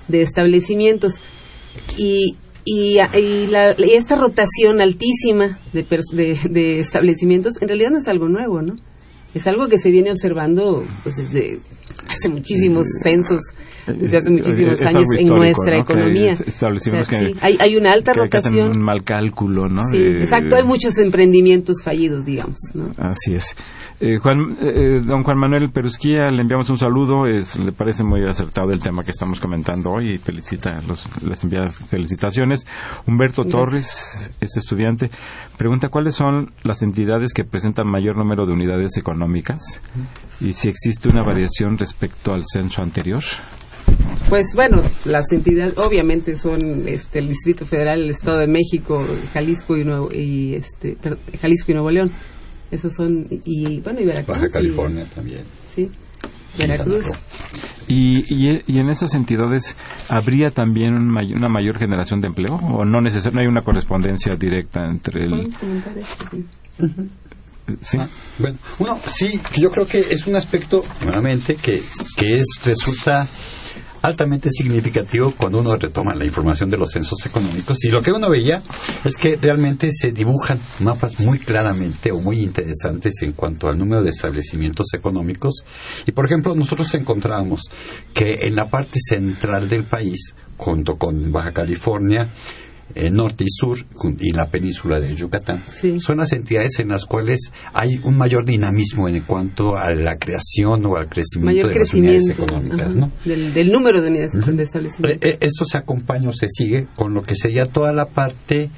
de 0.08 0.22
establecimientos. 0.22 1.14
Y, 1.97 2.36
y, 2.66 2.99
y, 2.99 3.49
esta 3.93 4.16
rotación 4.16 4.82
altísima 4.82 5.60
de, 5.74 5.86
de, 6.49 6.80
establecimientos 6.80 7.62
en 7.62 7.68
realidad 7.68 7.91
no 7.91 7.99
es 7.99 8.08
algo 8.08 8.28
nuevo, 8.28 8.62
¿no? 8.62 8.76
Es 9.34 9.47
algo 9.47 9.68
que 9.68 9.78
se 9.78 9.91
viene 9.91 10.12
observando 10.12 10.86
pues, 11.03 11.18
desde 11.18 11.60
hace 12.08 12.30
muchísimos 12.30 12.86
censos, 13.03 13.41
desde 13.88 14.17
hace 14.17 14.31
muchísimos 14.31 14.81
años 14.81 15.05
en 15.17 15.27
nuestra 15.27 15.79
economía. 15.79 16.33
hay, 17.41 17.57
hay, 17.59 17.75
una 17.75 17.91
alta 17.91 18.13
rotación. 18.13 18.77
un 18.77 18.83
mal 18.83 19.03
cálculo, 19.03 19.67
¿no? 19.67 19.83
Sí, 19.88 19.97
exacto. 19.97 20.55
Hay 20.55 20.63
muchos 20.63 20.97
emprendimientos 20.97 21.83
fallidos, 21.83 22.25
digamos. 22.25 22.57
¿no? 22.73 22.91
Así 22.97 23.33
es. 23.33 23.55
Eh, 23.99 24.17
Juan, 24.17 24.57
eh, 24.59 25.01
don 25.05 25.23
Juan 25.23 25.38
Manuel 25.38 25.71
Perusquía, 25.71 26.29
le 26.29 26.41
enviamos 26.41 26.69
un 26.69 26.77
saludo. 26.77 27.27
Es, 27.27 27.57
le 27.57 27.71
parece 27.71 28.03
muy 28.03 28.25
acertado 28.25 28.71
el 28.71 28.81
tema 28.81 29.03
que 29.03 29.11
estamos 29.11 29.39
comentando 29.39 29.91
hoy 29.91 30.13
y 30.13 30.17
felicita, 30.17 30.81
los, 30.81 31.07
les 31.23 31.43
envía 31.43 31.69
felicitaciones. 31.69 32.65
Humberto 33.07 33.45
Torres, 33.45 34.31
es 34.41 34.57
estudiante, 34.57 35.09
pregunta 35.57 35.88
cuáles 35.89 36.15
son 36.15 36.51
las 36.63 36.81
entidades 36.81 37.33
que 37.33 37.45
presentan 37.45 37.88
mayor 37.88 38.17
número 38.17 38.45
de 38.45 38.53
unidades 38.53 38.97
económicas 38.97 39.79
y 40.41 40.53
si 40.53 40.67
existe 40.67 41.09
una 41.09 41.23
variación 41.23 41.77
respecto 41.77 42.33
al 42.33 42.43
censo 42.45 42.81
anterior. 42.81 43.23
Pues 44.30 44.47
bueno, 44.56 44.82
las 45.06 45.32
entidades 45.32 45.78
obviamente 45.78 46.36
son 46.38 46.88
este, 46.88 47.20
el 47.20 47.28
Distrito 47.28 47.66
Federal, 47.66 48.01
el 48.01 48.10
Estado 48.10 48.39
de 48.39 48.47
México, 48.47 49.06
Jalisco 49.34 49.78
y, 49.78 49.84
Nuevo, 49.84 50.10
y 50.12 50.56
este, 50.56 50.97
Jalisco 51.39 51.72
y 51.72 51.74
Nuevo 51.76 51.91
León. 51.91 52.12
Esos 52.72 52.93
son, 52.93 53.28
y 53.30 53.80
bueno, 53.82 54.01
y 54.01 54.06
Veracruz. 54.06 54.38
Baja 54.38 54.49
California 54.49 55.06
también. 55.14 55.43
Sí, 55.74 55.89
Veracruz. 56.58 57.06
Y, 57.88 58.24
y, 58.34 58.64
y, 58.66 58.80
en 58.80 58.89
esas 58.89 59.14
entidades 59.14 59.76
habría 60.10 60.49
también 60.49 60.95
una 60.95 61.49
mayor 61.49 61.78
generación 61.78 62.20
de 62.20 62.28
empleo 62.28 62.56
o 62.56 62.84
no 62.84 62.99
necesariamente 62.99 63.36
no 63.36 63.41
hay 63.41 63.47
una 63.47 63.62
correspondencia 63.62 64.34
directa 64.34 64.86
entre 64.86 65.26
el 65.26 65.51
sí 67.82 67.97
ah, 67.99 68.08
bueno 68.39 68.58
uno 68.80 68.99
sí 69.06 69.39
yo 69.58 69.70
creo 69.70 69.86
que 69.86 69.99
es 69.99 70.26
un 70.26 70.36
aspecto 70.36 70.82
nuevamente 71.03 71.56
que 71.56 71.80
que 72.18 72.38
es 72.38 72.45
resulta 72.64 73.28
altamente 74.06 74.51
significativo 74.51 75.34
cuando 75.36 75.60
uno 75.60 75.76
retoma 75.76 76.14
la 76.14 76.26
información 76.26 76.70
de 76.70 76.78
los 76.78 76.91
censos 76.91 77.26
económicos. 77.26 77.84
Y 77.84 77.89
lo 77.89 78.01
que 78.01 78.12
uno 78.12 78.30
veía 78.30 78.62
es 79.03 79.18
que 79.18 79.36
realmente 79.36 79.89
se 79.91 80.12
dibujan 80.12 80.60
mapas 80.80 81.20
muy 81.22 81.39
claramente 81.39 82.12
o 82.12 82.22
muy 82.22 82.41
interesantes 82.41 83.16
en 83.24 83.34
cuanto 83.34 83.68
al 83.68 83.78
número 83.78 84.03
de 84.03 84.12
establecimientos 84.12 84.93
económicos. 84.93 85.66
Y 86.06 86.12
por 86.12 86.28
ejemplo 86.28 86.53
nosotros 86.53 86.93
encontramos 86.93 87.62
que 88.14 88.38
en 88.41 88.56
la 88.56 88.70
parte 88.70 88.99
central 88.99 89.68
del 89.68 89.86
país 89.86 90.36
junto 90.56 90.97
con 90.97 91.32
Baja 91.32 91.51
California 91.51 92.30
eh, 92.93 93.09
norte 93.09 93.43
y 93.43 93.49
sur 93.49 93.77
y 94.19 94.31
la 94.31 94.47
península 94.47 94.99
de 94.99 95.15
Yucatán. 95.15 95.63
Son 95.99 96.17
las 96.17 96.33
entidades 96.33 96.79
en 96.79 96.89
las 96.89 97.05
cuales 97.05 97.51
hay 97.73 97.99
un 98.03 98.15
mayor 98.15 98.45
dinamismo 98.45 99.07
en 99.07 99.21
cuanto 99.21 99.75
a 99.75 99.91
la 99.93 100.17
creación 100.17 100.86
o 100.86 100.95
al 100.95 101.09
crecimiento 101.09 101.67
de 101.67 101.79
las 101.79 101.93
unidades 101.93 102.29
económicas. 102.29 102.95
¿no? 102.95 103.11
Del, 103.25 103.71
número 103.71 104.01
de 104.01 104.09
unidades 104.09 104.33
de 104.33 104.63
establecimiento. 104.63 105.27
Eh, 105.27 105.31
eh, 105.31 105.38
esto 105.41 105.65
se 105.65 105.77
acompaña 105.77 106.29
o 106.29 106.33
se 106.33 106.47
sigue 106.47 106.88
con 106.95 107.13
lo 107.13 107.23
que 107.23 107.36
sería 107.36 107.65
toda 107.65 107.91
la 107.91 108.05
parte 108.05 108.69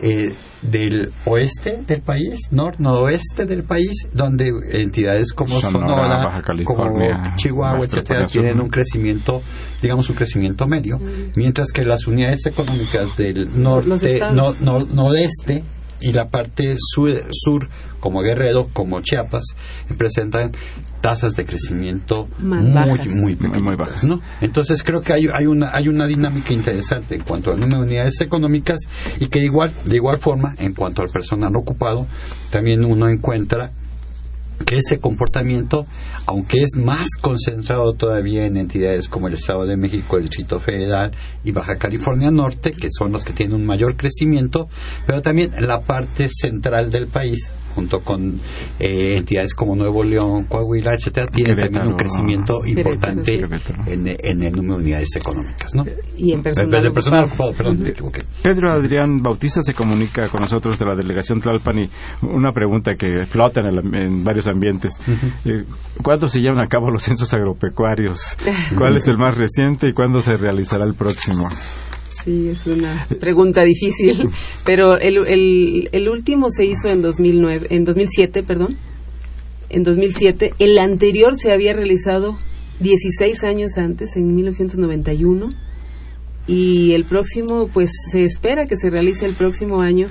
eh, 0.00 0.32
del 0.62 1.12
oeste 1.26 1.82
del 1.86 2.00
país, 2.00 2.48
nor 2.50 2.80
noroeste 2.80 3.44
del 3.46 3.64
país, 3.64 4.08
donde 4.12 4.52
entidades 4.72 5.32
como 5.32 5.60
Sonora, 5.60 6.42
como 6.64 7.36
Chihuahua, 7.36 7.84
etcétera, 7.84 8.26
tienen 8.26 8.60
un 8.60 8.68
crecimiento, 8.68 9.42
digamos 9.82 10.08
un 10.08 10.16
crecimiento 10.16 10.66
medio, 10.66 10.98
mm. 10.98 11.32
mientras 11.36 11.70
que 11.70 11.84
las 11.84 12.06
unidades 12.06 12.46
económicas 12.46 13.16
del 13.16 13.62
norte, 13.62 14.20
no, 14.32 14.52
nordeste 14.62 15.62
y 16.00 16.12
la 16.12 16.28
parte 16.28 16.76
sur, 16.78 17.10
sur 17.30 17.68
como 18.00 18.20
Guerrero, 18.20 18.68
como 18.72 19.00
Chiapas, 19.00 19.44
presentan 19.96 20.52
tasas 21.04 21.36
de 21.36 21.44
crecimiento 21.44 22.28
muy, 22.38 23.36
muy, 23.36 23.36
muy, 23.36 23.76
bajas. 23.76 24.04
¿no? 24.04 24.22
Entonces 24.40 24.82
creo 24.82 25.02
que 25.02 25.12
hay, 25.12 25.28
hay, 25.30 25.44
una, 25.44 25.68
hay 25.74 25.88
una 25.88 26.06
dinámica 26.06 26.54
interesante 26.54 27.14
en 27.14 27.20
cuanto 27.20 27.52
al 27.52 27.60
número 27.60 27.80
de 27.80 27.88
unidades 27.88 28.22
económicas 28.22 28.80
y 29.20 29.26
que 29.26 29.40
igual, 29.40 29.70
de 29.84 29.96
igual 29.96 30.16
forma, 30.16 30.54
en 30.56 30.72
cuanto 30.72 31.02
al 31.02 31.10
personal 31.10 31.54
ocupado, 31.56 32.06
también 32.48 32.86
uno 32.86 33.06
encuentra 33.06 33.70
que 34.64 34.78
ese 34.78 34.98
comportamiento, 34.98 35.86
aunque 36.24 36.62
es 36.62 36.70
más 36.76 37.06
concentrado 37.20 37.92
todavía 37.92 38.46
en 38.46 38.56
entidades 38.56 39.06
como 39.10 39.28
el 39.28 39.34
Estado 39.34 39.66
de 39.66 39.76
México, 39.76 40.16
el 40.16 40.22
Distrito 40.22 40.58
Federal 40.58 41.12
y 41.44 41.52
Baja 41.52 41.76
California 41.76 42.30
Norte, 42.30 42.72
que 42.72 42.88
son 42.90 43.12
los 43.12 43.26
que 43.26 43.34
tienen 43.34 43.56
un 43.56 43.66
mayor 43.66 43.98
crecimiento, 43.98 44.68
pero 45.06 45.20
también 45.20 45.52
en 45.54 45.66
la 45.66 45.82
parte 45.82 46.30
central 46.30 46.90
del 46.90 47.08
país, 47.08 47.52
junto 47.74 48.00
con 48.00 48.40
eh, 48.78 49.16
entidades 49.16 49.54
como 49.54 49.74
Nuevo 49.74 50.04
León, 50.04 50.44
Coahuila, 50.44 50.94
etcétera, 50.94 51.26
tiene 51.26 51.54
también 51.54 51.88
un 51.88 51.96
crecimiento 51.96 52.64
importante 52.64 53.44
en, 53.86 54.06
en, 54.06 54.42
el 54.42 54.52
número 54.52 54.76
de 54.76 54.82
unidades 54.84 55.16
económicas, 55.16 55.74
¿no? 55.74 55.84
Y 56.16 56.32
en 56.32 56.42
personal, 56.42 56.92
personal 56.92 57.28
perdón, 57.56 57.78
me 57.80 57.90
equivoqué. 57.90 58.22
Pedro 58.42 58.70
Adrián 58.72 59.22
Bautista 59.22 59.62
se 59.62 59.74
comunica 59.74 60.28
con 60.28 60.40
nosotros 60.42 60.78
de 60.78 60.84
la 60.84 60.94
delegación 60.94 61.40
Tlalpan 61.40 61.78
y 61.80 61.90
una 62.22 62.52
pregunta 62.52 62.94
que 62.94 63.24
flota 63.26 63.60
en, 63.60 63.66
el, 63.66 63.94
en 63.94 64.24
varios 64.24 64.46
ambientes. 64.46 64.94
Eh, 65.44 65.64
¿Cuándo 66.02 66.28
se 66.28 66.40
llevan 66.40 66.60
a 66.60 66.66
cabo 66.66 66.90
los 66.90 67.02
censos 67.02 67.32
agropecuarios? 67.34 68.36
¿Cuál 68.78 68.96
es 68.96 69.08
el 69.08 69.16
más 69.16 69.36
reciente 69.36 69.88
y 69.88 69.92
cuándo 69.92 70.20
se 70.20 70.36
realizará 70.36 70.84
el 70.84 70.94
próximo? 70.94 71.48
Sí, 72.24 72.48
es 72.48 72.66
una 72.66 73.06
pregunta 73.20 73.62
difícil, 73.64 74.30
pero 74.64 74.98
el, 74.98 75.18
el, 75.26 75.88
el 75.92 76.08
último 76.08 76.48
se 76.50 76.64
hizo 76.64 76.88
en 76.88 77.02
2009, 77.02 77.66
en 77.70 77.84
2007, 77.84 78.42
perdón. 78.42 78.78
En 79.68 79.82
2007, 79.82 80.54
el 80.58 80.78
anterior 80.78 81.38
se 81.38 81.52
había 81.52 81.74
realizado 81.74 82.38
16 82.80 83.44
años 83.44 83.76
antes, 83.76 84.16
en 84.16 84.34
1991, 84.34 85.52
y 86.46 86.92
el 86.92 87.04
próximo, 87.04 87.68
pues 87.72 87.90
se 88.10 88.24
espera 88.24 88.66
que 88.66 88.76
se 88.76 88.88
realice 88.88 89.26
el 89.26 89.34
próximo 89.34 89.82
año 89.82 90.08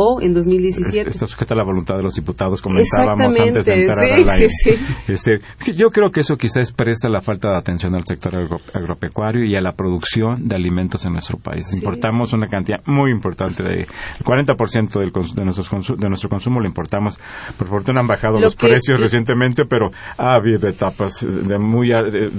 o 0.00 0.22
en 0.22 0.32
2017. 0.32 1.10
Está 1.10 1.26
sujeta 1.26 1.54
a 1.54 1.56
la 1.56 1.64
voluntad 1.64 1.96
de 1.96 2.04
los 2.04 2.14
diputados, 2.14 2.62
comentábamos 2.62 3.38
antes 3.38 3.66
de 3.66 3.80
entrar 3.80 3.98
al 3.98 4.30
aire. 4.30 4.48
Sí, 4.48 4.76
este, 5.08 5.40
yo 5.74 5.90
creo 5.90 6.10
que 6.10 6.20
eso 6.20 6.36
quizá 6.36 6.60
expresa 6.60 7.08
la 7.08 7.20
falta 7.20 7.50
de 7.50 7.58
atención 7.58 7.94
al 7.96 8.04
sector 8.06 8.36
agropecuario 8.72 9.44
y 9.44 9.56
a 9.56 9.60
la 9.60 9.72
producción 9.72 10.48
de 10.48 10.54
alimentos 10.54 11.04
en 11.04 11.12
nuestro 11.12 11.38
país. 11.38 11.72
importamos 11.72 12.32
una 12.32 12.46
cantidad 12.46 12.78
muy 12.86 13.10
importante, 13.10 13.64
de, 13.64 13.80
el 13.80 14.24
40% 14.24 15.00
del, 15.00 15.10
de, 15.34 15.44
nuestros 15.44 15.98
de 15.98 16.08
nuestro 16.08 16.30
consumo 16.30 16.60
lo 16.60 16.66
importamos. 16.68 17.18
Por 17.58 17.66
fortuna 17.66 18.00
han 18.00 18.06
bajado 18.06 18.38
los 18.38 18.54
precios 18.54 19.00
recientemente, 19.00 19.64
pero 19.68 19.90
ha 20.16 20.34
habido 20.36 20.68
etapas 20.68 21.26
de, 21.26 21.58
muy, 21.58 21.88
de, 21.88 22.30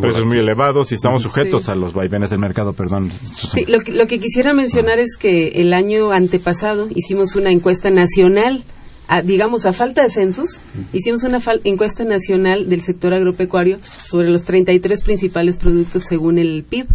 precios 0.00 0.26
muy 0.26 0.38
elevados 0.38 0.90
y 0.90 0.96
estamos 0.96 1.22
sujetos 1.22 1.68
a 1.68 1.76
los 1.76 1.94
vaivenes 1.94 2.30
del 2.30 2.40
mercado, 2.40 2.72
perdón. 2.72 3.12
Sí, 3.12 3.66
lo 3.66 3.78
que, 3.78 3.92
lo 3.92 4.06
que 4.06 4.18
quisiera 4.18 4.52
mencionar 4.52 4.98
es 4.98 5.16
que 5.16 5.48
el 5.60 5.72
año 5.72 6.10
antepasado, 6.10 6.88
hicimos 7.04 7.36
una 7.36 7.50
encuesta 7.50 7.90
nacional, 7.90 8.64
digamos, 9.24 9.66
a 9.66 9.74
falta 9.74 10.02
de 10.02 10.10
censos, 10.10 10.60
hicimos 10.94 11.22
una 11.22 11.38
encuesta 11.64 12.04
nacional 12.04 12.70
del 12.70 12.80
sector 12.80 13.12
agropecuario 13.12 13.78
sobre 13.82 14.30
los 14.30 14.44
33 14.44 15.02
principales 15.02 15.58
productos 15.58 16.04
según 16.04 16.38
el 16.38 16.64
PIB 16.64 16.86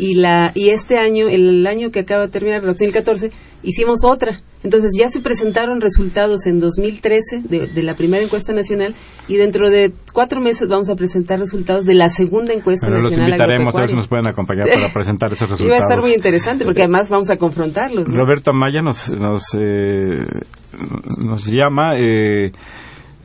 y 0.00 0.14
la 0.14 0.50
y 0.54 0.70
este 0.70 0.98
año 0.98 1.28
el 1.28 1.66
año 1.66 1.90
que 1.90 2.00
acaba 2.00 2.26
de 2.26 2.32
terminar 2.32 2.62
2014 2.62 3.30
hicimos 3.62 4.00
otra. 4.04 4.40
Entonces 4.62 4.90
ya 4.98 5.08
se 5.08 5.20
presentaron 5.20 5.80
resultados 5.80 6.46
en 6.46 6.60
2013 6.60 7.42
de, 7.44 7.82
la 7.82 7.94
primera 7.94 8.22
encuesta 8.22 8.52
nacional 8.52 8.94
y 9.26 9.36
dentro 9.36 9.70
de 9.70 9.92
cuatro 10.12 10.40
meses 10.40 10.68
vamos 10.68 10.90
a 10.90 10.96
presentar 10.96 11.38
resultados 11.38 11.86
de 11.86 11.94
la 11.94 12.10
segunda 12.10 12.52
encuesta 12.52 12.88
nacional 12.88 13.10
los 13.10 13.18
invitaremos 13.18 13.74
a 13.74 13.80
ver 13.80 13.88
si 13.88 13.96
nos 13.96 14.08
pueden 14.08 14.28
acompañar 14.28 14.66
para 14.68 14.88
presentar 14.92 15.32
esos 15.32 15.48
resultados 15.48 15.66
y 15.66 15.70
va 15.70 15.76
a 15.76 15.88
estar 15.88 16.02
muy 16.02 16.12
interesante 16.12 16.64
porque 16.64 16.82
además 16.82 17.08
vamos 17.08 17.30
a 17.30 17.36
confrontarlos 17.36 18.06
Roberto 18.12 18.52
Maya 18.52 18.82
nos 18.82 19.10
nos, 19.18 19.42
eh, 19.54 20.26
nos 21.18 21.46
llama 21.46 21.96
eh, 21.96 22.52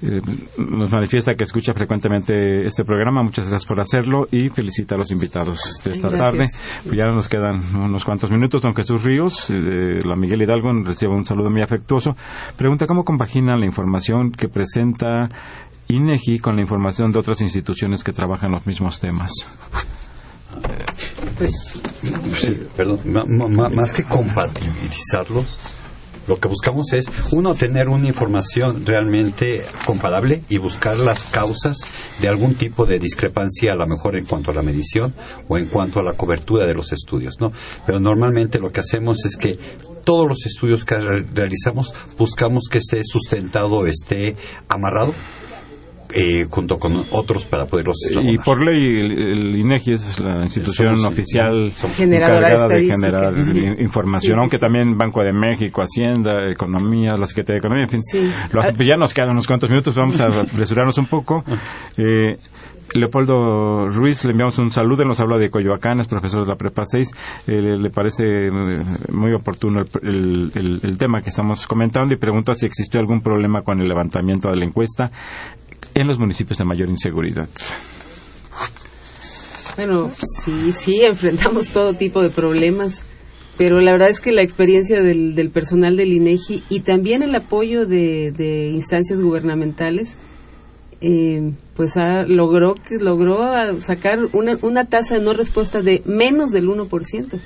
eh, 0.02 0.22
nos 0.58 0.92
manifiesta 0.92 1.36
que 1.36 1.46
escucha 1.46 1.74
frecuentemente 1.74 2.66
este 2.66 2.84
programa. 2.84 3.24
Muchas 3.24 3.48
gracias 3.48 3.68
por 3.68 3.80
hacerlo 3.80 4.28
y 4.32 4.50
felicita 4.50 4.96
a 4.96 4.98
los 4.98 5.12
invitados 5.12 5.82
de 5.84 5.92
esta 5.92 6.12
tarde. 6.12 6.48
Pues 6.84 6.96
ya 6.96 7.06
nos 7.06 7.28
quedan 7.28 7.56
unos 7.76 8.04
cuantos 8.04 8.30
minutos. 8.32 8.62
Don 8.62 8.76
Jesús 8.76 9.04
Ríos, 9.04 9.50
eh, 9.50 10.00
la 10.04 10.16
Miguel 10.16 10.42
Hidalgo, 10.42 10.72
recibe 10.84 11.14
un 11.14 11.24
saludo 11.24 11.50
muy 11.50 11.62
afectuoso. 11.62 12.16
Pregunta 12.58 12.88
cómo 12.88 13.04
compagina 13.04 13.58
la 13.58 13.66
información 13.66 14.32
que 14.32 14.50
presenta 14.50 15.30
INEGI 15.88 16.40
con 16.40 16.56
la 16.56 16.62
información 16.62 17.12
de 17.12 17.20
otras 17.20 17.42
instituciones 17.42 18.04
que 18.04 18.12
trabajan 18.12 18.52
los 18.52 18.66
mismos 18.66 19.00
temas. 19.00 19.32
Pues, 21.38 21.82
perdón, 22.78 23.00
más 23.76 23.92
que 23.92 24.04
compatibilizarlos, 24.04 25.46
lo 26.28 26.40
que 26.40 26.48
buscamos 26.48 26.94
es, 26.94 27.06
uno, 27.32 27.56
tener 27.56 27.90
una 27.90 28.08
información 28.08 28.86
realmente 28.86 29.64
comparable 29.86 30.42
y 30.50 30.58
buscar 30.58 30.98
las 30.98 31.24
causas 31.26 31.78
de 32.20 32.28
algún 32.28 32.56
tipo 32.56 32.86
de 32.86 33.00
discrepancia, 33.00 33.74
a 33.74 33.76
lo 33.76 33.88
mejor 33.88 34.18
en 34.18 34.26
cuanto 34.26 34.52
a 34.52 34.54
la 34.54 34.62
medición 34.62 35.14
o 35.48 35.58
en 35.58 35.68
cuanto 35.68 36.00
a 36.00 36.04
la 36.04 36.14
cobertura 36.14 36.66
de 36.66 36.74
los 36.74 36.92
estudios, 36.92 37.36
¿no? 37.40 37.52
Pero 37.86 38.00
normalmente 38.00 38.60
lo 38.60 38.72
que 38.72 38.80
hacemos 38.80 39.26
es 39.26 39.36
que 39.36 39.60
todos 40.04 40.28
los 40.28 40.46
estudios 40.46 40.86
que 40.86 40.96
realizamos 40.98 41.94
buscamos 42.18 42.66
que 42.70 42.78
esté 42.78 43.02
sustentado, 43.04 43.88
esté 43.88 44.36
amarrado 44.70 45.14
eh, 46.14 46.46
junto 46.50 46.78
con 46.78 46.94
otros 47.12 47.46
para 47.46 47.66
poderlos 47.66 47.98
Y 48.22 48.38
por 48.38 48.64
ley, 48.64 49.00
el, 49.00 49.56
INEGI 49.58 49.94
es 49.94 50.20
la 50.20 50.42
institución 50.42 51.04
oficial 51.06 51.66
encargada 51.98 52.68
de 52.68 52.84
generar 52.84 53.34
información, 53.80 54.40
aunque 54.40 54.58
también 54.58 54.98
Banco 54.98 55.22
de 55.24 55.34
México, 55.34 55.82
Hacienda, 55.82 56.50
Economía, 56.50 57.14
la 57.18 57.26
Secretaría 57.26 57.56
de 57.56 57.60
Economía, 57.60 57.86
en 57.86 57.90
fin. 57.90 58.32
Ah. 58.54 58.72
ya 58.72 58.96
nos 58.98 59.14
quedan 59.14 59.32
unos 59.32 59.48
cuantos 59.48 59.70
minutos, 59.70 59.96
vamos 59.96 60.20
a 60.22 60.26
apresurarnos 60.42 60.98
un 60.98 61.08
poco. 61.08 61.44
Eh, 61.98 62.38
Leopoldo 62.94 63.80
Ruiz, 63.80 64.24
le 64.26 64.32
enviamos 64.32 64.58
un 64.60 64.72
saludo, 64.72 65.04
nos 65.04 65.20
habla 65.20 65.38
de 65.38 65.50
Coyoacán, 65.50 66.00
es 66.00 66.08
profesor 66.08 66.44
de 66.44 66.50
la 66.50 66.56
Prepa 66.56 66.84
6, 66.86 67.12
eh, 67.48 67.62
le, 67.62 67.90
parece 67.90 68.50
muy 69.12 69.34
oportuno 69.34 69.82
el, 70.02 70.52
el, 70.54 70.98
tema 70.98 71.20
que 71.20 71.30
estamos 71.30 71.66
comentando 71.68 72.14
y 72.14 72.18
pregunta 72.18 72.54
si 72.54 72.66
existió 72.66 73.00
algún 73.00 73.22
problema 73.22 73.64
con 73.64 73.82
el 73.82 73.88
levantamiento 73.88 74.50
de 74.50 74.58
la 74.58 74.66
encuesta 74.66 75.12
en 75.96 76.08
los 76.08 76.20
municipios 76.20 76.58
de 76.60 76.66
mayor 76.66 76.90
inseguridad. 76.90 77.50
Bueno, 79.76 80.12
sí, 80.14 80.72
sí, 80.72 81.02
enfrentamos 81.04 81.70
todo 81.70 81.94
tipo 81.94 82.22
de 82.22 82.30
problemas, 82.30 83.02
pero 83.58 83.82
la 83.82 83.94
verdad 83.94 84.10
es 84.10 84.20
que 84.20 84.32
la 84.32 84.42
experiencia 84.42 85.02
del, 85.02 85.36
del 85.36 85.50
personal 85.50 85.98
del 85.98 86.14
INEGI 86.14 86.64
y 86.70 86.82
también 86.82 87.24
el 87.24 87.36
apoyo 87.36 87.86
de, 87.86 88.32
de 88.32 88.68
instancias 88.68 89.20
gubernamentales, 89.20 90.18
eh, 91.02 91.54
pues 91.76 91.98
ha, 91.98 92.24
logró, 92.24 92.76
logró 92.90 93.52
sacar 93.80 94.20
una, 94.34 94.58
una 94.62 94.86
tasa 94.86 95.16
de 95.16 95.22
no 95.22 95.34
respuesta 95.34 95.82
de 95.82 96.02
menos 96.06 96.52
del 96.52 96.68
1%. 96.68 97.40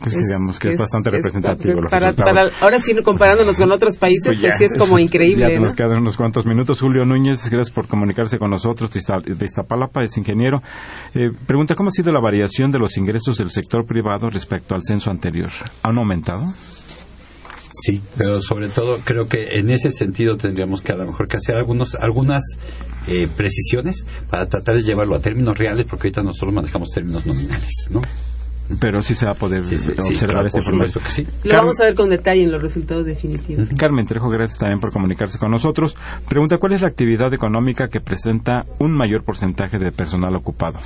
Pues 0.00 0.16
digamos 0.16 0.58
que 0.58 0.68
es, 0.68 0.78
bastante 0.78 1.10
representativo. 1.10 1.80
para, 1.90 2.14
ahora 2.60 2.80
sí, 2.80 2.94
comparándonos 3.02 3.56
con 3.56 3.70
otros 3.72 3.96
países, 3.96 4.22
pues, 4.26 4.40
pues 4.40 4.58
sí 4.58 4.64
es 4.64 4.76
como 4.76 4.98
increíble. 4.98 5.46
Ya 5.52 5.60
nos 5.60 5.74
quedan 5.74 5.98
unos 6.00 6.16
cuantos 6.16 6.46
minutos. 6.46 6.80
Julio 6.80 7.04
Núñez, 7.04 7.50
gracias 7.50 7.74
por 7.74 7.88
comunicarse 7.88 8.38
con 8.38 8.50
nosotros 8.50 8.92
de 8.92 9.44
Iztapalapa, 9.44 10.04
es 10.04 10.16
ingeniero. 10.16 10.60
Eh, 11.14 11.30
pregunta, 11.46 11.74
¿cómo 11.74 11.88
ha 11.88 11.92
sido 11.92 12.12
la 12.12 12.20
variación 12.20 12.70
de 12.70 12.78
los 12.78 12.96
ingresos 12.96 13.36
del 13.38 13.50
sector 13.50 13.86
privado 13.86 14.28
respecto 14.30 14.74
al 14.74 14.82
censo 14.82 15.10
anterior? 15.10 15.50
¿Han 15.82 15.98
aumentado? 15.98 16.44
Sí, 17.70 18.00
pero 18.16 18.40
sobre 18.40 18.68
todo 18.68 18.98
creo 19.04 19.28
que 19.28 19.58
en 19.58 19.70
ese 19.70 19.92
sentido 19.92 20.36
tendríamos 20.36 20.80
que 20.80 20.92
a 20.92 20.96
lo 20.96 21.06
mejor 21.06 21.28
que 21.28 21.36
hacer 21.36 21.56
algunos, 21.56 21.94
algunas 21.94 22.42
eh, 23.06 23.28
precisiones 23.36 24.04
para 24.30 24.48
tratar 24.48 24.76
de 24.76 24.82
llevarlo 24.82 25.14
a 25.14 25.20
términos 25.20 25.56
reales, 25.56 25.86
porque 25.88 26.08
ahorita 26.08 26.22
nosotros 26.22 26.54
manejamos 26.54 26.90
términos 26.90 27.26
nominales, 27.26 27.88
¿no? 27.90 28.02
Pero 28.80 29.00
sí 29.00 29.14
se 29.14 29.26
va 29.26 29.32
a 29.32 29.34
poder 29.34 29.60
observar 29.60 30.46
esta 30.46 30.58
información. 30.58 31.26
Lo 31.44 31.54
vamos 31.54 31.80
a 31.80 31.84
ver 31.84 31.94
con 31.94 32.10
detalle 32.10 32.42
en 32.42 32.52
los 32.52 32.60
resultados 32.60 33.04
definitivos. 33.04 33.68
Carmen 33.76 34.06
Trejo, 34.06 34.28
gracias 34.28 34.58
también 34.58 34.80
por 34.80 34.92
comunicarse 34.92 35.38
con 35.38 35.50
nosotros. 35.50 35.96
Pregunta, 36.28 36.58
¿cuál 36.58 36.74
es 36.74 36.82
la 36.82 36.88
actividad 36.88 37.32
económica 37.32 37.88
que 37.88 38.00
presenta 38.00 38.64
un 38.78 38.92
mayor 38.92 39.24
porcentaje 39.24 39.78
de 39.78 39.90
personal 39.92 40.34
ocupado? 40.36 40.78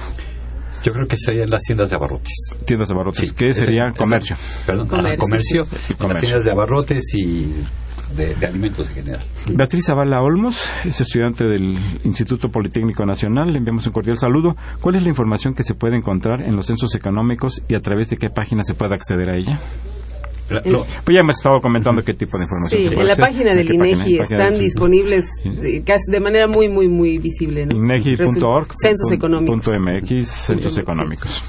Yo 0.82 0.92
creo 0.92 1.06
que 1.06 1.16
serían 1.16 1.48
las 1.50 1.62
tiendas 1.62 1.90
de 1.90 1.96
abarrotes. 1.96 2.56
Tiendas 2.64 2.88
de 2.88 2.94
abarrotes, 2.94 3.32
¿qué 3.32 3.54
sería 3.54 3.90
comercio? 3.96 4.36
Perdón, 4.66 4.88
comercio. 4.88 5.18
comercio, 5.18 5.66
Las 6.08 6.20
tiendas 6.20 6.44
de 6.44 6.50
abarrotes 6.50 7.14
y 7.14 7.52
de, 8.16 8.46
alimentos 8.46 8.88
en 8.88 8.94
general. 8.94 9.20
Beatriz 9.52 9.86
Zavala 9.86 10.22
Olmos 10.22 10.70
es 10.84 11.00
estudiante 11.00 11.44
del 11.44 11.76
Instituto 12.04 12.50
Politécnico 12.50 13.04
Nacional. 13.04 13.52
Le 13.52 13.58
enviamos 13.58 13.86
un 13.86 13.92
cordial 13.92 14.18
saludo. 14.18 14.56
¿Cuál 14.80 14.96
es 14.96 15.02
la 15.02 15.08
información 15.08 15.54
que 15.54 15.62
se 15.62 15.74
puede 15.74 15.96
encontrar 15.96 16.42
en 16.42 16.56
los 16.56 16.66
censos 16.66 16.94
económicos 16.94 17.62
y 17.68 17.74
a 17.74 17.80
través 17.80 18.10
de 18.10 18.16
qué 18.16 18.30
página 18.30 18.62
se 18.62 18.74
puede 18.74 18.94
acceder 18.94 19.28
a 19.30 19.36
ella? 19.36 19.60
pues 20.48 21.14
ya 21.14 21.20
hemos 21.20 21.36
estado 21.36 21.60
comentando 21.60 22.02
qué 22.02 22.12
tipo 22.12 22.36
de 22.36 22.44
información. 22.44 22.82
Sí, 22.82 22.94
en 22.94 23.06
la 23.06 23.16
página 23.16 23.54
del 23.54 23.72
INEGI 23.72 24.18
están 24.18 24.58
disponibles 24.58 25.24
de, 25.44 25.82
de 25.82 26.20
manera 26.20 26.46
muy, 26.46 26.68
muy, 26.68 26.88
muy 26.88 27.18
visible. 27.18 27.64
¿no? 27.64 27.76
INEGI.org. 27.76 28.68
Censos 28.76 29.12
económicos. 29.12 29.66
.mx, 29.66 30.26
censos 30.26 30.76
económicos. 30.76 31.42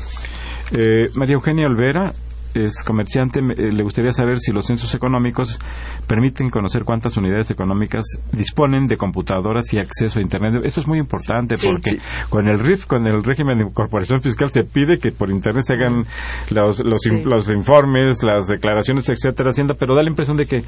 Eh, 0.72 1.08
María 1.16 1.36
Eugenia 1.36 1.68
Olvera 1.68 2.14
es 2.56 2.84
comerciante. 2.84 3.40
Eh, 3.40 3.72
le 3.72 3.84
gustaría 3.84 4.12
saber 4.12 4.38
si 4.38 4.52
los 4.52 4.66
censos 4.66 4.94
económicos 4.96 5.60
permiten 6.08 6.50
conocer 6.50 6.84
cuántas 6.84 7.18
unidades 7.18 7.52
económicas 7.52 8.04
disponen 8.32 8.88
de 8.88 8.98
computadoras 8.98 9.74
y 9.74 9.80
acceso 9.80 10.20
a 10.20 10.22
Internet. 10.22 10.62
Esto 10.64 10.82
es 10.82 10.88
muy 10.88 11.00
importante 11.00 11.56
porque 11.58 12.00
con 12.30 12.48
el 12.48 12.60
RIF, 12.60 12.86
con 12.86 13.06
el 13.08 13.24
régimen 13.24 13.58
de 13.58 13.66
incorporación 13.66 14.22
fiscal, 14.22 14.50
se 14.50 14.64
pide 14.64 14.98
que 14.98 15.12
por 15.12 15.30
Internet 15.30 15.64
se 15.66 15.74
hagan 15.76 16.06
los, 16.52 16.84
los, 16.84 17.50
informes, 17.50 18.24
las 18.24 18.48
declaraciones, 18.48 19.10
etcétera, 19.10 19.50
Hacienda, 19.50 19.76
pero 19.78 19.96
da 19.96 20.02
la 20.02 20.10
impresión 20.10 20.38
de 20.38 20.46
que 20.46 20.64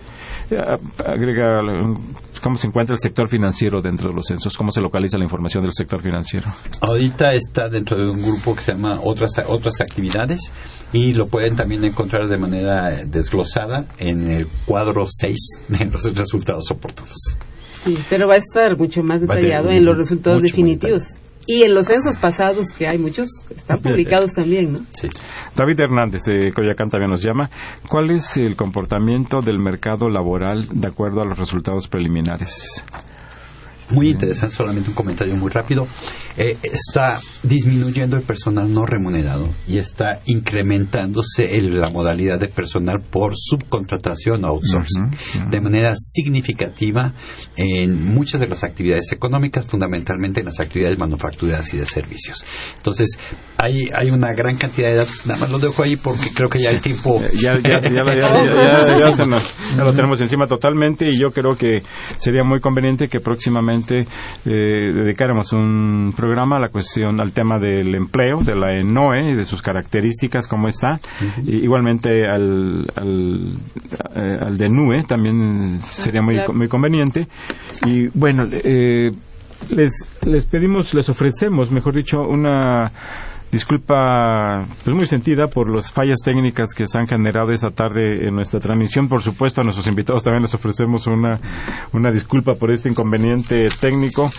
agrega 0.58 1.62
cómo 2.42 2.58
se 2.58 2.68
encuentra 2.68 2.94
el 2.96 3.00
sector 3.00 3.28
financiero 3.30 3.82
dentro 3.82 4.10
de 4.10 4.16
los 4.16 4.26
censos, 4.26 4.58
cómo 4.58 4.72
se 4.72 4.82
localiza 4.82 5.18
la 5.18 5.24
información 5.24 5.64
del 5.64 5.72
sector 5.74 6.02
financiero. 6.02 6.48
Ahorita 6.82 7.34
está 7.34 7.70
dentro 7.70 7.98
de 7.98 8.10
un 8.10 8.22
grupo 8.22 8.56
que 8.56 8.62
se 8.62 8.74
llama 8.74 9.00
otras 9.04 9.32
otras 9.48 9.82
actividades 9.82 10.52
y 10.92 11.14
lo 11.14 11.28
pueden 11.28 11.56
también 11.56 11.84
encontrar 11.84 12.28
de 12.28 12.38
manera 12.38 13.04
desglosada 13.06 13.86
en 13.98 14.30
el 14.30 14.48
cuadro 14.66 15.06
6 15.08 15.38
de 15.70 15.86
los 15.86 16.16
resultados 16.16 16.70
oportunos. 16.72 17.38
Sí, 17.84 17.98
pero 18.10 18.28
va 18.28 18.36
a 18.36 18.38
estar 18.38 18.78
mucho 18.78 19.04
más 19.04 19.22
detallado 19.22 19.70
en 19.70 19.84
los 19.84 19.98
resultados 19.98 20.42
definitivos. 20.42 21.04
Y 21.46 21.64
en 21.64 21.74
los 21.74 21.88
censos 21.88 22.18
pasados, 22.18 22.72
que 22.72 22.88
hay 22.88 22.98
muchos, 22.98 23.28
están 23.56 23.80
publicados 23.82 24.32
también, 24.34 24.74
¿no? 24.74 24.80
Sí. 24.94 25.10
David 25.56 25.80
Hernández 25.80 26.22
de 26.24 26.52
Coyacán 26.52 26.90
también 26.90 27.12
nos 27.12 27.24
llama. 27.24 27.50
¿Cuál 27.88 28.12
es 28.12 28.38
el 28.38 28.56
comportamiento 28.56 29.40
del 29.42 29.60
mercado 29.60 30.10
laboral 30.10 30.68
de 30.72 30.88
acuerdo 30.88 31.22
a 31.22 31.26
los 31.26 31.38
resultados 31.38 31.88
preliminares? 31.88 32.84
Muy 33.94 34.10
interesante, 34.10 34.56
solamente 34.56 34.90
un 34.90 34.96
comentario 34.96 35.36
muy 35.36 35.52
rápido. 35.52 35.88
Eh, 36.38 36.58
está 36.64 37.20
disminuyendo 37.44 38.18
el 38.18 38.24
personal 38.24 38.74
no 38.74 38.86
remunerado 38.86 39.44
y 39.68 39.78
está 39.78 40.20
incrementándose 40.26 41.62
la 41.62 41.90
modalidad 41.90 42.40
de 42.40 42.48
personal 42.48 43.02
por 43.02 43.34
subcontratación 43.36 44.44
o 44.46 44.48
outsourcing 44.48 45.12
de 45.50 45.62
manera 45.62 45.94
significativa 45.96 47.14
en 47.56 48.04
muchas 48.04 48.42
de 48.42 48.48
las 48.48 48.64
actividades 48.64 49.12
económicas, 49.12 49.66
fundamentalmente 49.68 50.40
en 50.40 50.48
las 50.48 50.60
actividades 50.60 50.98
manufactureras 50.98 51.74
y 51.74 51.78
de 51.78 51.86
servicios. 51.86 52.44
Entonces, 52.78 53.18
hay, 53.58 53.90
hay 53.94 54.10
una 54.10 54.34
gran 54.34 54.58
cantidad 54.58 54.90
de 54.90 54.96
datos. 54.96 55.26
Nada 55.26 55.42
más 55.42 55.52
lo 55.52 55.60
dejo 55.60 55.84
ahí 55.84 55.96
porque 55.96 56.32
creo 56.34 56.50
que 56.50 56.62
ya 56.62 56.70
el 56.70 56.82
tiempo. 56.82 57.22
Ya, 57.40 57.58
ya, 57.60 57.82
ya, 57.82 57.90
lo 59.84 59.94
tenemos 59.94 60.20
encima 60.22 60.46
totalmente 60.46 61.10
y 61.10 61.18
yo 61.18 61.28
creo 61.34 61.56
que 61.56 61.82
sería 62.18 62.44
muy 62.44 62.60
conveniente 62.60 63.08
que 63.08 63.20
próximamente 63.20 63.83
eh, 63.92 64.04
dedicáramos 64.46 65.54
un 65.54 66.14
programa 66.16 66.58
a 66.58 66.60
la 66.60 66.70
cuestión, 66.70 67.20
al 67.20 67.34
tema 67.34 67.60
del 67.60 67.94
empleo, 67.96 68.40
de 68.44 68.56
la 68.56 68.76
ENOE 68.76 69.32
y 69.32 69.36
de 69.36 69.44
sus 69.44 69.62
características, 69.62 70.48
cómo 70.48 70.68
está. 70.68 71.00
igualmente 71.46 72.26
al, 72.28 72.86
al, 72.96 73.50
eh, 74.16 74.38
al 74.40 74.58
de 74.58 74.70
NUE 74.70 75.04
también 75.04 75.80
sería 75.82 76.22
muy, 76.22 76.40
muy 76.54 76.68
conveniente. 76.68 77.28
Y 77.86 78.08
bueno, 78.18 78.44
eh, 78.52 79.12
les, 79.70 79.92
les 80.26 80.46
pedimos, 80.46 80.94
les 80.94 81.10
ofrecemos, 81.10 81.72
mejor 81.72 81.96
dicho, 81.96 82.22
una 82.22 82.92
disculpa 83.54 84.66
pues 84.84 84.96
muy 84.96 85.06
sentida 85.06 85.46
por 85.46 85.70
las 85.70 85.92
fallas 85.92 86.18
técnicas 86.26 86.74
que 86.74 86.88
se 86.88 86.98
han 86.98 87.06
generado 87.06 87.52
esa 87.52 87.70
tarde 87.70 88.28
en 88.28 88.36
nuestra 88.36 88.60
transmisión. 88.60 89.08
Por 89.08 89.22
supuesto, 89.22 89.62
a 89.62 89.64
nuestros 89.64 89.86
invitados 89.86 90.24
también 90.24 90.42
les 90.42 90.56
ofrecemos 90.56 91.06
una, 91.06 91.40
una 91.94 92.12
disculpa 92.12 92.54
por 92.56 92.72
este 92.72 92.90
inconveniente 92.90 93.68
técnico 93.80 94.32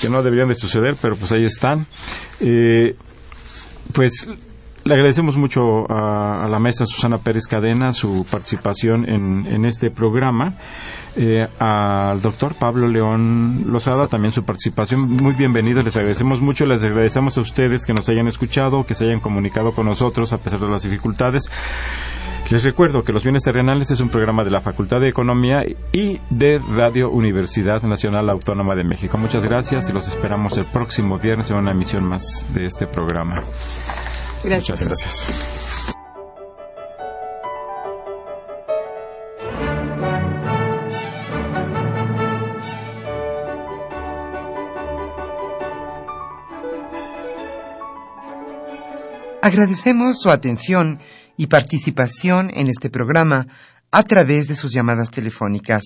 que 0.00 0.08
no 0.08 0.22
deberían 0.22 0.48
de 0.48 0.54
suceder, 0.54 0.96
pero 1.00 1.14
pues 1.14 1.30
ahí 1.32 1.44
están. 1.44 1.86
Eh, 2.40 2.96
pues 3.92 4.26
le 4.84 4.94
agradecemos 4.94 5.36
mucho 5.36 5.60
a, 5.88 6.46
la 6.48 6.58
maestra 6.58 6.84
Susana 6.86 7.18
Pérez 7.18 7.46
Cadena 7.46 7.90
su 7.92 8.26
participación 8.30 9.08
en, 9.08 9.46
en 9.46 9.64
este 9.64 9.90
programa. 9.90 10.54
Eh, 11.16 11.44
al 11.60 12.20
doctor 12.20 12.54
Pablo 12.58 12.88
León 12.88 13.64
Lozada 13.66 14.08
también 14.08 14.32
su 14.32 14.44
participación. 14.44 15.08
Muy 15.08 15.34
bienvenido, 15.34 15.80
les 15.80 15.96
agradecemos 15.96 16.40
mucho. 16.40 16.66
Les 16.66 16.82
agradecemos 16.82 17.38
a 17.38 17.40
ustedes 17.40 17.86
que 17.86 17.94
nos 17.94 18.08
hayan 18.08 18.26
escuchado, 18.26 18.82
que 18.84 18.94
se 18.94 19.06
hayan 19.06 19.20
comunicado 19.20 19.70
con 19.70 19.86
nosotros 19.86 20.32
a 20.32 20.38
pesar 20.38 20.60
de 20.60 20.68
las 20.68 20.82
dificultades. 20.82 21.50
Les 22.50 22.62
recuerdo 22.62 23.02
que 23.02 23.12
Los 23.12 23.22
Bienes 23.22 23.42
Terrenales 23.42 23.90
es 23.90 24.00
un 24.00 24.10
programa 24.10 24.44
de 24.44 24.50
la 24.50 24.60
Facultad 24.60 25.00
de 25.00 25.08
Economía 25.08 25.62
y 25.92 26.20
de 26.28 26.58
Radio 26.58 27.08
Universidad 27.08 27.82
Nacional 27.84 28.28
Autónoma 28.28 28.74
de 28.74 28.84
México. 28.84 29.16
Muchas 29.16 29.46
gracias 29.46 29.88
y 29.88 29.94
los 29.94 30.06
esperamos 30.08 30.58
el 30.58 30.66
próximo 30.66 31.18
viernes 31.18 31.50
en 31.50 31.56
una 31.56 31.72
emisión 31.72 32.04
más 32.04 32.46
de 32.52 32.66
este 32.66 32.86
programa. 32.86 33.42
Gracias. 34.44 34.80
Muchas 34.80 34.86
gracias. 34.86 35.94
Agradecemos 49.44 50.20
su 50.20 50.30
atención 50.30 51.00
y 51.36 51.48
participación 51.48 52.50
en 52.54 52.68
este 52.68 52.88
programa 52.88 53.46
a 53.90 54.02
través 54.02 54.48
de 54.48 54.56
sus 54.56 54.72
llamadas 54.72 55.10
telefónicas 55.10 55.82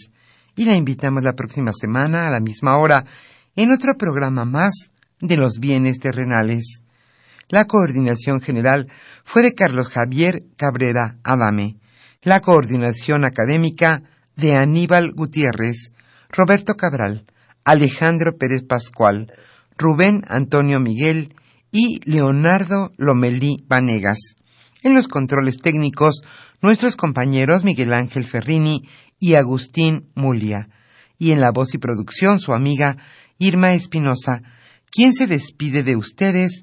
y 0.55 0.65
la 0.65 0.77
invitamos 0.77 1.25
la 1.25 1.33
próxima 1.33 1.73
semana 1.73 2.29
a 2.29 2.31
la 2.31 2.39
misma 2.39 2.79
hora 2.79 3.05
en 3.57 3.73
otro 3.73 3.97
programa 3.97 4.45
más 4.45 4.91
de 5.21 5.37
los 5.37 5.59
bienes 5.59 5.99
terrenales. 5.99 6.83
La 7.51 7.65
coordinación 7.65 8.43
general 8.43 8.89
fue 9.25 9.43
de 9.43 9.55
Carlos 9.55 9.89
Javier 9.89 10.45
Cabrera 10.57 11.19
Adame. 11.25 11.77
La 12.23 12.41
coordinación 12.41 13.25
académica 13.25 14.03
de 14.37 14.55
Aníbal 14.55 15.13
Gutiérrez, 15.13 15.95
Roberto 16.29 16.75
Cabral, 16.75 17.25
Alejandro 17.65 18.37
Pérez 18.39 18.65
Pascual, 18.65 19.33
Rubén 19.79 20.25
Antonio 20.29 20.79
Miguel 20.79 21.35
y 21.71 22.01
Leonardo 22.05 22.93
Lomelí 22.99 23.65
Vanegas. 23.67 24.19
En 24.83 24.93
los 24.93 25.09
controles 25.09 25.57
técnicos, 25.57 26.21
nuestros 26.61 26.97
compañeros 26.97 27.65
Miguel 27.65 27.95
Ángel 27.95 28.27
Ferrini 28.27 28.87
y 29.19 29.35
Agustín 29.35 30.11
Mulia. 30.15 30.69
Y 31.17 31.31
en 31.31 31.41
la 31.41 31.51
voz 31.51 31.73
y 31.73 31.79
producción, 31.79 32.41
su 32.41 32.53
amiga 32.53 32.99
Irma 33.39 33.73
Espinosa, 33.73 34.43
quien 34.91 35.13
se 35.13 35.27
despide 35.27 35.83
de 35.83 35.97
ustedes 35.97 36.63